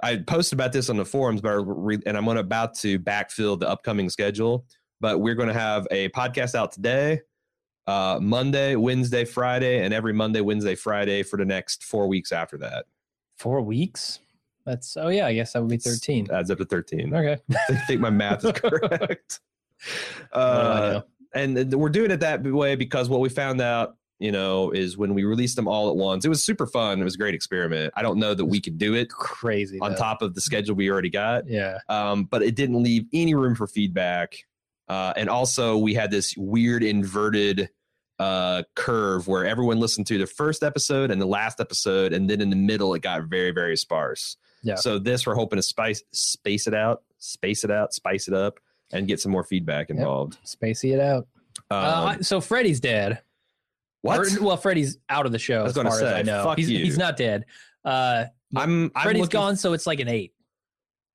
I 0.03 0.17
posted 0.17 0.57
about 0.59 0.73
this 0.73 0.91
on 0.91 0.97
the 0.97 1.05
forums, 1.05 1.41
but 1.41 1.51
I 1.51 1.63
re- 1.65 2.01
and 2.07 2.17
I'm 2.17 2.27
about 2.27 2.75
to 2.79 2.99
backfill 2.99 3.61
the 3.61 3.69
upcoming 3.69 4.11
schedule. 4.11 4.65
But 5.01 5.21
we're 5.21 5.37
going 5.37 5.47
to 5.49 5.55
have 5.55 5.87
a 5.93 6.09
podcast 6.09 6.57
out 6.57 6.73
today, 6.73 7.21
uh, 7.87 8.19
Monday, 8.21 8.75
Wednesday, 8.75 9.25
Friday, 9.25 9.85
and 9.85 9.95
every 9.95 10.13
Monday, 10.13 10.41
Wednesday, 10.41 10.75
Friday 10.75 11.23
for 11.23 11.37
the 11.37 11.45
next 11.45 11.85
four 11.85 12.09
weeks 12.09 12.33
after 12.33 12.59
that. 12.59 12.87
four 13.37 13.61
weeks. 13.63 14.19
That's 14.65 14.97
oh 14.97 15.09
yeah, 15.09 15.27
I 15.27 15.35
guess 15.35 15.53
that 15.53 15.61
would 15.63 15.71
be 15.71 15.77
thirteen. 15.79 16.29
Adds 16.31 16.51
up 16.51 16.59
to 16.59 16.65
13. 16.65 17.15
Okay. 17.15 17.41
I 17.69 17.75
think 17.87 18.01
my 18.01 18.11
math 18.11 18.45
is 18.45 18.53
correct. 18.55 19.41
What 20.31 20.33
do 20.33 20.39
I 20.39 20.39
Uh, 20.39 21.01
and 21.35 21.73
we're 21.75 21.89
doing 21.89 22.11
it 22.11 22.21
that 22.21 22.43
way 22.43 22.77
because 22.77 23.09
what 23.09 23.21
we 23.21 23.29
found 23.29 23.61
out, 23.61 23.97
you 24.19 24.31
know, 24.31 24.71
is 24.71 24.97
when 24.97 25.15
we 25.15 25.25
released 25.25 25.57
them 25.57 25.67
all 25.67 25.89
at 25.91 25.97
once, 25.97 26.25
it 26.25 26.29
was 26.29 26.43
super 26.43 26.67
fun. 26.67 27.01
It 27.01 27.05
was 27.05 27.15
a 27.15 27.19
great 27.19 27.35
experiment. 27.35 27.93
I 27.97 28.03
don't 28.03 28.19
know 28.19 28.35
that 28.35 28.45
we 28.45 28.61
could 28.61 28.79
do 28.79 28.95
it 28.95 29.09
Crazy. 29.11 29.81
on 29.81 29.93
though. 29.93 29.99
top 29.99 30.23
of 30.23 30.35
the 30.35 30.41
schedule 30.41 30.75
we 30.77 30.91
already 30.91 31.11
got. 31.11 31.49
Yeah. 31.49 31.79
um, 31.89 32.25
but 32.25 32.43
it 32.43 32.55
didn't 32.55 32.83
leave 32.83 33.07
any 33.13 33.35
room 33.35 33.55
for 33.55 33.67
feedback. 33.67 34.45
Uh, 34.89 35.13
and 35.17 35.31
also, 35.31 35.79
we 35.79 35.95
had 35.95 36.11
this 36.11 36.35
weird 36.37 36.83
inverted 36.85 37.71
uh, 38.19 38.63
curve 38.77 39.27
where 39.27 39.47
everyone 39.47 39.81
listened 39.81 40.07
to 40.09 40.19
the 40.19 40.27
first 40.27 40.63
episode 40.63 41.11
and 41.11 41.21
the 41.21 41.27
last 41.27 41.61
episode, 41.61 42.13
and 42.13 42.29
then 42.29 42.41
in 42.41 42.51
the 42.51 42.57
middle 42.57 42.93
it 42.95 43.01
got 43.03 43.23
very 43.25 43.51
very 43.53 43.77
sparse. 43.77 44.37
Yeah. 44.63 44.77
So 44.77 44.99
this 44.99 45.27
we're 45.27 45.35
hoping 45.35 45.57
to 45.59 45.63
spice 45.63 46.03
space 46.13 46.67
it 46.67 46.75
out, 46.75 47.03
space 47.19 47.65
it 47.65 47.71
out, 47.71 47.93
spice 47.93 48.29
it 48.29 48.35
up, 48.35 48.59
and 48.93 49.07
get 49.09 49.21
some 49.21 49.33
more 49.33 49.45
feedback 49.45 49.91
involved. 49.91 50.39
Spacey 50.45 50.93
it 50.95 51.01
out. 51.01 51.27
Um, 51.71 51.79
uh, 51.79 52.17
so 52.23 52.41
Freddy's 52.41 52.81
dead. 52.81 53.21
what? 54.03 54.19
Or- 54.21 54.43
well, 54.45 54.57
Freddy's 54.57 54.99
out 55.09 55.27
of 55.27 55.33
the 55.33 55.39
show. 55.39 55.61
I 55.61 55.63
was 55.65 55.73
gonna 55.75 55.91
say, 55.93 56.19
I 56.19 56.23
know. 56.23 56.55
he's, 56.57 56.71
you. 56.71 56.79
he's 56.85 56.99
not 56.99 57.17
dead. 57.17 57.45
Uh, 57.85 58.27
I'm 58.55 58.91
I'm 58.95 59.03
Freddy's 59.03 59.23
looking, 59.23 59.41
gone, 59.41 59.57
so 59.57 59.73
it's 59.73 59.87
like 59.87 60.01
an 60.01 60.09
eight. 60.09 60.33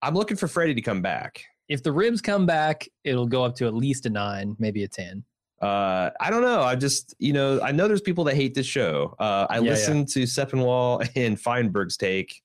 I'm 0.01 0.13
looking 0.13 0.38
for 0.38 0.47
Freddy 0.47 0.73
to 0.75 0.81
come 0.81 1.01
back. 1.01 1.43
If 1.69 1.83
the 1.83 1.91
ribs 1.91 2.21
come 2.21 2.45
back, 2.45 2.88
it'll 3.03 3.27
go 3.27 3.43
up 3.43 3.55
to 3.57 3.67
at 3.67 3.73
least 3.73 4.05
a 4.05 4.10
nine, 4.10 4.55
maybe 4.60 4.83
a 4.83 4.88
ten. 4.88 5.23
Uh, 5.62 6.12
I 6.19 6.29
don't 6.29 6.43
know. 6.43 6.62
I 6.62 6.75
just, 6.75 7.15
you 7.17 7.33
know, 7.33 7.60
I 7.62 7.71
know 7.71 7.88
there's 7.88 8.01
people 8.01 8.23
that 8.25 8.36
hate 8.36 8.53
this 8.53 8.67
show. 8.67 9.15
Uh, 9.19 9.47
I 9.49 9.55
Yeah, 9.57 9.62
yeah. 9.63 9.69
listened 9.71 10.07
to 10.10 10.23
Sepinwall 10.23 11.07
and 11.15 11.36
Fienberg's 11.38 11.97
take, 11.97 12.41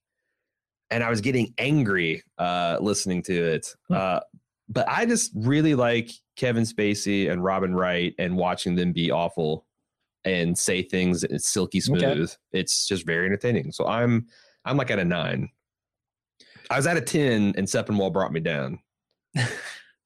and 0.93 1.03
I 1.03 1.11
was 1.11 1.21
getting 1.21 1.55
angry 1.59 2.23
uh, 2.39 2.77
listening 2.81 3.23
to 3.25 3.35
it. 3.35 3.75
Hmm. 3.89 3.95
Uh, 3.95 4.21
but 4.69 4.89
I 4.89 5.07
just 5.07 5.33
really 5.35 5.75
like 5.75 6.11
Kevin 6.37 6.65
Spacey 6.65 7.31
and 7.31 7.43
Robin 7.43 7.75
Wright 7.75 8.15
and 8.19 8.37
watching 8.37 8.75
them 8.77 8.93
be 8.93 9.11
awful 9.11 9.67
and 10.25 10.57
say 10.57 10.83
things 10.83 11.25
it's 11.25 11.49
silky 11.49 11.81
smooth. 11.81 12.03
Okay. 12.05 12.33
It's 12.53 12.87
just 12.87 13.05
very 13.07 13.27
entertaining. 13.27 13.73
So 13.73 13.87
I'm, 13.87 14.27
I'm 14.65 14.77
like 14.77 14.91
at 14.91 14.99
a 14.99 15.05
nine. 15.05 15.49
I 16.71 16.77
was 16.77 16.87
at 16.87 16.97
a 16.97 17.01
ten, 17.01 17.55
and 17.57 17.67
Sepinwall 17.67 18.13
brought 18.13 18.33
me 18.33 18.41
down. 18.41 18.79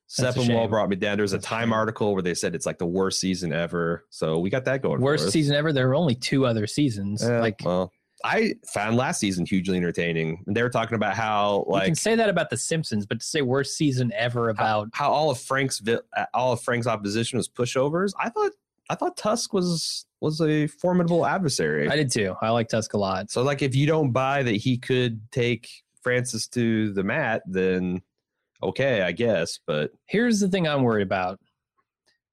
Sepinwall 0.09 0.69
brought 0.69 0.89
me 0.89 0.97
down. 0.97 1.17
There's 1.17 1.33
a 1.33 1.39
Time 1.39 1.73
article 1.73 2.13
where 2.13 2.23
they 2.23 2.35
said 2.35 2.55
it's 2.55 2.67
like 2.67 2.79
the 2.79 2.87
worst 2.87 3.21
season 3.21 3.53
ever. 3.53 4.05
So 4.11 4.39
we 4.39 4.51
got 4.51 4.65
that 4.65 4.83
going. 4.83 4.99
for 4.99 5.05
Worst 5.05 5.31
season 5.31 5.55
ever. 5.55 5.73
There 5.73 5.89
are 5.91 5.95
only 5.95 6.15
two 6.15 6.47
other 6.47 6.67
seasons. 6.67 7.23
Yeah, 7.23 7.41
like 7.41 7.61
well, 7.65 7.93
I 8.25 8.55
found 8.73 8.97
last 8.97 9.21
season 9.21 9.47
hugely 9.47 9.77
entertaining. 9.77 10.43
And 10.47 10.57
they 10.57 10.63
were 10.63 10.71
talking 10.71 10.95
about 10.95 11.15
how 11.15 11.65
like 11.69 11.83
you 11.83 11.89
can 11.89 11.95
say 11.95 12.15
that 12.15 12.29
about 12.29 12.51
The 12.51 12.57
Simpsons, 12.57 13.07
but 13.07 13.21
to 13.21 13.27
say 13.27 13.43
worst 13.43 13.77
season 13.77 14.13
ever 14.15 14.49
about 14.49 14.89
how 14.93 15.11
all 15.11 15.31
of 15.31 15.39
Frank's 15.39 15.83
all 16.35 16.53
of 16.53 16.61
Frank's 16.63 16.87
opposition 16.87 17.37
was 17.37 17.49
pushovers. 17.49 18.13
I 18.19 18.31
thought 18.31 18.53
I 18.89 18.95
thought 18.95 19.17
Tusk 19.17 19.53
was 19.53 20.07
was 20.21 20.41
a 20.41 20.67
formidable 20.67 21.27
adversary. 21.27 21.89
I 21.89 21.97
did 21.97 22.11
too. 22.11 22.35
I 22.41 22.51
like 22.51 22.69
Tusk 22.69 22.95
a 22.95 22.99
lot. 22.99 23.31
so 23.31 23.43
like 23.43 23.63
if 23.63 23.75
you 23.75 23.87
don't 23.87 24.13
buy 24.13 24.43
that 24.43 24.57
he 24.57 24.79
could 24.79 25.21
take 25.31 25.69
Francis 26.03 26.47
to 26.49 26.93
the 26.93 27.03
mat, 27.03 27.43
then 27.47 28.01
okay, 28.63 29.03
I 29.03 29.13
guess. 29.13 29.59
But 29.67 29.91
Here's 30.07 30.41
the 30.41 30.49
thing 30.49 30.67
I'm 30.67 30.83
worried 30.83 31.03
about. 31.03 31.39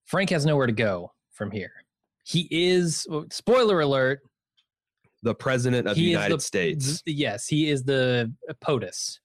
Frank 0.06 0.30
has 0.30 0.46
nowhere 0.46 0.68
to 0.68 0.74
go 0.74 1.12
from 1.32 1.52
here. 1.52 1.72
He 2.24 2.48
is 2.52 3.06
oh, 3.10 3.26
spoiler 3.32 3.82
alert. 3.82 4.22
The 5.24 5.34
president 5.34 5.88
of 5.88 5.96
the 5.96 6.02
He 6.02 6.08
is 6.10 6.12
United 6.14 6.38
the- 6.38 6.42
States. 6.44 7.02
th- 7.02 7.18
yes, 7.18 7.48
he 7.48 7.70
is 7.70 7.84
the 7.84 8.32
POTUS. 8.62 9.20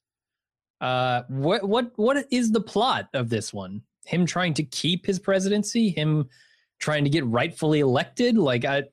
Uh, 0.80 1.22
what 1.28 1.68
what 1.68 1.90
what 1.96 2.24
is 2.30 2.50
the 2.52 2.60
plot 2.60 3.08
of 3.14 3.28
this 3.28 3.52
one? 3.52 3.82
Him 4.06 4.24
trying 4.24 4.54
to 4.54 4.62
keep 4.62 5.04
his 5.04 5.18
presidency? 5.18 5.90
Him 5.90 6.28
trying 6.78 7.02
to 7.04 7.10
get 7.10 7.26
rightfully 7.26 7.80
elected? 7.80 8.38
Like 8.38 8.64
I 8.64 8.84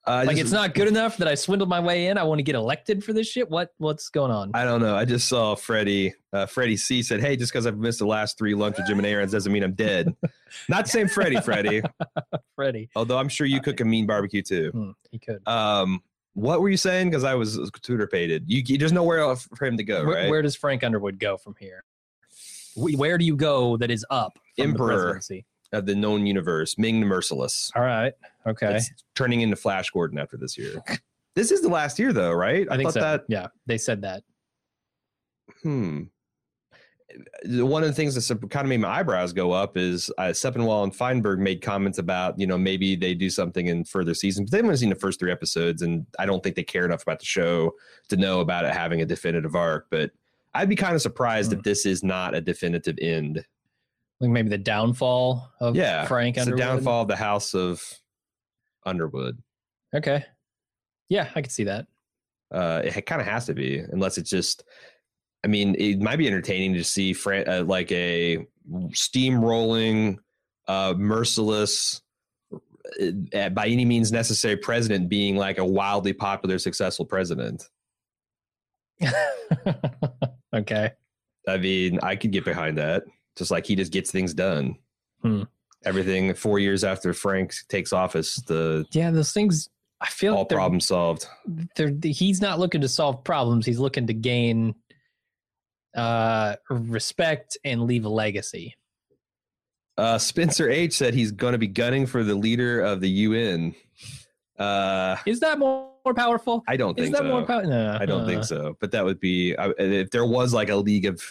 Uh, 0.06 0.24
like 0.26 0.30
just- 0.36 0.40
it's 0.40 0.52
not 0.52 0.74
good 0.74 0.88
enough 0.88 1.16
that 1.18 1.28
I 1.28 1.34
swindled 1.34 1.68
my 1.68 1.80
way 1.80 2.06
in. 2.06 2.18
I 2.18 2.24
want 2.24 2.38
to 2.38 2.42
get 2.42 2.54
elected 2.54 3.04
for 3.04 3.12
this 3.12 3.26
shit. 3.28 3.48
What 3.50 3.70
what's 3.78 4.08
going 4.08 4.30
on? 4.30 4.50
I 4.54 4.64
don't 4.64 4.80
know. 4.80 4.96
I 4.96 5.04
just 5.04 5.28
saw 5.28 5.54
Freddie. 5.54 6.14
Uh, 6.32 6.46
Freddie 6.46 6.76
C 6.76 7.02
said, 7.02 7.20
"Hey, 7.20 7.36
just 7.36 7.52
because 7.52 7.66
I've 7.66 7.78
missed 7.78 7.98
the 8.00 8.06
last 8.06 8.38
three 8.38 8.54
lunch 8.54 8.76
with 8.78 8.86
Jim 8.86 8.98
and 8.98 9.06
Aaron's 9.06 9.32
doesn't 9.32 9.52
mean 9.52 9.62
I'm 9.62 9.74
dead." 9.74 10.14
Not 10.68 10.84
the 10.84 10.90
same 10.90 11.08
Freddie, 11.08 11.40
Freddie. 11.40 11.82
Freddie, 12.56 12.90
Although 12.96 13.18
I'm 13.18 13.28
sure 13.28 13.46
you 13.46 13.60
cook 13.60 13.80
a 13.80 13.84
mean 13.84 14.06
barbecue 14.06 14.42
too. 14.42 14.70
Hmm, 14.70 14.90
he 15.10 15.18
could. 15.18 15.46
Um, 15.46 16.02
what 16.34 16.60
were 16.60 16.68
you 16.70 16.76
saying? 16.76 17.10
Because 17.10 17.24
I 17.24 17.34
was 17.34 17.70
tutor 17.82 18.06
pated. 18.06 18.44
You, 18.46 18.62
you 18.66 18.78
there's 18.78 18.92
nowhere 18.92 19.18
else 19.18 19.48
for 19.56 19.66
him 19.66 19.76
to 19.76 19.84
go, 19.84 20.04
where, 20.04 20.16
right? 20.22 20.30
where 20.30 20.42
does 20.42 20.56
Frank 20.56 20.82
Underwood 20.82 21.18
go 21.18 21.36
from 21.36 21.54
here? 21.60 21.84
Where 22.74 23.18
do 23.18 23.24
you 23.24 23.36
go 23.36 23.76
that 23.76 23.90
is 23.90 24.04
up? 24.10 24.38
Emperor. 24.58 25.20
Of 25.72 25.86
the 25.86 25.94
known 25.94 26.26
universe, 26.26 26.76
Ming 26.76 27.00
the 27.00 27.06
Merciless. 27.06 27.70
All 27.74 27.82
right. 27.82 28.12
Okay. 28.46 28.76
It's 28.76 28.90
turning 29.14 29.40
into 29.40 29.56
Flash 29.56 29.90
Gordon 29.90 30.18
after 30.18 30.36
this 30.36 30.58
year. 30.58 30.82
this 31.34 31.50
is 31.50 31.62
the 31.62 31.68
last 31.68 31.98
year, 31.98 32.12
though, 32.12 32.32
right? 32.32 32.66
I 32.70 32.76
think 32.76 32.88
thought 32.88 32.94
so. 32.94 33.00
that. 33.00 33.24
Yeah, 33.28 33.46
they 33.66 33.78
said 33.78 34.02
that. 34.02 34.22
Hmm. 35.62 36.02
One 37.44 37.82
of 37.82 37.88
the 37.88 37.94
things 37.94 38.14
that 38.14 38.50
kind 38.50 38.64
of 38.64 38.68
made 38.68 38.80
my 38.80 38.88
eyebrows 39.00 39.32
go 39.34 39.52
up 39.52 39.76
is 39.76 40.10
uh, 40.16 40.24
Sepinwall 40.32 40.82
and 40.84 40.92
Fienberg 40.94 41.38
made 41.38 41.60
comments 41.60 41.98
about, 41.98 42.38
you 42.38 42.46
know, 42.46 42.56
maybe 42.56 42.96
they 42.96 43.12
do 43.14 43.28
something 43.28 43.66
in 43.66 43.84
further 43.84 44.14
seasons. 44.14 44.50
But 44.50 44.56
they 44.56 44.62
haven't 44.62 44.78
seen 44.78 44.88
the 44.88 44.94
first 44.94 45.20
three 45.20 45.30
episodes, 45.32 45.82
and 45.82 46.06
I 46.18 46.24
don't 46.24 46.42
think 46.42 46.56
they 46.56 46.62
care 46.62 46.86
enough 46.86 47.02
about 47.02 47.18
the 47.18 47.26
show 47.26 47.72
to 48.08 48.16
know 48.16 48.40
about 48.40 48.64
it 48.64 48.72
having 48.72 49.02
a 49.02 49.06
definitive 49.06 49.54
arc. 49.54 49.86
But 49.90 50.10
I'd 50.54 50.70
be 50.70 50.76
kind 50.76 50.94
of 50.94 51.02
surprised 51.02 51.52
Hmm. 51.52 51.58
if 51.58 51.64
this 51.64 51.84
is 51.86 52.02
not 52.02 52.34
a 52.34 52.40
definitive 52.40 52.96
end. 53.00 53.44
Like 54.22 54.30
maybe 54.30 54.50
the 54.50 54.58
downfall 54.58 55.50
of 55.58 55.74
yeah, 55.74 56.06
Frank 56.06 56.36
it's 56.36 56.46
the 56.46 56.54
downfall 56.54 57.02
of 57.02 57.08
the 57.08 57.16
House 57.16 57.54
of 57.54 57.82
Underwood. 58.86 59.42
Okay. 59.92 60.24
Yeah, 61.08 61.28
I 61.34 61.42
could 61.42 61.50
see 61.50 61.64
that. 61.64 61.88
Uh, 62.54 62.82
it 62.84 63.04
kind 63.04 63.20
of 63.20 63.26
has 63.26 63.46
to 63.46 63.54
be, 63.54 63.80
unless 63.80 64.18
it's 64.18 64.30
just. 64.30 64.62
I 65.44 65.48
mean, 65.48 65.74
it 65.76 66.00
might 66.00 66.16
be 66.16 66.28
entertaining 66.28 66.74
to 66.74 66.84
see 66.84 67.12
Fran- 67.12 67.48
uh, 67.48 67.64
like 67.64 67.90
a 67.90 68.46
steamrolling, 68.90 70.18
uh, 70.68 70.94
merciless, 70.96 72.00
uh, 73.34 73.48
by 73.48 73.66
any 73.66 73.84
means 73.84 74.12
necessary 74.12 74.56
president 74.56 75.08
being 75.08 75.34
like 75.34 75.58
a 75.58 75.64
wildly 75.64 76.12
popular, 76.12 76.60
successful 76.60 77.04
president. 77.04 77.68
okay. 80.54 80.92
I 81.48 81.56
mean, 81.56 81.98
I 82.04 82.14
could 82.14 82.30
get 82.30 82.44
behind 82.44 82.78
that. 82.78 83.02
Just 83.36 83.50
like 83.50 83.66
he 83.66 83.76
just 83.76 83.92
gets 83.92 84.10
things 84.10 84.34
done. 84.34 84.76
Hmm. 85.22 85.42
Everything 85.84 86.34
four 86.34 86.58
years 86.58 86.84
after 86.84 87.12
Frank 87.12 87.54
takes 87.68 87.92
office, 87.92 88.36
the 88.46 88.84
Yeah, 88.92 89.10
those 89.10 89.32
things. 89.32 89.68
I 90.00 90.06
feel 90.06 90.34
all 90.34 90.40
like 90.40 90.48
problems 90.48 90.86
solved. 90.86 91.26
they're, 91.76 91.92
he's 92.02 92.40
not 92.40 92.58
looking 92.58 92.80
to 92.80 92.88
solve 92.88 93.22
problems. 93.24 93.64
He's 93.66 93.78
looking 93.78 94.06
to 94.08 94.14
gain 94.14 94.74
uh, 95.96 96.56
respect 96.70 97.56
and 97.64 97.82
leave 97.82 98.04
a 98.04 98.08
legacy. 98.08 98.74
Uh, 99.98 100.18
Spencer 100.18 100.68
H 100.70 100.94
said 100.94 101.14
he's 101.14 101.30
going 101.32 101.52
to 101.52 101.58
be 101.58 101.66
gunning 101.68 102.06
for 102.06 102.24
the 102.24 102.34
leader 102.34 102.80
of 102.80 103.00
the 103.00 103.08
UN. 103.10 103.74
Uh, 104.58 105.16
Is 105.26 105.40
that 105.40 105.58
more, 105.58 105.90
more 106.04 106.14
powerful? 106.14 106.64
I 106.66 106.76
don't 106.76 106.98
Is 106.98 107.04
think 107.06 107.16
that 107.16 107.22
so. 107.22 107.28
more 107.28 107.42
powerful? 107.44 107.70
No, 107.70 107.96
I 108.00 108.06
don't 108.06 108.22
uh, 108.22 108.26
think 108.26 108.44
so. 108.44 108.76
But 108.80 108.90
that 108.92 109.04
would 109.04 109.20
be 109.20 109.56
I- 109.56 109.72
if 109.78 110.10
there 110.10 110.24
was 110.26 110.52
like 110.54 110.68
a 110.70 110.76
league 110.76 111.06
of, 111.06 111.22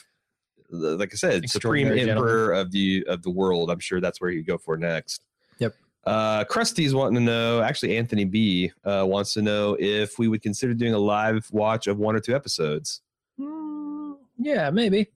like 0.72 1.12
I 1.14 1.16
said, 1.16 1.50
supreme 1.50 1.88
Extraordinary 1.88 2.10
emperor 2.10 2.54
of 2.54 2.72
the 2.72 3.06
of 3.08 3.22
the 3.24 3.30
world. 3.30 3.70
I'm 3.70 3.80
sure 3.80 4.00
that's 4.02 4.22
where 4.22 4.32
you 4.32 4.44
go 4.44 4.58
for 4.58 4.78
next. 4.78 5.24
Yep. 5.60 5.76
Uh, 6.06 6.44
Krusty's 6.46 6.96
wanting 6.96 7.16
to 7.16 7.22
know. 7.22 7.62
Actually, 7.62 7.98
Anthony 7.98 8.26
B 8.26 8.72
uh, 8.84 9.06
wants 9.08 9.34
to 9.34 9.42
know 9.42 9.78
if 9.80 10.18
we 10.18 10.28
would 10.28 10.42
consider 10.42 10.74
doing 10.74 10.94
a 10.94 11.00
live 11.00 11.48
watch 11.52 11.88
of 11.88 12.00
one 12.00 12.16
or 12.16 12.20
two 12.20 12.36
episodes. 12.36 13.02
Mm, 13.40 14.16
yeah, 14.38 14.70
maybe. 14.70 15.08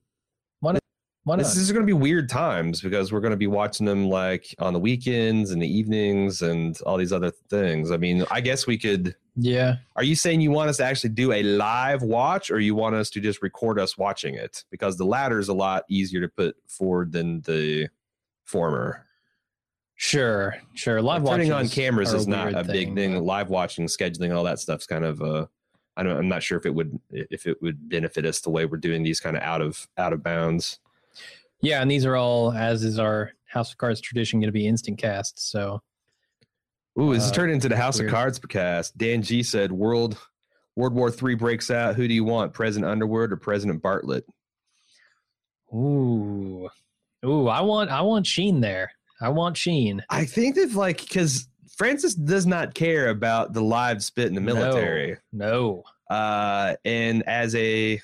Why 0.60 0.74
not? 0.74 0.82
Why 1.24 1.36
not? 1.38 1.44
This 1.44 1.58
is 1.58 1.72
going 1.72 1.84
to 1.84 1.88
be 1.88 1.94
weird 1.94 2.30
times 2.30 2.82
because 2.82 3.12
we're 3.12 3.22
going 3.22 3.32
to 3.32 3.38
be 3.38 3.48
watching 3.48 3.86
them 3.86 4.10
like 4.10 4.54
on 4.60 4.74
the 4.74 4.80
weekends 4.80 5.52
and 5.52 5.62
the 5.62 5.68
evenings 5.68 6.41
and 6.41 6.80
all 6.86 6.98
these 6.98 7.13
other 7.13 7.32
things. 7.50 7.91
I 7.91 7.98
mean, 7.98 8.26
I 8.30 8.41
guess 8.41 8.68
we 8.68 8.78
could. 8.78 9.15
Yeah. 9.36 9.76
Are 9.95 10.04
you 10.04 10.15
saying 10.15 10.41
you 10.41 10.52
want 10.52 10.69
us 10.69 10.78
to 10.78 10.86
actually 10.86 11.12
do 11.12 11.32
a 11.34 11.43
live 11.43 12.02
watch 12.04 12.50
or 12.52 12.60
you 12.60 12.76
want 12.76 12.95
us 12.95 13.10
to 13.12 13.19
just 13.19 13.41
record 13.41 13.80
us 13.80 13.98
watching 13.98 14.36
it? 14.36 14.63
Because 14.71 14.98
the 14.98 15.06
latter 15.06 15.39
is 15.39 15.48
a 15.50 15.54
lot 15.54 15.84
easier 15.89 16.21
to 16.21 16.28
put 16.30 16.56
forward 16.67 17.12
than 17.12 17.41
the 17.41 17.88
former. 18.43 19.06
Sure, 19.95 20.56
sure. 20.74 21.02
Live 21.02 21.26
Turning 21.26 21.52
on 21.54 21.67
cameras 21.69 22.12
is 22.13 22.28
not 22.28 22.54
a 22.54 22.63
big 22.63 22.93
thing. 22.95 23.13
but- 23.13 23.24
Live 23.24 23.50
watching, 23.50 23.86
scheduling, 23.88 24.36
all 24.36 24.43
that 24.43 24.60
stuff's 24.60 24.86
kind 24.86 25.06
of 25.06 25.21
uh 25.21 25.45
I 25.98 26.04
don't 26.04 26.17
I'm 26.17 26.28
not 26.28 26.43
sure 26.43 26.58
if 26.58 26.65
it 26.65 26.76
would 26.76 27.00
if 27.12 27.48
it 27.48 27.62
would 27.62 27.88
benefit 27.89 28.26
us 28.26 28.41
the 28.41 28.50
way 28.50 28.65
we're 28.65 28.78
doing 28.78 29.04
these 29.04 29.21
kind 29.21 29.38
of 29.38 29.43
out 29.43 29.62
of 29.62 29.88
out 29.98 30.12
of 30.12 30.21
bounds. 30.21 30.80
Yeah, 31.62 31.82
and 31.82 31.89
these 31.89 32.06
are 32.06 32.17
all, 32.17 32.52
as 32.52 32.84
is 32.84 33.00
our 33.00 33.32
House 33.45 33.71
of 33.71 33.78
Cards 33.78 34.02
tradition, 34.02 34.39
going 34.41 34.50
to 34.50 34.52
be 34.52 34.67
instant 34.67 34.98
cast. 34.98 35.39
So 35.50 35.82
Ooh, 36.99 37.13
this 37.13 37.23
is 37.25 37.31
Uh, 37.31 37.34
turned 37.34 37.51
into 37.51 37.67
the 37.69 37.75
House 37.77 37.97
weird. 37.99 38.10
of 38.10 38.15
Cards 38.15 38.39
cast. 38.39 38.97
Dan 38.97 39.21
G 39.21 39.43
said 39.43 39.71
World 39.71 40.17
World 40.75 40.93
War 40.93 41.10
Three 41.12 41.36
breaks 41.36 41.69
out. 41.71 41.95
Who 41.95 42.08
do 42.08 42.13
you 42.13 42.23
want, 42.23 42.53
President 42.53 42.89
Underwood 42.91 43.31
or 43.31 43.38
President 43.38 43.81
Bartlet? 43.81 44.23
Ooh, 45.73 46.69
ooh, 47.25 47.47
I 47.47 47.62
want, 47.62 47.89
I 47.89 48.01
want 48.01 48.25
Sheen 48.27 48.62
there. 48.62 48.91
I 49.21 49.29
want 49.29 49.58
Sheen. 49.58 50.03
I 50.10 50.25
think 50.25 50.55
that 50.55 50.73
like 50.73 50.99
because 51.01 51.47
Francis 51.77 52.13
does 52.15 52.45
not 52.45 52.73
care 52.73 53.10
about 53.10 53.53
the 53.53 53.62
live 53.62 54.03
spit 54.03 54.27
in 54.27 54.36
the 54.36 54.41
military. 54.41 55.17
No, 55.34 55.84
Uh, 56.10 56.75
and 56.86 57.23
as 57.27 57.55
a 57.55 57.99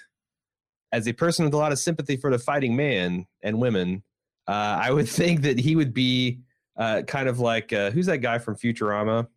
as 0.91 1.07
a 1.07 1.13
person 1.13 1.45
with 1.45 1.53
a 1.53 1.57
lot 1.57 1.71
of 1.71 1.79
sympathy 1.79 2.17
for 2.17 2.31
the 2.31 2.39
fighting 2.39 2.75
man 2.75 3.25
and 3.43 3.59
women, 3.59 4.03
uh, 4.47 4.79
I 4.81 4.91
would 4.91 5.07
think 5.19 5.41
that 5.41 5.59
he 5.59 5.75
would 5.75 5.93
be 5.93 6.39
uh, 6.81 7.03
kind 7.03 7.29
of 7.29 7.39
like 7.39 7.71
uh, 7.71 7.91
who's 7.91 8.07
that 8.07 8.17
guy 8.17 8.39
from 8.39 8.55
Futurama? 8.55 9.27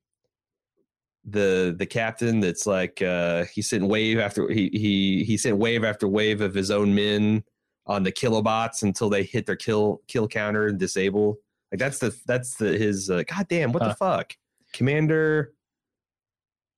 The 1.26 1.74
the 1.78 1.84
captain 1.84 2.40
that's 2.40 2.66
like 2.66 3.02
uh, 3.02 3.44
he 3.52 3.60
sent 3.60 3.86
wave 3.86 4.18
after 4.18 4.48
he 4.48 4.70
he 4.72 5.24
he 5.24 5.36
sent 5.36 5.58
wave 5.58 5.84
after 5.84 6.08
wave 6.08 6.40
of 6.40 6.54
his 6.54 6.70
own 6.70 6.94
men 6.94 7.44
on 7.86 8.02
the 8.02 8.12
killbots 8.12 8.82
until 8.82 9.10
they 9.10 9.24
hit 9.24 9.44
their 9.44 9.56
kill 9.56 10.00
kill 10.06 10.26
counter 10.26 10.68
and 10.68 10.78
disable. 10.78 11.38
Like 11.70 11.80
that's 11.80 11.98
the 11.98 12.16
that's 12.26 12.56
the 12.56 12.78
his 12.78 13.10
uh, 13.10 13.24
god 13.26 13.46
damn 13.48 13.72
what 13.72 13.82
the 13.82 13.94
fuck 13.94 14.34
Commander 14.72 15.52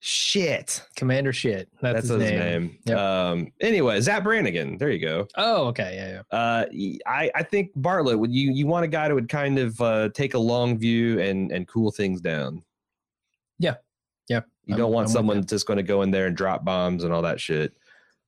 shit 0.00 0.82
Commander 0.96 1.32
shit. 1.32 1.68
That's, 1.80 2.08
that's, 2.08 2.08
his, 2.08 2.22
his 2.22 2.30
name. 2.30 2.38
name. 2.40 2.78
Yep. 2.86 2.98
Um. 2.98 3.52
Anyway, 3.60 4.00
Zap 4.00 4.22
Brannigan. 4.24 4.78
There 4.78 4.90
you 4.90 5.00
go. 5.00 5.26
Oh, 5.36 5.66
okay. 5.68 5.94
Yeah, 5.96 6.08
yeah. 6.32 6.38
Uh, 6.38 6.66
y- 6.72 6.98
I 7.06 7.30
I 7.34 7.42
think 7.42 7.70
Bartlet 7.76 8.18
would 8.18 8.32
you 8.32 8.52
you 8.52 8.66
want 8.66 8.84
a 8.84 8.88
guy 8.88 9.08
that 9.08 9.14
would 9.14 9.28
kind 9.28 9.58
of 9.58 9.80
uh, 9.80 10.08
take 10.10 10.34
a 10.34 10.38
long 10.38 10.78
view 10.78 11.20
and 11.20 11.50
and 11.50 11.66
cool 11.66 11.90
things 11.90 12.20
down. 12.20 12.62
Yeah. 13.58 13.76
Yeah. 14.28 14.40
You 14.66 14.74
I'm- 14.74 14.78
don't 14.78 14.92
want 14.92 15.08
I'm 15.08 15.12
someone 15.12 15.36
you. 15.36 15.42
that's 15.42 15.50
just 15.52 15.66
going 15.66 15.78
to 15.78 15.82
go 15.82 16.02
in 16.02 16.10
there 16.10 16.26
and 16.26 16.36
drop 16.36 16.64
bombs 16.64 17.04
and 17.04 17.12
all 17.12 17.22
that 17.22 17.40
shit. 17.40 17.74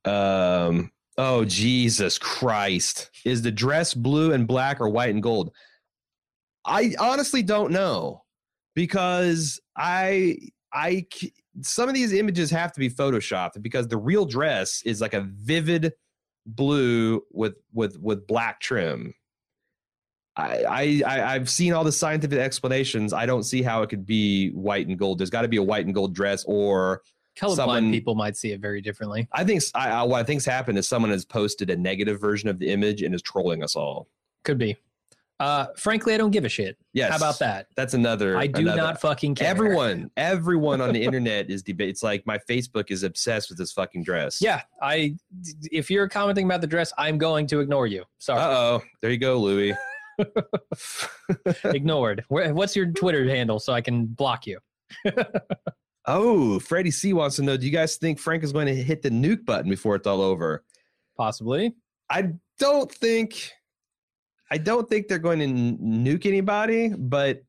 Um. 0.04 0.90
Oh 1.20 1.44
Jesus 1.44 2.16
Christ! 2.16 3.10
Is 3.24 3.42
the 3.42 3.50
dress 3.50 3.92
blue 3.92 4.32
and 4.32 4.46
black 4.46 4.80
or 4.80 4.88
white 4.88 5.10
and 5.10 5.22
gold? 5.22 5.52
I 6.64 6.94
honestly 7.00 7.42
don't 7.42 7.72
know 7.72 8.22
because 8.76 9.60
I 9.76 10.36
I 10.72 11.06
c- 11.12 11.32
some 11.62 11.88
of 11.88 11.94
these 11.94 12.12
images 12.12 12.50
have 12.50 12.72
to 12.72 12.80
be 12.80 12.88
photoshopped 12.90 13.60
because 13.62 13.88
the 13.88 13.96
real 13.96 14.24
dress 14.24 14.82
is 14.84 15.00
like 15.00 15.14
a 15.14 15.20
vivid 15.22 15.92
blue 16.46 17.22
with 17.32 17.54
with 17.72 17.98
with 18.00 18.26
black 18.26 18.60
trim. 18.60 19.14
I, 20.36 20.62
I 20.64 21.02
I- 21.06 21.34
I've 21.34 21.50
seen 21.50 21.72
all 21.72 21.84
the 21.84 21.92
scientific 21.92 22.38
explanations. 22.38 23.12
I 23.12 23.26
don't 23.26 23.42
see 23.42 23.62
how 23.62 23.82
it 23.82 23.88
could 23.90 24.06
be 24.06 24.50
white 24.50 24.86
and 24.86 24.98
gold. 24.98 25.18
There's 25.18 25.30
got 25.30 25.42
to 25.42 25.48
be 25.48 25.56
a 25.56 25.62
white 25.62 25.84
and 25.84 25.94
gold 25.94 26.14
dress, 26.14 26.44
or 26.44 27.02
Colorblind 27.38 27.56
Someone- 27.56 27.90
people 27.92 28.14
might 28.14 28.36
see 28.36 28.50
it 28.52 28.60
very 28.60 28.80
differently. 28.80 29.28
I 29.32 29.44
think 29.44 29.62
I 29.74 30.02
what 30.04 30.20
I 30.20 30.24
think's 30.24 30.44
happened 30.44 30.78
is 30.78 30.88
someone 30.88 31.10
has 31.10 31.24
posted 31.24 31.70
a 31.70 31.76
negative 31.76 32.20
version 32.20 32.48
of 32.48 32.58
the 32.58 32.68
image 32.70 33.02
and 33.02 33.14
is 33.14 33.22
trolling 33.22 33.62
us 33.62 33.76
all. 33.76 34.08
Could 34.44 34.58
be. 34.58 34.76
Uh, 35.40 35.66
frankly, 35.76 36.14
I 36.14 36.16
don't 36.16 36.32
give 36.32 36.44
a 36.44 36.48
shit. 36.48 36.76
Yes, 36.92 37.10
How 37.10 37.16
about 37.16 37.38
that? 37.38 37.66
That's 37.76 37.94
another. 37.94 38.36
I 38.36 38.48
do 38.48 38.62
another- 38.62 38.76
not 38.82 39.00
fucking 39.00 39.36
care. 39.36 39.46
Everyone, 39.48 40.10
everyone 40.16 40.80
on 40.80 40.92
the 40.92 41.02
internet 41.02 41.48
is 41.48 41.62
debate. 41.62 41.90
It's 41.90 42.02
like 42.02 42.26
my 42.26 42.38
Facebook 42.50 42.90
is 42.90 43.04
obsessed 43.04 43.48
with 43.48 43.58
this 43.58 43.70
fucking 43.72 44.02
dress. 44.02 44.40
Yeah, 44.40 44.62
I. 44.82 45.14
If 45.70 45.90
you're 45.90 46.08
commenting 46.08 46.44
about 46.44 46.60
the 46.60 46.66
dress, 46.66 46.92
I'm 46.98 47.18
going 47.18 47.46
to 47.48 47.60
ignore 47.60 47.86
you. 47.86 48.04
Sorry, 48.18 48.40
Uh 48.40 48.48
oh. 48.48 48.82
There 49.00 49.10
you 49.12 49.18
go, 49.18 49.38
Louis. 49.38 49.74
ignored. 51.64 52.24
What's 52.28 52.74
your 52.74 52.86
Twitter 52.86 53.24
handle 53.28 53.60
so 53.60 53.72
I 53.72 53.80
can 53.80 54.06
block 54.06 54.46
you? 54.46 54.58
oh, 56.06 56.58
Freddie 56.58 56.90
C 56.90 57.12
wants 57.12 57.36
to 57.36 57.42
know: 57.42 57.56
Do 57.56 57.64
you 57.66 57.72
guys 57.72 57.96
think 57.96 58.18
Frank 58.18 58.42
is 58.42 58.52
going 58.52 58.66
to 58.66 58.74
hit 58.74 59.02
the 59.02 59.10
nuke 59.10 59.44
button 59.44 59.70
before 59.70 59.94
it's 59.96 60.06
all 60.06 60.20
over? 60.20 60.64
Possibly. 61.16 61.74
I 62.10 62.30
don't 62.58 62.90
think. 62.90 63.52
I 64.50 64.58
don't 64.58 64.88
think 64.88 65.08
they're 65.08 65.18
going 65.18 65.38
to 65.40 65.46
nuke 65.82 66.26
anybody, 66.26 66.88
but 66.88 67.42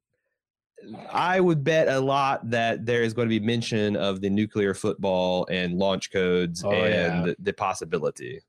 I 1.12 1.40
would 1.40 1.64
bet 1.64 1.88
a 1.88 2.00
lot 2.00 2.50
that 2.50 2.86
there 2.86 3.04
is 3.04 3.14
going 3.14 3.28
to 3.28 3.40
be 3.40 3.46
mention 3.46 3.96
of 3.96 4.22
the 4.22 4.30
nuclear 4.30 4.74
football 4.74 5.48
and 5.50 5.78
launch 5.78 6.12
codes 6.12 6.64
Oh, 6.64 6.72
and 6.72 6.84
yeah. 6.94 7.26
the, 7.26 7.36
the 7.40 7.54
possibility. 7.54 8.42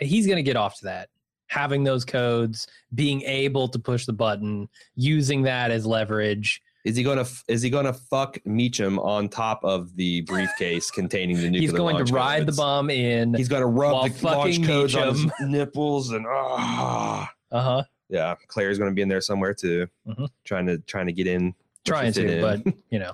He's 0.00 0.26
going 0.26 0.36
to 0.36 0.42
get 0.42 0.56
off 0.56 0.78
to 0.78 0.84
that. 0.84 1.08
Having 1.46 1.84
those 1.84 2.04
codes, 2.04 2.66
being 2.94 3.22
able 3.22 3.68
to 3.68 3.78
push 3.78 4.04
the 4.04 4.12
button, 4.12 4.68
using 4.96 5.42
that 5.42 5.70
as 5.70 5.86
leverage. 5.86 6.60
Is 6.84 6.94
he 6.96 7.02
going 7.02 7.22
to 7.24 7.30
is 7.48 7.62
he 7.62 7.70
going 7.70 7.86
to 7.86 7.92
fuck 7.94 8.38
Meechum 8.46 8.98
on 9.02 9.28
top 9.28 9.64
of 9.64 9.94
the 9.96 10.22
briefcase 10.22 10.90
containing 10.90 11.36
the 11.36 11.42
nuclear? 11.50 11.60
He's 11.60 11.72
going 11.72 12.04
to 12.04 12.12
ride 12.12 12.42
the 12.42 12.46
codes? 12.46 12.56
bomb 12.58 12.90
in. 12.90 13.34
He's 13.34 13.48
going 13.48 13.62
to 13.62 13.66
rub 13.66 13.92
the 13.92 14.26
launch 14.26 14.58
fucking 14.58 14.64
codes 14.66 14.94
on 14.94 15.14
his 15.14 15.26
nipples 15.40 16.10
and 16.12 16.26
ah. 16.28 17.30
Uh 17.50 17.60
huh. 17.62 17.84
Yeah, 18.08 18.34
Claire's 18.46 18.78
going 18.78 18.90
to 18.90 18.94
be 18.94 19.02
in 19.02 19.08
there 19.08 19.20
somewhere 19.20 19.52
too, 19.54 19.86
Mhm. 20.06 20.28
trying 20.44 20.66
to 20.66 20.78
trying 20.78 21.06
to 21.06 21.12
get 21.12 21.26
in. 21.26 21.54
Trying 21.84 22.12
to, 22.14 22.36
in. 22.36 22.40
but 22.64 22.74
you 22.90 22.98
know, 22.98 23.12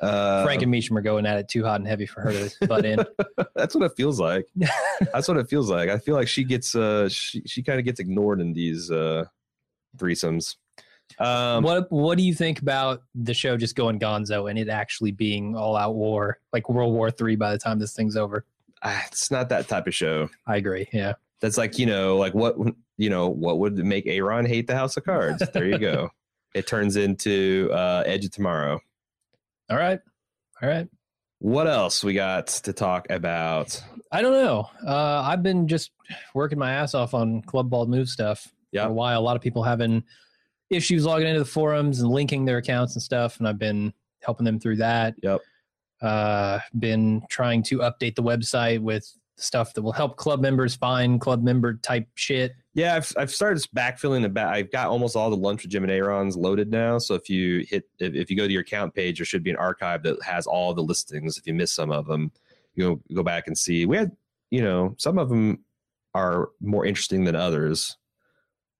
Uh, 0.00 0.44
Frank 0.44 0.62
and 0.62 0.72
Meechum 0.72 0.96
are 0.96 1.00
going 1.02 1.26
at 1.26 1.38
it 1.38 1.48
too 1.48 1.64
hot 1.64 1.80
and 1.80 1.88
heavy 1.88 2.06
for 2.06 2.20
her 2.20 2.32
to 2.32 2.66
butt 2.68 2.84
in. 2.84 3.04
that's 3.56 3.74
what 3.74 3.84
it 3.84 3.92
feels 3.96 4.20
like. 4.20 4.46
that's 5.12 5.26
what 5.28 5.36
it 5.36 5.48
feels 5.48 5.68
like. 5.70 5.88
I 5.88 5.98
feel 5.98 6.14
like 6.14 6.28
she 6.28 6.44
gets 6.44 6.74
uh 6.74 7.08
she 7.08 7.42
she 7.46 7.62
kind 7.62 7.78
of 7.78 7.84
gets 7.84 7.98
ignored 8.00 8.40
in 8.40 8.52
these 8.52 8.90
uh 8.90 9.24
threesomes. 9.96 10.56
Um, 11.18 11.64
what 11.64 11.90
What 11.90 12.18
do 12.18 12.22
you 12.24 12.34
think 12.34 12.60
about 12.60 13.02
the 13.14 13.32
show 13.34 13.56
just 13.56 13.74
going 13.76 13.98
Gonzo 13.98 14.48
and 14.50 14.58
it 14.58 14.68
actually 14.68 15.10
being 15.10 15.56
all 15.56 15.74
out 15.74 15.94
war, 15.94 16.38
like 16.52 16.68
World 16.68 16.92
War 16.92 17.10
Three 17.10 17.34
by 17.34 17.50
the 17.50 17.58
time 17.58 17.78
this 17.78 17.94
thing's 17.94 18.16
over? 18.16 18.44
ah, 18.84 19.02
it's 19.08 19.30
not 19.30 19.48
that 19.48 19.66
type 19.66 19.86
of 19.88 19.94
show. 19.94 20.28
I 20.46 20.56
agree. 20.56 20.86
Yeah. 20.92 21.14
That's 21.40 21.56
like 21.58 21.78
you 21.78 21.86
know, 21.86 22.16
like 22.16 22.34
what 22.34 22.56
you 22.96 23.10
know, 23.10 23.28
what 23.28 23.58
would 23.58 23.76
make 23.78 24.06
Aaron 24.06 24.46
hate 24.46 24.66
the 24.66 24.74
House 24.76 24.96
of 24.96 25.04
Cards? 25.04 25.42
There 25.52 25.66
you 25.66 25.78
go. 25.78 26.10
it 26.54 26.66
turns 26.66 26.96
into 26.96 27.70
uh 27.72 28.02
Edge 28.06 28.24
of 28.24 28.32
Tomorrow. 28.32 28.80
All 29.70 29.76
right. 29.76 30.00
All 30.62 30.68
right. 30.68 30.88
What 31.40 31.68
else 31.68 32.02
we 32.02 32.14
got 32.14 32.48
to 32.48 32.72
talk 32.72 33.06
about? 33.10 33.80
I 34.10 34.22
don't 34.22 34.32
know. 34.32 34.68
Uh, 34.84 35.22
I've 35.24 35.42
been 35.42 35.68
just 35.68 35.92
working 36.34 36.58
my 36.58 36.72
ass 36.72 36.94
off 36.94 37.14
on 37.14 37.42
Club 37.42 37.70
Bald 37.70 37.88
Move 37.88 38.08
stuff 38.08 38.48
Yeah. 38.72 38.84
for 38.84 38.90
a 38.90 38.92
while. 38.94 39.20
A 39.20 39.22
lot 39.22 39.36
of 39.36 39.42
people 39.42 39.62
having 39.62 40.02
issues 40.70 41.04
logging 41.04 41.28
into 41.28 41.38
the 41.38 41.44
forums 41.46 42.00
and 42.00 42.10
linking 42.10 42.44
their 42.44 42.56
accounts 42.56 42.94
and 42.96 43.02
stuff, 43.02 43.38
and 43.38 43.46
I've 43.46 43.58
been 43.58 43.92
helping 44.22 44.44
them 44.44 44.58
through 44.58 44.76
that. 44.76 45.14
Yep. 45.22 45.40
Uh, 46.02 46.58
been 46.78 47.22
trying 47.28 47.62
to 47.64 47.78
update 47.78 48.16
the 48.16 48.22
website 48.22 48.80
with 48.80 49.08
stuff 49.40 49.72
that 49.74 49.82
will 49.82 49.92
help 49.92 50.16
club 50.16 50.40
members 50.40 50.74
find 50.74 51.20
club 51.20 51.42
member 51.42 51.74
type 51.74 52.06
shit. 52.14 52.52
Yeah, 52.74 52.96
I've, 52.96 53.12
I've 53.16 53.30
started 53.30 53.64
backfilling 53.74 54.22
the 54.22 54.28
back. 54.28 54.54
I've 54.54 54.70
got 54.70 54.88
almost 54.88 55.16
all 55.16 55.30
the 55.30 55.36
lunch 55.36 55.62
with 55.62 55.70
Jim 55.70 55.84
and 55.84 55.92
Aaron's 55.92 56.36
loaded 56.36 56.70
now. 56.70 56.98
So 56.98 57.14
if 57.14 57.28
you 57.28 57.64
hit, 57.68 57.84
if, 57.98 58.14
if 58.14 58.30
you 58.30 58.36
go 58.36 58.46
to 58.46 58.52
your 58.52 58.62
account 58.62 58.94
page, 58.94 59.18
there 59.18 59.24
should 59.24 59.42
be 59.42 59.50
an 59.50 59.56
archive 59.56 60.02
that 60.02 60.22
has 60.22 60.46
all 60.46 60.74
the 60.74 60.82
listings. 60.82 61.38
If 61.38 61.46
you 61.46 61.54
miss 61.54 61.72
some 61.72 61.90
of 61.90 62.06
them, 62.06 62.30
you 62.74 62.84
go 62.84 63.14
go 63.16 63.22
back 63.22 63.46
and 63.46 63.56
see. 63.56 63.86
We 63.86 63.96
had, 63.96 64.12
you 64.50 64.62
know, 64.62 64.94
some 64.98 65.18
of 65.18 65.28
them 65.28 65.64
are 66.14 66.50
more 66.60 66.86
interesting 66.86 67.24
than 67.24 67.34
others. 67.34 67.96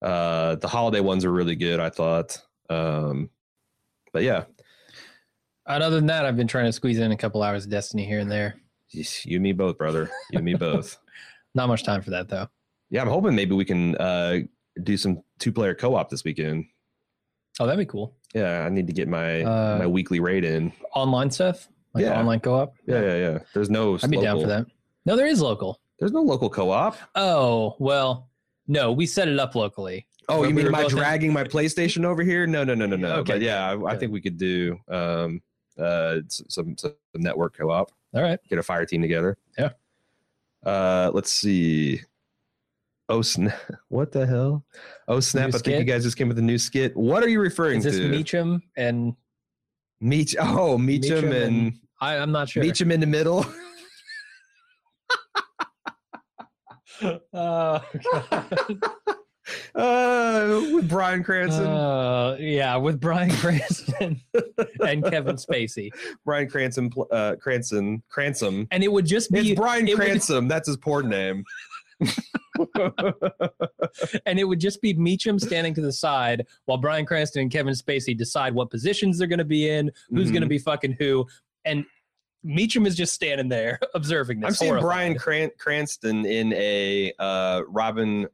Uh, 0.01 0.55
the 0.57 0.69
holiday 0.69 1.01
ones 1.01 1.25
are 1.25 1.33
really 1.33 1.57
good, 1.57 1.81
I 1.81 1.91
thought. 1.91 2.41
Um, 2.71 3.31
but 4.13 4.23
yeah, 4.23 4.45
And 5.69 5.83
other 5.83 5.97
than 5.97 6.07
that, 6.07 6.25
I've 6.25 6.37
been 6.37 6.49
trying 6.49 6.65
to 6.65 6.73
squeeze 6.73 6.99
in 6.99 7.13
a 7.13 7.17
couple 7.17 7.43
hours 7.43 7.65
of 7.65 7.71
Destiny 7.71 8.07
here 8.07 8.21
and 8.21 8.31
there. 8.31 8.57
You 8.91 9.37
and 9.37 9.43
me 9.43 9.53
both, 9.53 9.79
brother. 9.79 10.11
You 10.31 10.39
and 10.39 10.45
me 10.45 10.55
both. 10.69 10.99
Not 11.55 11.69
much 11.69 11.85
time 11.85 12.03
for 12.03 12.11
that 12.11 12.29
though. 12.29 12.49
Yeah, 12.91 13.03
I'm 13.03 13.09
hoping 13.09 13.35
maybe 13.35 13.55
we 13.55 13.65
can 13.65 13.97
uh, 13.97 14.39
do 14.83 14.97
some 14.97 15.23
two 15.39 15.53
player 15.53 15.75
co 15.75 15.95
op 15.95 16.09
this 16.09 16.25
weekend. 16.25 16.67
Oh, 17.61 17.67
that'd 17.67 17.79
be 17.79 17.91
cool. 17.91 18.15
Yeah, 18.35 18.65
I 18.65 18.69
need 18.69 18.87
to 18.87 18.93
get 18.93 19.09
my 19.09 19.43
Uh, 19.43 19.77
my 19.79 19.87
weekly 19.87 20.21
raid 20.21 20.45
in. 20.45 20.73
Online 20.95 21.31
stuff, 21.31 21.69
like 21.95 22.05
Yeah. 22.05 22.19
online 22.19 22.41
co-op. 22.41 22.75
Yeah, 22.87 23.01
yeah, 23.01 23.17
yeah. 23.17 23.39
There's 23.55 23.71
no. 23.71 23.99
I'd 24.03 24.11
be 24.11 24.21
down 24.21 24.41
for 24.41 24.47
that. 24.47 24.67
No, 25.07 25.17
there 25.17 25.27
is 25.27 25.41
local. 25.41 25.81
There's 25.99 26.13
no 26.13 26.23
local 26.23 26.49
co-op. 26.51 26.97
Oh 27.15 27.75
well, 27.79 28.29
no, 28.69 28.93
we 28.93 29.07
set 29.07 29.29
it 29.29 29.39
up 29.39 29.55
locally. 29.55 30.07
Oh, 30.29 30.45
you 30.45 30.53
mean 30.55 30.67
were 30.67 30.69
am 30.71 30.75
I 30.75 30.83
both 30.83 30.93
in- 30.93 30.99
dragging 30.99 31.33
my 31.33 31.43
PlayStation 31.45 32.05
over 32.05 32.23
here? 32.23 32.47
No, 32.47 32.63
no, 32.63 32.75
no, 32.75 32.85
no, 32.87 32.97
no. 32.97 33.13
Okay, 33.17 33.33
But 33.35 33.41
yeah, 33.41 33.71
I, 33.71 33.93
I 33.93 33.97
think 33.97 34.13
we 34.13 34.21
could 34.21 34.37
do 34.39 34.79
um 34.89 35.43
uh 35.79 36.19
some 36.29 36.77
some 36.77 36.93
network 37.17 37.57
co-op. 37.57 37.91
All 38.15 38.23
right. 38.23 38.39
Get 38.49 38.59
a 38.59 38.63
fire 38.63 38.87
team 38.87 39.03
together. 39.03 39.37
Yeah. 39.59 39.71
Uh, 40.65 41.11
let's 41.15 41.33
see. 41.33 42.01
Oh 43.11 43.23
snap! 43.23 43.59
What 43.89 44.13
the 44.13 44.27
hell? 44.27 44.65
Oh 45.07 45.21
snap! 45.21 45.55
I 45.55 45.59
think 45.59 45.79
you 45.79 45.85
guys 45.85 46.05
just 46.05 46.17
came 46.19 46.29
with 46.29 46.39
a 46.39 46.43
new 46.43 46.59
skit. 46.59 46.95
What 46.97 47.23
are 47.23 47.29
you 47.29 47.41
referring 47.41 47.81
to? 47.83 47.89
Is 47.89 47.97
this 47.97 48.05
to? 48.05 48.11
Meechum 48.11 48.61
and 48.77 49.15
Meach. 50.03 50.37
Oh, 50.39 50.77
Meechum, 50.77 51.01
Meechum 51.05 51.25
and, 51.25 51.35
and- 51.35 51.73
I, 52.01 52.17
I'm 52.19 52.33
not 52.33 52.51
sure. 52.51 52.63
Meechum 52.63 52.93
in 52.93 53.01
the 53.01 53.07
middle. 53.07 53.47
Oh, 57.33 57.81
God. 58.13 58.57
uh, 59.75 60.61
with 60.73 60.89
Bryan 60.89 61.23
Cranston. 61.25 61.67
Uh, 61.67 62.37
yeah, 62.41 62.77
with 62.77 63.01
Brian 63.01 63.31
Cranston 63.37 64.21
and 64.87 65.05
Kevin 65.05 65.37
Spacey, 65.37 65.91
Bryan 66.25 66.49
Cranston. 66.49 66.91
Uh, 67.11 67.37
Cranston. 67.41 68.03
Cranston. 68.09 68.67
and 68.71 68.83
it 68.85 68.91
would 68.93 69.07
just 69.07 69.31
be 69.31 69.51
It's 69.53 69.61
Brian 69.61 69.87
it 69.89 69.93
would- 69.97 70.01
Cranston. 70.05 70.49
That's 70.49 70.67
his 70.69 70.77
porn 70.77 71.09
name. 71.09 71.45
and 74.27 74.39
it 74.39 74.45
would 74.45 74.61
just 74.61 74.81
be 74.81 74.95
Meechum 74.95 75.41
standing 75.41 75.75
to 75.75 75.81
the 75.81 75.93
side 75.93 76.47
while 76.67 76.79
Bryan 76.79 77.07
Cranston 77.07 77.43
and 77.43 77.51
Kevin 77.51 77.75
Spacey 77.75 78.17
decide 78.17 78.55
what 78.55 78.71
positions 78.71 79.19
they're 79.19 79.27
going 79.29 79.39
to 79.39 79.45
be 79.45 79.69
in, 79.69 79.91
who's 80.11 80.29
Mhm. 80.29 80.33
going 80.33 80.43
to 80.43 80.49
be 80.49 80.59
fucking 80.59 80.93
who, 80.99 81.27
and 81.65 81.85
Meechum 82.47 82.87
is 82.87 82.95
just 82.95 83.13
standing 83.15 83.49
there 83.49 83.81
observing 83.95 84.41
this. 84.41 84.49
I'm 84.49 84.55
seeing. 84.55 84.81
Brian 84.81 85.19
Cran- 85.19 85.51
Cranston 85.59 86.25
in 86.25 86.53
a 86.53 87.13
uh, 87.19 87.63
Robin 87.67 88.29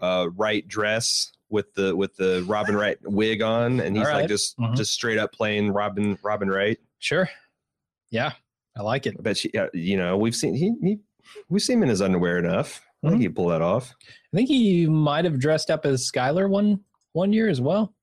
uh, 0.00 0.28
Wright 0.36 0.66
dress 0.68 1.32
with 1.48 1.72
the 1.74 1.94
with 1.96 2.14
the 2.16 2.44
Robin 2.46 2.76
Wright 2.76 2.98
wig 3.04 3.42
on, 3.42 3.80
and 3.80 3.96
he's 3.96 4.06
All 4.06 4.12
like 4.12 4.20
right. 4.22 4.28
just 4.28 4.56
Mhm. 4.58 4.76
just 4.76 4.92
straight 4.92 5.18
up 5.18 5.32
playing 5.32 5.72
Robin 5.72 6.18
Robin 6.22 6.48
Wright. 6.48 6.78
Sure. 6.98 7.28
Yeah, 8.10 8.32
I 8.76 8.82
like 8.82 9.06
it. 9.06 9.16
I 9.18 9.22
bet 9.22 9.36
she, 9.36 9.50
uh, 9.52 9.68
you 9.72 9.96
know, 9.96 10.16
we've 10.16 10.34
seen 10.34 10.54
he, 10.54 10.72
he 10.82 10.98
we've 11.48 11.62
seen 11.62 11.78
him 11.78 11.84
in 11.84 11.88
his 11.88 12.02
underwear 12.02 12.38
enough. 12.38 12.80
I 13.02 13.08
think 13.08 13.20
Mhm. 13.20 13.22
he'd 13.22 13.36
pull 13.36 13.48
that 13.48 13.62
off. 13.62 13.94
I 14.32 14.36
think 14.36 14.48
he 14.48 14.86
might 14.86 15.24
have 15.24 15.38
dressed 15.38 15.70
up 15.70 15.86
as 15.86 16.10
Skyler 16.10 16.48
one 16.50 16.80
one 17.12 17.32
year 17.32 17.48
as 17.48 17.60
well. 17.60 17.94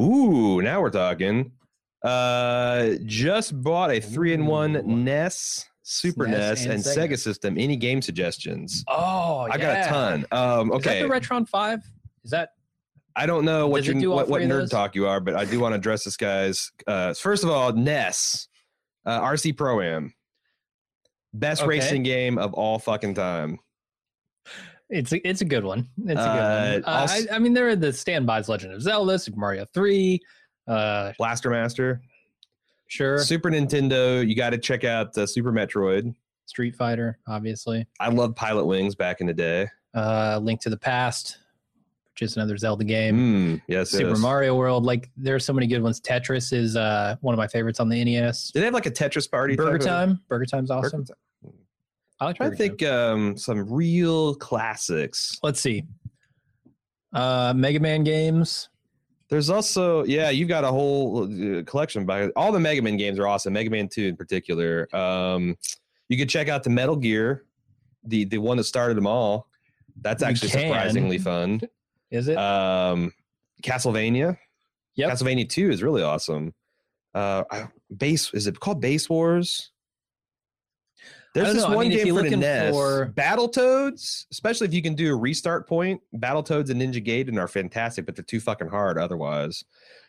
Ooh, 0.00 0.60
now 0.62 0.80
we're 0.80 0.90
talking. 0.90 1.52
Uh, 2.02 2.94
just 3.04 3.60
bought 3.62 3.90
a 3.90 4.00
three 4.00 4.32
in 4.32 4.46
one 4.46 4.76
Ooh. 4.76 4.82
NES, 4.82 5.66
Super 5.92 6.28
NES 6.28 6.38
NES, 6.38 6.62
and 6.64 6.72
and 6.74 6.82
Sega. 6.84 7.08
Sega 7.10 7.18
system. 7.18 7.58
Any 7.58 7.74
game 7.76 8.00
suggestions? 8.00 8.84
Oh, 8.86 9.48
I 9.50 9.58
got 9.58 9.84
a 9.84 9.88
ton. 9.88 10.26
Um, 10.30 10.72
Is 10.72 10.82
that 10.84 10.88
okay, 10.90 11.02
the 11.02 11.08
Retron 11.08 11.48
Five? 11.48 11.80
Is 12.24 12.30
that 12.30 12.50
I 13.16 13.26
don't 13.26 13.44
know 13.44 13.66
what 13.66 13.78
Does 13.78 13.88
it 13.88 13.92
your 13.94 14.00
do 14.00 14.10
all 14.12 14.16
what, 14.18 14.28
what 14.28 14.42
nerd 14.42 14.70
talk 14.70 14.94
you 14.94 15.08
are, 15.08 15.18
but 15.18 15.34
I 15.34 15.44
do 15.44 15.58
want 15.58 15.72
to 15.72 15.76
address 15.76 16.04
this 16.04 16.16
guy's. 16.16 16.70
Uh, 16.86 17.12
first 17.14 17.42
of 17.42 17.50
all, 17.50 17.72
NES, 17.72 18.46
uh, 19.04 19.20
RC 19.20 19.56
Pro 19.56 19.80
Am, 19.80 20.14
best 21.34 21.62
Okay. 21.62 21.68
racing 21.68 22.04
game 22.04 22.38
of 22.38 22.54
all 22.54 22.78
fucking 22.78 23.14
time. 23.14 23.58
it's 24.90 25.12
a, 25.12 25.28
it's 25.28 25.40
a 25.40 25.44
good 25.44 25.64
one. 25.64 25.88
It's 25.98 26.10
a 26.10 26.14
good 26.14 26.18
Uh, 26.20 26.72
one. 26.72 26.84
Uh, 26.84 27.00
also- 27.00 27.32
I, 27.32 27.34
I 27.34 27.38
mean, 27.40 27.52
there 27.52 27.68
are 27.68 27.74
the 27.76 27.92
standbys: 27.92 28.48
Legend 28.48 28.74
of 28.74 28.82
Zelda, 28.82 29.18
Super 29.18 29.40
Mario 29.40 29.66
Three. 29.74 30.20
Uh, 30.68 31.12
Blaster 31.18 31.50
Master, 31.50 32.00
sure, 32.90 33.18
Super 33.18 33.50
Nintendo. 33.50 34.26
You 34.26 34.34
got 34.36 34.50
to 34.50 34.58
check 34.58 34.84
out 34.84 35.16
uh, 35.16 35.26
Super 35.26 35.52
Metroid. 35.52 36.14
Street 36.46 36.74
Fighter, 36.74 37.18
obviously. 37.28 37.86
I 38.00 38.08
love 38.10 38.34
Pilot 38.34 38.64
Wings 38.66 38.94
back 38.94 39.20
in 39.20 39.26
the 39.28 39.32
day. 39.34 39.68
Uh, 39.94 40.38
Link 40.42 40.60
to 40.62 40.70
the 40.70 40.76
Past, 40.76 41.38
which 42.12 42.22
is 42.22 42.36
another 42.36 42.56
Zelda 42.56 42.84
game. 42.84 43.16
Mm, 43.56 43.62
yes, 43.68 43.90
Super 43.90 44.10
yes. 44.10 44.18
Mario 44.18 44.56
World, 44.56 44.84
like 44.84 45.10
there 45.16 45.34
are 45.36 45.40
so 45.40 45.52
many 45.52 45.66
good 45.68 45.80
ones. 45.82 46.00
Tetris 46.00 46.52
is 46.52 46.76
uh, 46.76 47.16
one 47.20 47.32
of 47.32 47.38
my 47.38 47.46
favorites 47.46 47.78
on 47.78 47.88
the 47.88 48.04
NES. 48.04 48.50
Did 48.50 48.60
they 48.60 48.64
have 48.64 48.74
like 48.74 48.86
a 48.86 48.90
Tetris 48.90 49.30
party? 49.30 49.54
Burger 49.56 49.78
type 49.78 49.80
of- 49.80 49.86
Time, 49.86 50.20
Burger 50.28 50.44
Time's 50.46 50.70
awesome. 50.70 51.02
Burger 51.02 51.12
Time. 51.14 51.52
I 52.18 52.24
like 52.26 52.36
trying 52.36 52.50
Burger 52.50 52.56
to 52.64 52.68
think 52.68 52.82
um, 52.82 53.36
some 53.36 53.72
real 53.72 54.34
classics. 54.34 55.38
Let's 55.42 55.60
see. 55.60 55.84
Uh, 57.12 57.52
Mega 57.56 57.80
Man 57.80 58.04
games. 58.04 58.68
There's 59.30 59.48
also 59.48 60.04
yeah, 60.04 60.30
you've 60.30 60.48
got 60.48 60.64
a 60.64 60.68
whole 60.68 61.22
uh, 61.22 61.62
collection 61.62 62.04
by 62.04 62.28
all 62.30 62.50
the 62.50 62.58
Mega 62.58 62.82
Man 62.82 62.96
games 62.96 63.18
are 63.18 63.28
awesome. 63.28 63.52
Mega 63.52 63.70
Man 63.70 63.88
Two 63.88 64.06
in 64.08 64.16
particular. 64.16 64.94
Um, 64.94 65.56
you 66.08 66.18
could 66.18 66.28
check 66.28 66.48
out 66.48 66.64
the 66.64 66.70
Metal 66.70 66.96
Gear, 66.96 67.44
the 68.02 68.24
the 68.24 68.38
one 68.38 68.56
that 68.56 68.64
started 68.64 68.96
them 68.96 69.06
all. 69.06 69.46
That's 70.02 70.24
actually 70.24 70.48
surprisingly 70.48 71.18
fun. 71.18 71.60
Is 72.10 72.26
it? 72.26 72.36
Um, 72.36 73.12
Castlevania. 73.62 74.36
Yep. 74.96 75.12
Castlevania 75.12 75.48
Two 75.48 75.70
is 75.70 75.80
really 75.80 76.02
awesome. 76.02 76.52
Uh, 77.14 77.44
base 77.96 78.34
is 78.34 78.48
it 78.48 78.58
called 78.58 78.80
Base 78.80 79.08
Wars? 79.08 79.70
There's 81.34 81.54
this 81.54 81.62
know. 81.62 81.68
I 81.72 81.74
one 81.76 81.88
mean, 81.88 81.98
if 81.98 82.04
game 82.04 82.14
for 82.16 82.22
the 82.22 82.36
NES. 82.36 82.74
for- 82.74 83.12
Battletoads, 83.16 84.26
especially 84.32 84.66
if 84.66 84.74
you 84.74 84.82
can 84.82 84.94
do 84.94 85.12
a 85.12 85.16
restart 85.16 85.68
point. 85.68 86.00
Battletoads 86.16 86.70
and 86.70 86.80
Ninja 86.80 87.04
Gaiden 87.04 87.38
are 87.38 87.48
fantastic, 87.48 88.06
but 88.06 88.16
they're 88.16 88.24
too 88.24 88.40
fucking 88.40 88.68
hard 88.68 88.98
otherwise. 88.98 89.62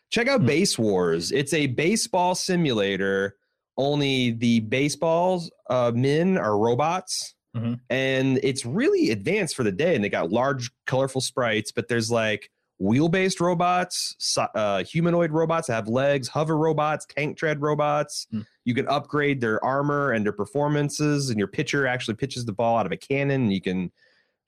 Check 0.09 0.27
out 0.27 0.41
Hmm. 0.41 0.47
Base 0.47 0.77
Wars. 0.79 1.31
It's 1.31 1.53
a 1.53 1.67
baseball 1.67 2.35
simulator. 2.35 3.35
Only 3.77 4.31
the 4.31 4.59
baseballs 4.61 5.49
uh, 5.69 5.91
men 5.95 6.37
are 6.37 6.57
robots, 6.57 7.33
Mhm. 7.55 7.79
and 7.89 8.39
it's 8.43 8.65
really 8.65 9.11
advanced 9.11 9.55
for 9.55 9.63
the 9.63 9.71
day. 9.71 9.95
And 9.95 10.03
they 10.03 10.09
got 10.09 10.31
large, 10.31 10.69
colorful 10.85 11.21
sprites, 11.21 11.71
but 11.71 11.87
there's 11.87 12.11
like 12.11 12.49
wheel-based 12.81 13.39
robots, 13.39 14.35
uh, 14.55 14.83
humanoid 14.83 15.31
robots 15.31 15.67
that 15.67 15.73
have 15.73 15.87
legs, 15.87 16.27
hover 16.27 16.57
robots, 16.57 17.05
tank 17.05 17.37
tread 17.37 17.61
robots. 17.61 18.25
Hmm. 18.31 18.41
You 18.65 18.73
can 18.73 18.87
upgrade 18.87 19.39
their 19.39 19.63
armor 19.63 20.11
and 20.11 20.25
their 20.25 20.33
performances, 20.33 21.29
and 21.29 21.37
your 21.37 21.47
pitcher 21.47 21.85
actually 21.85 22.15
pitches 22.15 22.45
the 22.45 22.53
ball 22.53 22.77
out 22.77 22.87
of 22.87 22.91
a 22.91 22.97
cannon. 22.97 23.43
And 23.43 23.53
you 23.53 23.61
can. 23.61 23.91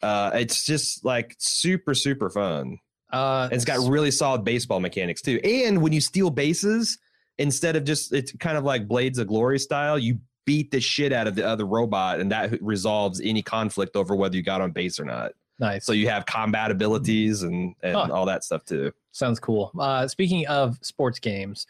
Uh, 0.01 0.31
it's 0.33 0.65
just 0.65 1.05
like 1.05 1.35
super, 1.37 1.93
super 1.93 2.29
fun. 2.29 2.79
Uh, 3.11 3.47
it's 3.51 3.63
got 3.63 3.87
really 3.87 4.11
solid 4.11 4.43
baseball 4.43 4.79
mechanics 4.79 5.21
too. 5.21 5.39
And 5.43 5.81
when 5.81 5.93
you 5.93 6.01
steal 6.01 6.29
bases, 6.29 6.97
instead 7.37 7.75
of 7.75 7.83
just 7.85 8.11
it's 8.11 8.31
kind 8.33 8.57
of 8.57 8.63
like 8.63 8.87
Blades 8.87 9.19
of 9.19 9.27
Glory 9.27 9.59
style, 9.59 9.97
you 9.97 10.19
beat 10.45 10.71
the 10.71 10.81
shit 10.81 11.13
out 11.13 11.27
of 11.27 11.35
the 11.35 11.47
other 11.47 11.65
robot, 11.65 12.19
and 12.19 12.31
that 12.31 12.61
resolves 12.61 13.21
any 13.23 13.43
conflict 13.43 13.95
over 13.95 14.15
whether 14.15 14.35
you 14.35 14.43
got 14.43 14.59
on 14.59 14.71
base 14.71 14.99
or 14.99 15.05
not. 15.05 15.33
Nice. 15.59 15.85
So 15.85 15.91
you 15.93 16.07
have 16.09 16.25
combat 16.25 16.71
abilities 16.71 17.43
and 17.43 17.75
and 17.83 17.95
Huh. 17.95 18.09
all 18.11 18.25
that 18.25 18.43
stuff 18.43 18.63
too. 18.65 18.91
Sounds 19.11 19.39
cool. 19.39 19.71
Uh, 19.79 20.07
speaking 20.07 20.45
of 20.47 20.77
sports 20.81 21.19
games, 21.19 21.67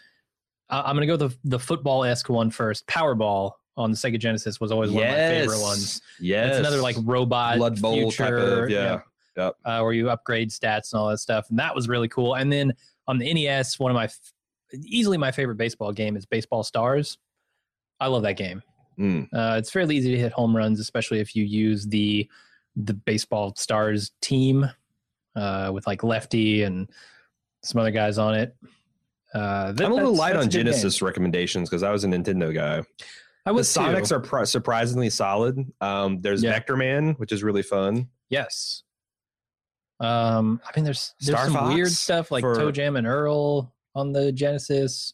uh, 0.70 0.84
I'm 0.86 0.96
going 0.96 1.08
to 1.08 1.18
go 1.18 1.28
the 1.28 1.36
the 1.44 1.60
football 1.60 2.04
esque 2.04 2.30
one 2.30 2.50
first. 2.52 2.86
Powerball 2.88 3.52
on 3.76 3.92
the 3.92 3.98
Sega 3.98 4.20
Genesis 4.20 4.60
was 4.62 4.72
always 4.72 4.92
one 4.92 5.04
of 5.04 5.10
my 5.10 5.16
favorite 5.16 5.60
ones. 5.62 6.02
Yes, 6.20 6.50
It's 6.52 6.60
another 6.60 6.82
like 6.82 6.96
robot 7.04 7.58
Blood 7.58 7.82
Bowl 7.82 8.12
type 8.12 8.32
of 8.34 8.70
yeah. 8.70 9.00
Yep. 9.36 9.56
uh, 9.66 9.80
where 9.82 9.94
you 9.94 10.12
upgrade 10.12 10.52
stats 10.52 10.94
and 10.94 11.00
all 11.00 11.10
that 11.10 11.18
stuff, 11.18 11.50
and 11.50 11.58
that 11.58 11.74
was 11.74 11.90
really 11.90 12.08
cool. 12.08 12.36
And 12.36 12.52
then 12.54 12.72
on 13.08 13.18
the 13.18 13.34
NES, 13.34 13.80
one 13.80 13.90
of 13.90 13.96
my 13.96 14.04
f- 14.06 14.34
easily 14.74 15.18
my 15.18 15.32
favorite 15.32 15.56
baseball 15.58 15.92
game 15.92 16.16
is 16.16 16.26
Baseball 16.28 16.64
Stars. 16.64 17.18
I 18.00 18.08
love 18.08 18.22
that 18.24 18.38
game. 18.38 18.62
Mm. 19.00 19.28
Uh, 19.34 19.56
it's 19.58 19.72
fairly 19.72 19.98
easy 19.98 20.12
to 20.12 20.20
hit 20.20 20.32
home 20.34 20.56
runs, 20.56 20.80
especially 20.80 21.20
if 21.20 21.36
you 21.36 21.44
use 21.44 21.88
the 21.88 22.30
the 22.76 22.94
Baseball 22.94 23.54
Stars 23.56 24.12
team 24.22 24.70
uh, 25.36 25.72
with 25.74 25.86
like 25.88 26.04
Lefty 26.04 26.64
and 26.64 26.90
some 27.64 27.80
other 27.82 27.92
guys 27.92 28.18
on 28.18 28.36
it. 28.36 28.56
Uh, 29.34 29.72
that- 29.72 29.86
I'm 29.86 29.92
a 29.92 29.96
little 29.96 30.16
light 30.16 30.36
on 30.36 30.44
good 30.44 30.52
game. 30.52 30.66
Genesis 30.66 31.02
recommendations 31.02 31.70
because 31.70 31.84
I 31.84 31.92
was 31.92 32.04
a 32.04 32.08
Nintendo 32.08 32.54
guy. 32.54 32.80
I 33.46 33.50
The 33.50 33.54
was 33.54 33.68
Sonics 33.68 34.10
too. 34.10 34.16
are 34.16 34.20
pr- 34.20 34.46
surprisingly 34.46 35.10
solid. 35.10 35.60
Um, 35.82 36.22
there's 36.22 36.44
Yeah. 36.44 36.52
Vector 36.52 36.78
Man, 36.78 37.14
which 37.14 37.32
is 37.32 37.44
really 37.44 37.64
fun. 37.64 38.10
yes. 38.30 38.84
Um, 40.00 40.60
I 40.66 40.72
mean, 40.76 40.84
there's 40.84 41.14
there's 41.22 41.40
Star 41.40 41.50
some 41.50 41.74
weird 41.74 41.92
stuff 41.92 42.30
like 42.32 42.42
for- 42.42 42.56
Toe 42.56 42.72
Jam 42.72 42.96
and 42.96 43.08
Earl 43.08 43.74
on 43.96 44.12
the 44.12 44.32
Genesis. 44.32 45.14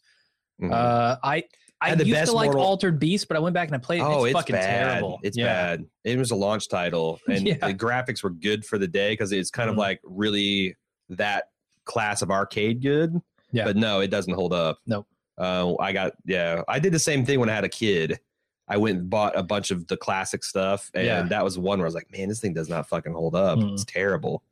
Mhm. 0.62 0.74
Uh, 0.74 1.18
I 1.22 1.44
I 1.82 1.90
Had 1.90 1.98
the 2.00 2.06
used 2.06 2.20
best 2.20 2.32
to 2.32 2.36
like 2.36 2.48
Mortal- 2.48 2.64
Altered 2.66 3.00
Beast, 3.00 3.28
but 3.30 3.38
I 3.38 3.40
went 3.40 3.54
back 3.54 3.70
and 3.70 3.76
I 3.76 3.80
played. 3.80 4.00
it. 4.02 4.04
Oh, 4.04 4.26
it's, 4.26 4.32
it's, 4.32 4.40
fucking 4.40 4.56
bad. 4.56 4.90
terrible. 4.92 5.20
It's 5.24 5.38
Yeah. 5.38 5.46
bad. 5.46 5.86
It 6.04 6.18
was 6.18 6.32
a 6.32 6.36
launch 6.36 6.68
title, 6.68 7.20
and 7.30 7.48
Yeah. 7.48 7.56
the 7.68 7.74
graphics 7.74 8.22
were 8.22 8.32
good 8.32 8.66
for 8.66 8.78
the 8.78 8.88
day 8.88 9.14
because 9.14 9.32
it's 9.32 9.50
kind 9.50 9.70
Mhm. 9.70 9.74
of 9.74 9.78
like 9.78 10.02
really 10.04 10.76
that 11.10 11.46
class 11.86 12.22
of 12.22 12.32
arcade 12.32 12.82
good. 12.82 13.20
Yeah. 13.52 13.64
But 13.66 13.78
no, 13.78 14.02
it 14.02 14.10
doesn't 14.10 14.34
hold 14.34 14.54
up. 14.54 14.80
Nope. 14.86 15.08
Uh, 15.38 15.76
I 15.80 15.94
got 15.94 16.14
yeah. 16.26 16.64
I 16.68 16.80
did 16.80 16.92
the 16.94 17.00
same 17.00 17.26
thing 17.26 17.40
when 17.40 17.50
I 17.50 17.54
had 17.56 17.64
a 17.64 17.70
kid. 17.70 18.20
I 18.68 18.78
went 18.78 18.98
and 19.00 19.10
bought 19.10 19.36
a 19.38 19.42
bunch 19.42 19.72
of 19.72 19.88
the 19.88 19.96
classic 19.98 20.44
stuff, 20.44 20.92
and 20.94 21.06
Yeah. 21.06 21.22
that 21.24 21.44
was 21.44 21.58
one 21.58 21.80
where 21.80 21.86
I 21.86 21.88
was 21.88 21.96
like, 21.96 22.12
"Man, 22.12 22.28
this 22.28 22.40
thing 22.42 22.54
does 22.54 22.68
not 22.70 22.88
fucking 22.90 23.14
hold 23.14 23.36
up. 23.36 23.58
Mm. 23.58 23.74
It's 23.74 23.86
terrible. 23.86 24.44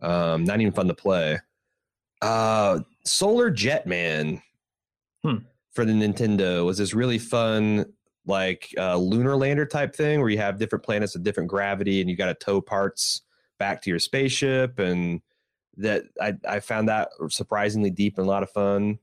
Um, 0.00 0.44
not 0.44 0.60
even 0.60 0.72
fun 0.72 0.88
to 0.88 0.94
play." 0.94 1.38
Uh, 2.20 2.80
Solar 3.04 3.50
Jetman 3.52 4.42
Hmm. 5.24 5.36
For 5.76 5.84
the 5.84 5.92
Nintendo 5.92 6.64
was 6.64 6.78
this 6.78 6.94
really 6.94 7.18
fun 7.18 7.84
like 8.26 8.74
uh, 8.76 8.96
lunar 8.96 9.36
lander 9.36 9.64
type 9.64 9.94
thing 9.94 10.18
where 10.18 10.28
you 10.28 10.38
have 10.38 10.58
different 10.58 10.84
planets 10.84 11.14
with 11.14 11.22
different 11.22 11.48
gravity 11.48 12.00
and 12.00 12.10
you 12.10 12.16
got 12.16 12.26
to 12.26 12.34
tow 12.34 12.60
parts 12.60 13.22
back 13.58 13.80
to 13.82 13.90
your 13.90 14.00
spaceship 14.00 14.80
and 14.80 15.20
that 15.76 16.02
I, 16.20 16.34
I 16.48 16.58
found 16.60 16.88
that 16.88 17.10
surprisingly 17.28 17.90
deep 17.90 18.18
and 18.18 18.26
a 18.26 18.28
lot 18.28 18.42
of 18.42 18.50
fun. 18.50 18.98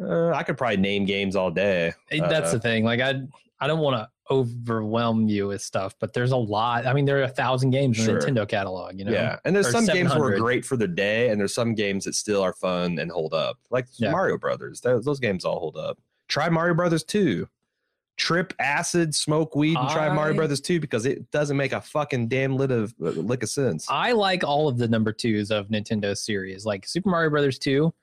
Uh, 0.00 0.30
I 0.30 0.42
could 0.42 0.56
probably 0.58 0.78
name 0.78 1.04
games 1.04 1.36
all 1.36 1.50
day. 1.50 1.92
That's 2.10 2.48
Uh, 2.48 2.52
the 2.54 2.60
thing. 2.60 2.84
Like 2.84 3.00
I 3.00 3.20
I 3.60 3.66
don't 3.66 3.80
want 3.80 3.96
to 3.96 4.08
overwhelm 4.30 5.28
you 5.28 5.48
with 5.48 5.62
stuff, 5.62 5.94
but 6.00 6.12
there's 6.12 6.32
a 6.32 6.36
lot. 6.36 6.86
I 6.86 6.92
mean, 6.92 7.04
there 7.04 7.18
are 7.18 7.24
a 7.24 7.28
thousand 7.28 7.70
games 7.70 7.98
in 7.98 8.14
the 8.14 8.20
Nintendo 8.20 8.48
catalog. 8.48 8.98
You 8.98 9.04
know. 9.04 9.12
yeah, 9.12 9.38
and 9.44 9.54
there's 9.54 9.68
or 9.68 9.72
some 9.72 9.86
games 9.86 10.10
that 10.10 10.20
were 10.20 10.36
great 10.36 10.64
for 10.64 10.76
the 10.76 10.88
day, 10.88 11.30
and 11.30 11.40
there's 11.40 11.54
some 11.54 11.74
games 11.74 12.04
that 12.04 12.14
still 12.14 12.42
are 12.42 12.52
fun 12.52 12.98
and 12.98 13.10
hold 13.10 13.34
up, 13.34 13.58
like 13.70 13.86
Yeah. 13.96 14.10
Mario 14.10 14.38
Brothers. 14.38 14.80
Those, 14.80 15.04
those 15.04 15.20
games 15.20 15.44
all 15.44 15.58
hold 15.58 15.76
up. 15.76 15.98
Try 16.28 16.48
Mario 16.48 16.74
Brothers 16.74 17.04
2. 17.04 17.48
Trip 18.16 18.52
acid, 18.58 19.14
smoke 19.14 19.54
weed, 19.54 19.76
and 19.78 19.88
try 19.90 20.12
Mario 20.12 20.34
Brothers 20.34 20.60
2 20.60 20.80
because 20.80 21.06
it 21.06 21.30
doesn't 21.30 21.56
make 21.56 21.72
a 21.72 21.80
fucking 21.80 22.26
damn 22.26 22.56
lit 22.56 22.72
of 22.72 22.92
uh, 23.00 23.10
lick 23.10 23.44
of 23.44 23.48
sense. 23.48 23.86
I 23.88 24.10
like 24.10 24.42
all 24.42 24.66
of 24.66 24.76
the 24.76 24.88
number 24.88 25.12
twos 25.12 25.52
of 25.52 25.68
Nintendo 25.68 26.16
series, 26.16 26.66
like 26.66 26.84
Super 26.86 27.10
Mario 27.10 27.30
Brothers 27.30 27.60
2. 27.60 27.94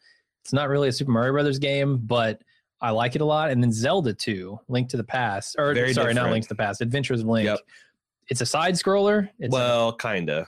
It's 0.41 0.53
not 0.53 0.69
really 0.69 0.87
a 0.87 0.91
Super 0.93 1.11
Mario 1.11 1.33
Brothers 1.33 1.59
game, 1.59 1.97
but 1.97 2.41
I 2.85 2.91
like 2.91 3.15
it 3.15 3.21
a 3.21 3.25
lot. 3.25 3.49
And 3.51 3.61
then 3.63 3.71
Zelda 3.71 4.13
2, 4.13 4.59
Link 4.67 4.89
to 4.89 4.97
the 4.97 5.03
Past, 5.03 5.55
or 5.57 5.73
Very 5.73 5.93
sorry, 5.93 6.07
not 6.13 6.21
different. 6.21 6.31
Link 6.33 6.43
to 6.45 6.49
the 6.49 6.55
Past, 6.55 6.81
Adventures 6.81 7.21
of 7.21 7.27
Link. 7.27 7.45
Yep. 7.47 7.59
It's 8.29 8.41
a 8.41 8.45
side 8.45 8.75
scroller. 8.75 9.29
It's 9.39 9.51
well, 9.51 9.93
kinda. 9.93 10.47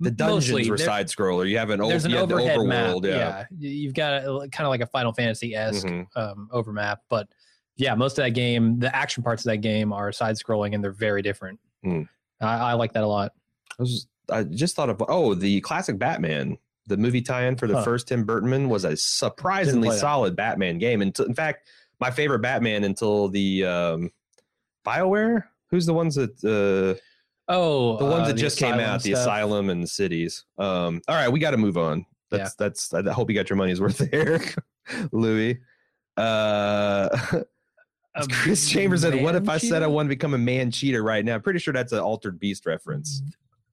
The 0.00 0.10
dungeons 0.10 0.50
mostly, 0.52 0.70
were 0.70 0.78
side 0.78 1.06
scroller. 1.08 1.48
You 1.48 1.58
have 1.58 1.70
an 1.70 1.80
over, 1.80 1.90
There's 1.90 2.04
an 2.04 2.12
you 2.12 2.18
have 2.18 2.28
the 2.28 2.34
overhead 2.36 2.58
overworld, 2.58 3.02
map. 3.02 3.10
yeah. 3.10 3.16
Yeah. 3.18 3.44
You- 3.58 3.70
You've 3.70 3.94
got 3.94 4.22
kind 4.52 4.66
of 4.66 4.68
like 4.68 4.80
a 4.80 4.86
Final 4.86 5.12
Fantasy 5.12 5.54
esque 5.56 5.86
Mhm. 5.86 6.06
um, 6.16 6.48
overmap, 6.52 7.00
but 7.08 7.28
yeah, 7.76 7.94
most 7.94 8.18
of 8.18 8.24
that 8.24 8.30
game, 8.30 8.78
the 8.78 8.94
action 8.94 9.22
parts 9.22 9.42
of 9.44 9.50
that 9.50 9.58
game 9.58 9.92
are 9.92 10.12
side 10.12 10.36
scrolling 10.36 10.74
and 10.74 10.82
they're 10.84 10.92
very 10.92 11.22
different. 11.22 11.58
Hmm. 11.82 12.02
I, 12.40 12.56
I 12.58 12.72
like 12.74 12.92
that 12.92 13.02
a 13.04 13.06
lot. 13.08 13.32
I 13.78 13.82
was 13.82 14.06
I 14.30 14.42
just 14.44 14.76
thought 14.76 14.90
of 14.90 15.02
oh 15.08 15.34
the 15.34 15.60
classic 15.62 15.98
Batman. 15.98 16.58
The 16.88 16.96
movie 16.96 17.22
tie-in 17.22 17.56
for 17.56 17.66
the 17.66 17.76
Huh. 17.76 17.84
first 17.84 18.08
Tim 18.08 18.26
Burtonman 18.26 18.68
was 18.68 18.84
a 18.84 18.96
surprisingly 18.96 19.90
solid 19.96 20.34
Batman 20.34 20.78
game. 20.78 21.02
And 21.02 21.18
in 21.20 21.34
fact, 21.34 21.68
my 22.00 22.10
favorite 22.10 22.40
Batman 22.40 22.84
until 22.84 23.28
the 23.28 23.64
um, 23.64 24.10
Bioware. 24.86 25.44
Who's 25.70 25.86
the 25.86 25.94
ones 25.94 26.14
that 26.14 26.32
uh, 26.42 26.98
Oh, 27.50 27.96
the 27.98 28.04
ones 28.04 28.24
uh, 28.24 28.26
that 28.28 28.34
just 28.34 28.58
came 28.58 28.74
out? 28.74 29.02
The. 29.02 29.12
Asylum 29.12 29.70
and 29.70 29.82
the 29.82 29.86
cities. 29.86 30.44
Um, 30.58 31.00
all 31.08 31.14
right, 31.14 31.28
we 31.28 31.38
got 31.40 31.52
to 31.52 31.56
move 31.56 31.76
on. 31.78 32.04
That's 32.30 32.54
that's. 32.56 32.92
I 32.92 33.02
hope 33.10 33.30
you 33.30 33.34
got 33.34 33.48
your 33.48 33.56
money's 33.56 33.80
worth 33.80 33.98
there, 33.98 34.40
Louis. 35.12 35.58
Uh, 36.16 37.08
Chris 38.30 38.68
Chambers 38.68 39.02
said, 39.02 39.22
"What 39.22 39.34
if 39.34 39.48
I 39.48 39.56
said 39.58 39.82
I 39.82 39.86
want 39.86 40.06
to 40.06 40.10
become 40.10 40.34
a 40.34 40.38
man 40.38 40.70
cheater 40.70 41.02
right 41.02 41.24
now?" 41.24 41.38
Pretty 41.38 41.58
sure 41.58 41.72
that's 41.72 41.92
an 41.92 42.00
altered 42.00 42.38
beast 42.38 42.66
reference. 42.66 43.22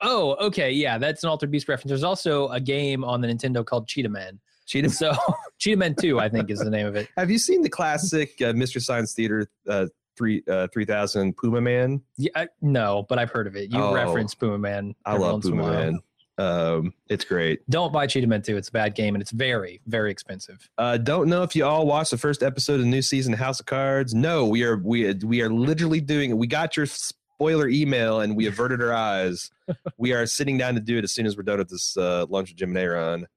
Oh, 0.01 0.35
okay, 0.47 0.71
yeah, 0.71 0.97
that's 0.97 1.23
an 1.23 1.29
Altered 1.29 1.51
Beast 1.51 1.67
reference. 1.67 1.89
There's 1.89 2.03
also 2.03 2.47
a 2.49 2.59
game 2.59 3.03
on 3.03 3.21
the 3.21 3.27
Nintendo 3.27 3.65
called 3.65 3.87
Cheetah 3.87 4.09
Man. 4.09 4.39
Cheetah. 4.65 4.89
So 4.89 5.13
Cheetah 5.59 5.77
Man 5.77 5.95
Two, 5.95 6.19
I 6.19 6.27
think, 6.29 6.49
is 6.49 6.59
the 6.59 6.69
name 6.69 6.85
of 6.87 6.95
it. 6.95 7.07
Have 7.17 7.29
you 7.31 7.37
seen 7.37 7.61
the 7.61 7.69
classic 7.69 8.41
uh, 8.41 8.53
Mystery 8.53 8.81
Science 8.81 9.13
Theater 9.13 9.47
uh, 9.69 9.85
three 10.17 10.43
uh, 10.49 10.67
three 10.73 10.85
thousand 10.85 11.37
Puma 11.37 11.61
Man? 11.61 12.01
Yeah, 12.17 12.31
I, 12.35 12.47
no, 12.61 13.05
but 13.07 13.19
I've 13.19 13.29
heard 13.31 13.47
of 13.47 13.55
it. 13.55 13.71
You 13.71 13.79
Oh. 13.81 13.93
reference 13.93 14.33
Puma 14.33 14.57
Man. 14.57 14.95
I 15.05 15.17
love 15.17 15.33
once 15.33 15.45
in 15.45 15.53
a 15.53 15.55
Puma. 15.61 15.71
Man. 15.71 15.99
Um, 16.37 16.93
it's 17.07 17.23
great. 17.23 17.61
Don't 17.69 17.93
buy 17.93 18.07
Cheetah 18.07 18.27
Man 18.27 18.41
2. 18.41 18.57
It's 18.57 18.67
a 18.67 18.71
bad 18.73 18.93
game 18.93 19.15
and 19.15 19.21
it's 19.21 19.31
very, 19.31 19.79
very 19.87 20.11
expensive. 20.11 20.69
Uh, 20.77 20.97
don't 20.97 21.29
know 21.29 21.43
if 21.43 21.55
you 21.55 21.63
all 21.63 21.87
watched 21.87 22.11
the 22.11 22.17
first 22.17 22.43
episode 22.43 22.73
of 22.73 22.79
the 22.81 22.85
new 22.87 23.01
season 23.01 23.31
of 23.31 23.39
House 23.39 23.61
of 23.61 23.67
Cards. 23.67 24.13
No, 24.13 24.45
we 24.45 24.63
are 24.63 24.75
we 24.75 25.13
we 25.23 25.41
are 25.41 25.49
literally 25.49 26.01
doing 26.01 26.31
it. 26.31 26.33
We 26.33 26.47
got 26.47 26.75
your 26.75 26.87
spoiler 27.36 27.67
email 27.67 28.21
and 28.21 28.36
we 28.36 28.47
averted 28.47 28.81
our 28.81 28.93
eyes. 28.93 29.51
we 29.97 30.13
are 30.13 30.25
sitting 30.25 30.57
down 30.57 30.75
to 30.75 30.79
do 30.79 30.97
it 30.97 31.03
as 31.03 31.11
soon 31.11 31.25
as 31.25 31.36
we're 31.36 31.43
done 31.43 31.57
with 31.57 31.69
this 31.69 31.97
uh, 31.97 32.25
lunch 32.29 32.49
with 32.49 32.57
Jim 32.57 32.69
and 32.69 32.77
Aaron. 32.77 33.27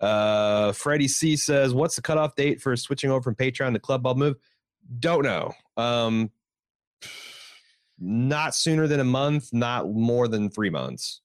Uh, 0.00 0.72
Freddie 0.72 1.08
C 1.08 1.36
says, 1.36 1.74
"What's 1.74 1.96
the 1.96 2.02
cutoff 2.02 2.36
date 2.36 2.60
for 2.60 2.74
switching 2.76 3.10
over 3.10 3.20
from 3.20 3.34
Patreon 3.34 3.72
to 3.72 3.80
Club 3.80 4.02
Bald 4.02 4.18
Move?" 4.18 4.36
Don't 4.98 5.24
know. 5.24 5.52
Um, 5.76 6.30
not 7.98 8.54
sooner 8.54 8.86
than 8.86 9.00
a 9.00 9.04
month. 9.04 9.52
Not 9.52 9.90
more 9.90 10.28
than 10.28 10.50
three 10.50 10.70
months. 10.70 11.20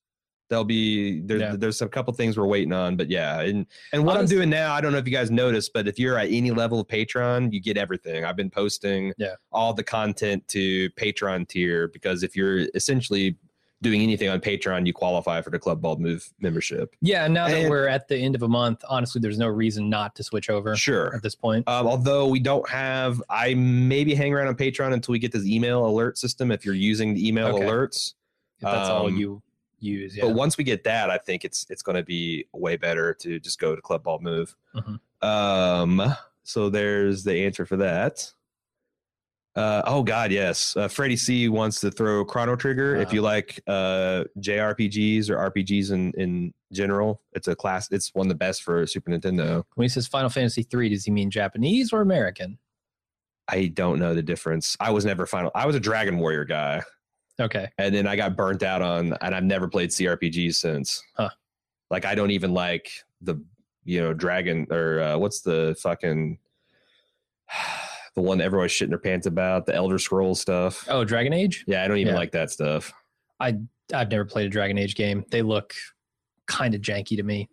There'll 0.49 0.65
be 0.65 1.21
there, 1.21 1.37
Yeah. 1.39 1.55
there's 1.57 1.81
a 1.81 1.87
couple 1.87 2.13
things 2.13 2.37
we're 2.37 2.45
waiting 2.45 2.73
on, 2.73 2.95
but 2.95 3.09
yeah, 3.09 3.41
and 3.41 3.65
and 3.91 4.05
what 4.05 4.17
I'm 4.17 4.25
doing 4.25 4.49
now, 4.49 4.73
I 4.73 4.81
don't 4.81 4.91
know 4.91 4.97
if 4.97 5.07
you 5.07 5.13
guys 5.13 5.31
noticed, 5.31 5.71
but 5.73 5.87
if 5.87 5.97
you're 5.97 6.17
at 6.17 6.29
any 6.31 6.51
level 6.51 6.79
of 6.81 6.87
Patreon, 6.87 7.51
you 7.53 7.59
get 7.61 7.77
everything. 7.77 8.25
I've 8.25 8.35
been 8.35 8.49
posting 8.49 9.13
Yeah. 9.17 9.35
all 9.51 9.73
the 9.73 9.83
content 9.83 10.47
to 10.49 10.89
Patreon 10.91 11.47
tier 11.47 11.87
because 11.87 12.23
if 12.23 12.35
you're 12.35 12.67
essentially 12.75 13.37
doing 13.81 14.01
anything 14.01 14.29
on 14.29 14.39
Patreon, 14.39 14.85
you 14.85 14.93
qualify 14.93 15.41
for 15.41 15.49
the 15.49 15.59
Club 15.59 15.81
Bald 15.81 15.99
Move 15.99 16.29
membership. 16.39 16.95
Yeah, 17.01 17.27
now 17.27 17.47
that 17.47 17.57
And- 17.61 17.69
we're 17.69 17.87
at 17.87 18.07
the 18.07 18.15
end 18.17 18.35
of 18.35 18.41
a 18.43 18.47
month, 18.47 18.81
honestly, 18.87 19.19
there's 19.19 19.37
no 19.37 19.47
reason 19.49 19.89
not 19.89 20.15
to 20.15 20.23
switch 20.23 20.49
over 20.49 20.73
Sure. 20.75 21.13
at 21.15 21.21
this 21.23 21.35
point. 21.35 21.67
Um, 21.67 21.87
although 21.87 22.27
we 22.27 22.39
don't 22.39 22.67
have, 22.69 23.21
I 23.29 23.55
maybe 23.55 24.13
hang 24.13 24.33
around 24.33 24.47
on 24.47 24.55
Patreon 24.55 24.93
until 24.93 25.11
we 25.13 25.19
get 25.19 25.31
this 25.33 25.45
email 25.45 25.85
alert 25.85 26.17
system. 26.17 26.49
If 26.51 26.63
you're 26.65 26.75
using 26.75 27.13
the 27.13 27.27
email 27.27 27.47
Okay. 27.47 27.65
alerts, 27.65 28.13
If 28.59 28.61
that's 28.71 28.87
all 28.89 29.07
um, 29.07 29.17
you 29.17 29.41
use. 29.83 30.15
Yeah. 30.17 30.25
But 30.25 30.35
once 30.35 30.57
we 30.57 30.63
get 30.63 30.83
that, 30.85 31.09
I 31.09 31.17
think 31.17 31.43
it's 31.45 31.65
it's 31.69 31.81
going 31.81 31.95
to 31.97 32.03
be 32.03 32.47
way 32.53 32.77
better 32.77 33.13
to 33.15 33.39
just 33.39 33.59
go 33.59 33.75
to 33.75 33.81
Club 33.81 34.03
Bald 34.03 34.23
Move. 34.23 34.55
Mhm. 34.75 34.99
Um, 35.21 36.15
so 36.43 36.69
there's 36.69 37.23
the 37.23 37.45
answer 37.45 37.65
for 37.65 37.77
that. 37.77 38.33
Uh, 39.55 39.83
oh 39.85 40.01
God, 40.01 40.31
yes. 40.31 40.75
Uh, 40.75 40.87
Freddie 40.87 41.15
C 41.15 41.47
wants 41.47 41.79
to 41.81 41.91
throw 41.91 42.25
Chrono 42.25 42.55
Trigger. 42.55 42.95
If 42.95 43.07
Uh-huh. 43.07 43.15
you 43.15 43.21
like 43.21 43.59
uh, 43.67 44.23
JRPGs 44.39 45.29
or 45.29 45.37
RPGs 45.51 45.91
in 45.91 46.11
in 46.13 46.53
general, 46.71 47.21
it's 47.33 47.47
a 47.47 47.55
class. 47.55 47.87
It's 47.91 48.09
one 48.15 48.25
of 48.25 48.29
the 48.29 48.35
best 48.35 48.63
for 48.63 48.87
Super 48.87 49.11
Nintendo. 49.11 49.63
when 49.75 49.85
he 49.85 49.89
says 49.89 50.07
Final 50.07 50.29
Fantasy 50.31 50.63
3, 50.63 50.89
does 50.89 51.05
he 51.05 51.11
mean 51.11 51.29
Japanese 51.29 51.93
or 51.93 52.01
American? 52.01 52.57
I 53.47 53.67
don't 53.67 53.99
know 53.99 54.15
the 54.15 54.23
difference. 54.23 54.75
I 54.79 54.89
was 54.89 55.05
never 55.05 55.27
final. 55.27 55.51
I 55.53 55.67
was 55.67 55.75
a 55.75 55.79
Dragon 55.79 56.17
Warrior 56.17 56.45
guy, 56.45 56.81
Okay. 57.39 57.67
and 57.79 57.93
then 57.95 58.05
I 58.07 58.15
got 58.15 58.35
burnt 58.35 58.61
out 58.63 58.81
on, 58.81 59.13
and 59.21 59.33
I've 59.35 59.43
never 59.43 59.67
played 59.67 59.89
CRPGs 59.89 60.55
since. 60.55 61.01
Huh. 61.15 61.29
Like 61.89 62.05
I 62.05 62.15
don't 62.15 62.31
even 62.31 62.53
like 62.53 62.91
the 63.21 63.35
you 63.85 63.99
know 64.01 64.13
Dragon 64.13 64.67
or 64.71 64.99
uh, 65.01 65.17
what's 65.17 65.41
the 65.41 65.75
fucking 65.81 66.37
the 68.15 68.21
one 68.21 68.37
that 68.37 68.43
everyone's 68.45 68.71
shitting 68.71 68.89
their 68.89 68.97
pants 68.99 69.25
about 69.25 69.65
the 69.65 69.73
Elder 69.75 69.97
Scrolls 69.97 70.39
stuff. 70.39 70.85
Oh, 70.89 71.03
Dragon 71.03 71.33
Age? 71.33 71.63
Yeah, 71.67 71.83
I 71.83 71.87
don't 71.87 71.97
even 71.97 72.13
Yeah. 72.13 72.19
like 72.19 72.31
that 72.31 72.51
stuff. 72.51 72.93
I've 73.39 73.59
never 73.91 74.25
played 74.25 74.45
a 74.45 74.49
Dragon 74.49 74.77
Age 74.77 74.95
game. 74.95 75.25
They 75.31 75.41
look 75.41 75.73
kind 76.47 76.73
of 76.75 76.81
janky 76.81 77.17
to 77.17 77.23
me. 77.23 77.49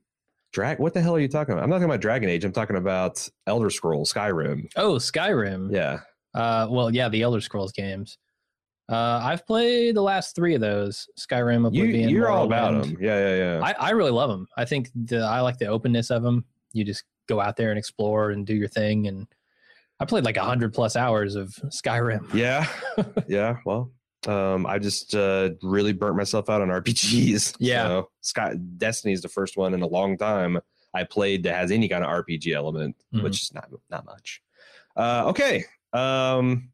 Drag. 0.53 0.79
What 0.79 0.95
the 0.95 1.01
hell 1.01 1.15
are 1.17 1.21
you 1.21 1.29
talking 1.29 1.53
about? 1.53 1.63
I'm 1.65 1.71
not 1.71 1.77
talking 1.77 1.87
about 1.87 2.01
Dragon 2.01 2.29
Age. 2.29 2.45
I'm 2.45 2.53
talking 2.53 2.77
about 2.77 3.27
Elder 3.47 3.71
Scrolls 3.71 4.13
Skyrim. 4.13 4.71
Oh, 4.77 4.95
Skyrim. 4.95 5.73
Yeah. 5.73 6.01
Uh, 6.35 6.67
well, 6.71 6.93
yeah, 6.95 7.09
the 7.09 7.23
Elder 7.23 7.41
Scrolls 7.41 7.73
games. 7.73 8.19
Uh, 8.91 9.21
I've 9.23 9.47
played 9.47 9.95
the 9.95 10.03
last 10.03 10.35
three 10.35 10.55
of 10.55 10.61
those: 10.61 11.09
Skyrim, 11.19 11.61
You, 11.73 11.83
Oblivion. 11.85 12.09
you're 12.11 12.29
all 12.29 12.47
Morrowind. 12.47 12.47
about 12.47 12.83
them. 12.85 12.97
Yeah, 13.01 13.19
yeah, 13.19 13.37
yeah. 13.37 13.61
I, 13.65 13.73
I 13.89 13.91
really 13.91 14.11
love 14.11 14.31
them. 14.31 14.49
I 14.57 14.65
think 14.65 14.91
the 14.95 15.21
I 15.21 15.41
like 15.41 15.59
the 15.59 15.67
openness 15.67 16.11
of 16.11 16.23
them. 16.23 16.45
You 16.73 16.85
just 16.85 17.05
go 17.29 17.41
out 17.41 17.57
there 17.57 17.71
and 17.71 17.79
explore 17.79 18.31
and 18.31 18.45
do 18.47 18.55
your 18.55 18.69
thing. 18.69 19.07
And 19.07 19.27
I 20.01 20.05
played 20.07 20.25
like 20.25 20.37
a 20.37 20.43
hundred 20.43 20.75
plus 20.75 20.97
hours 20.97 21.37
of 21.37 21.51
Skyrim. 21.67 22.33
Yeah, 22.35 22.67
yeah. 23.29 23.59
Well, 23.65 23.93
um, 24.27 24.67
I 24.67 24.79
just 24.81 25.15
uh, 25.15 25.51
really 25.63 25.93
burnt 25.93 26.17
myself 26.17 26.51
out 26.51 26.61
on 26.61 26.69
RPGs. 26.83 27.57
Yeah. 27.61 27.87
so 27.87 28.11
Sky 28.23 28.55
Destiny 28.77 29.13
is 29.15 29.23
the 29.23 29.29
first 29.29 29.57
one 29.57 29.73
in 29.75 29.83
a 29.83 29.87
long 29.87 30.19
time 30.19 30.59
I 30.95 31.05
played 31.05 31.45
that 31.45 31.55
has 31.55 31.71
any 31.71 31.89
kind 31.89 32.03
of 32.05 32.11
RPG 32.11 32.53
element, 32.55 32.97
Mhm. 33.15 33.23
which 33.23 33.41
is 33.43 33.55
not 33.55 33.69
not 33.89 34.05
much. 34.05 34.43
Uh, 34.97 35.25
okay. 35.29 35.65
Um, 35.93 36.71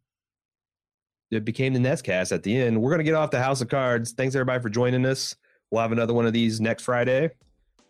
it 1.31 1.45
became 1.45 1.75
the 1.75 1.81
Nestcast 1.81 2.33
at 2.33 2.43
the 2.43 2.57
end. 2.57 2.81
We're 2.81 2.91
gonna 2.91 3.05
get 3.05 3.15
off 3.15 3.31
the 3.31 3.43
House 3.43 3.61
of 3.61 3.69
Cards. 3.69 4.13
Thanks 4.13 4.35
everybody 4.35 4.63
for 4.63 4.69
joining 4.69 5.05
us. 5.07 5.37
We'll 5.71 5.83
have 5.83 5.93
another 5.93 6.15
one 6.15 6.27
of 6.27 6.33
these 6.33 6.61
next 6.61 6.85
Friday. 6.85 7.31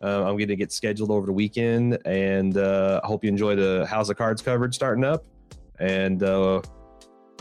Uh, 0.02 0.24
I'm 0.24 0.36
going 0.36 0.48
to 0.48 0.56
get 0.56 0.72
scheduled 0.72 1.10
over 1.10 1.26
the 1.26 1.32
weekend, 1.32 1.98
and 2.04 2.56
uh, 2.56 3.00
I 3.02 3.06
hope 3.06 3.24
you 3.24 3.28
enjoy 3.28 3.56
the 3.56 3.86
House 3.86 4.08
of 4.10 4.16
Cards 4.16 4.42
coverage 4.42 4.74
starting 4.74 5.04
up. 5.04 5.24
And 5.78 6.22
uh, 6.22 6.60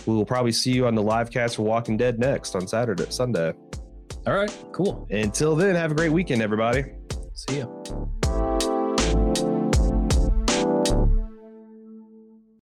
we 0.05 0.13
will 0.13 0.25
probably 0.25 0.51
see 0.51 0.71
you 0.71 0.87
on 0.87 0.95
the 0.95 1.01
live 1.01 1.31
cast 1.31 1.57
for 1.57 1.63
Walking 1.63 1.97
Dead 1.97 2.19
next 2.19 2.55
on 2.55 2.67
Saturday, 2.67 3.07
Sunday. 3.09 3.53
All 4.25 4.33
right, 4.33 4.55
cool. 4.71 5.07
Until 5.11 5.55
then, 5.55 5.75
have 5.75 5.91
a 5.91 5.95
great 5.95 6.11
weekend, 6.11 6.41
everybody. 6.41 6.85
See 7.33 7.59
ya. 7.59 7.67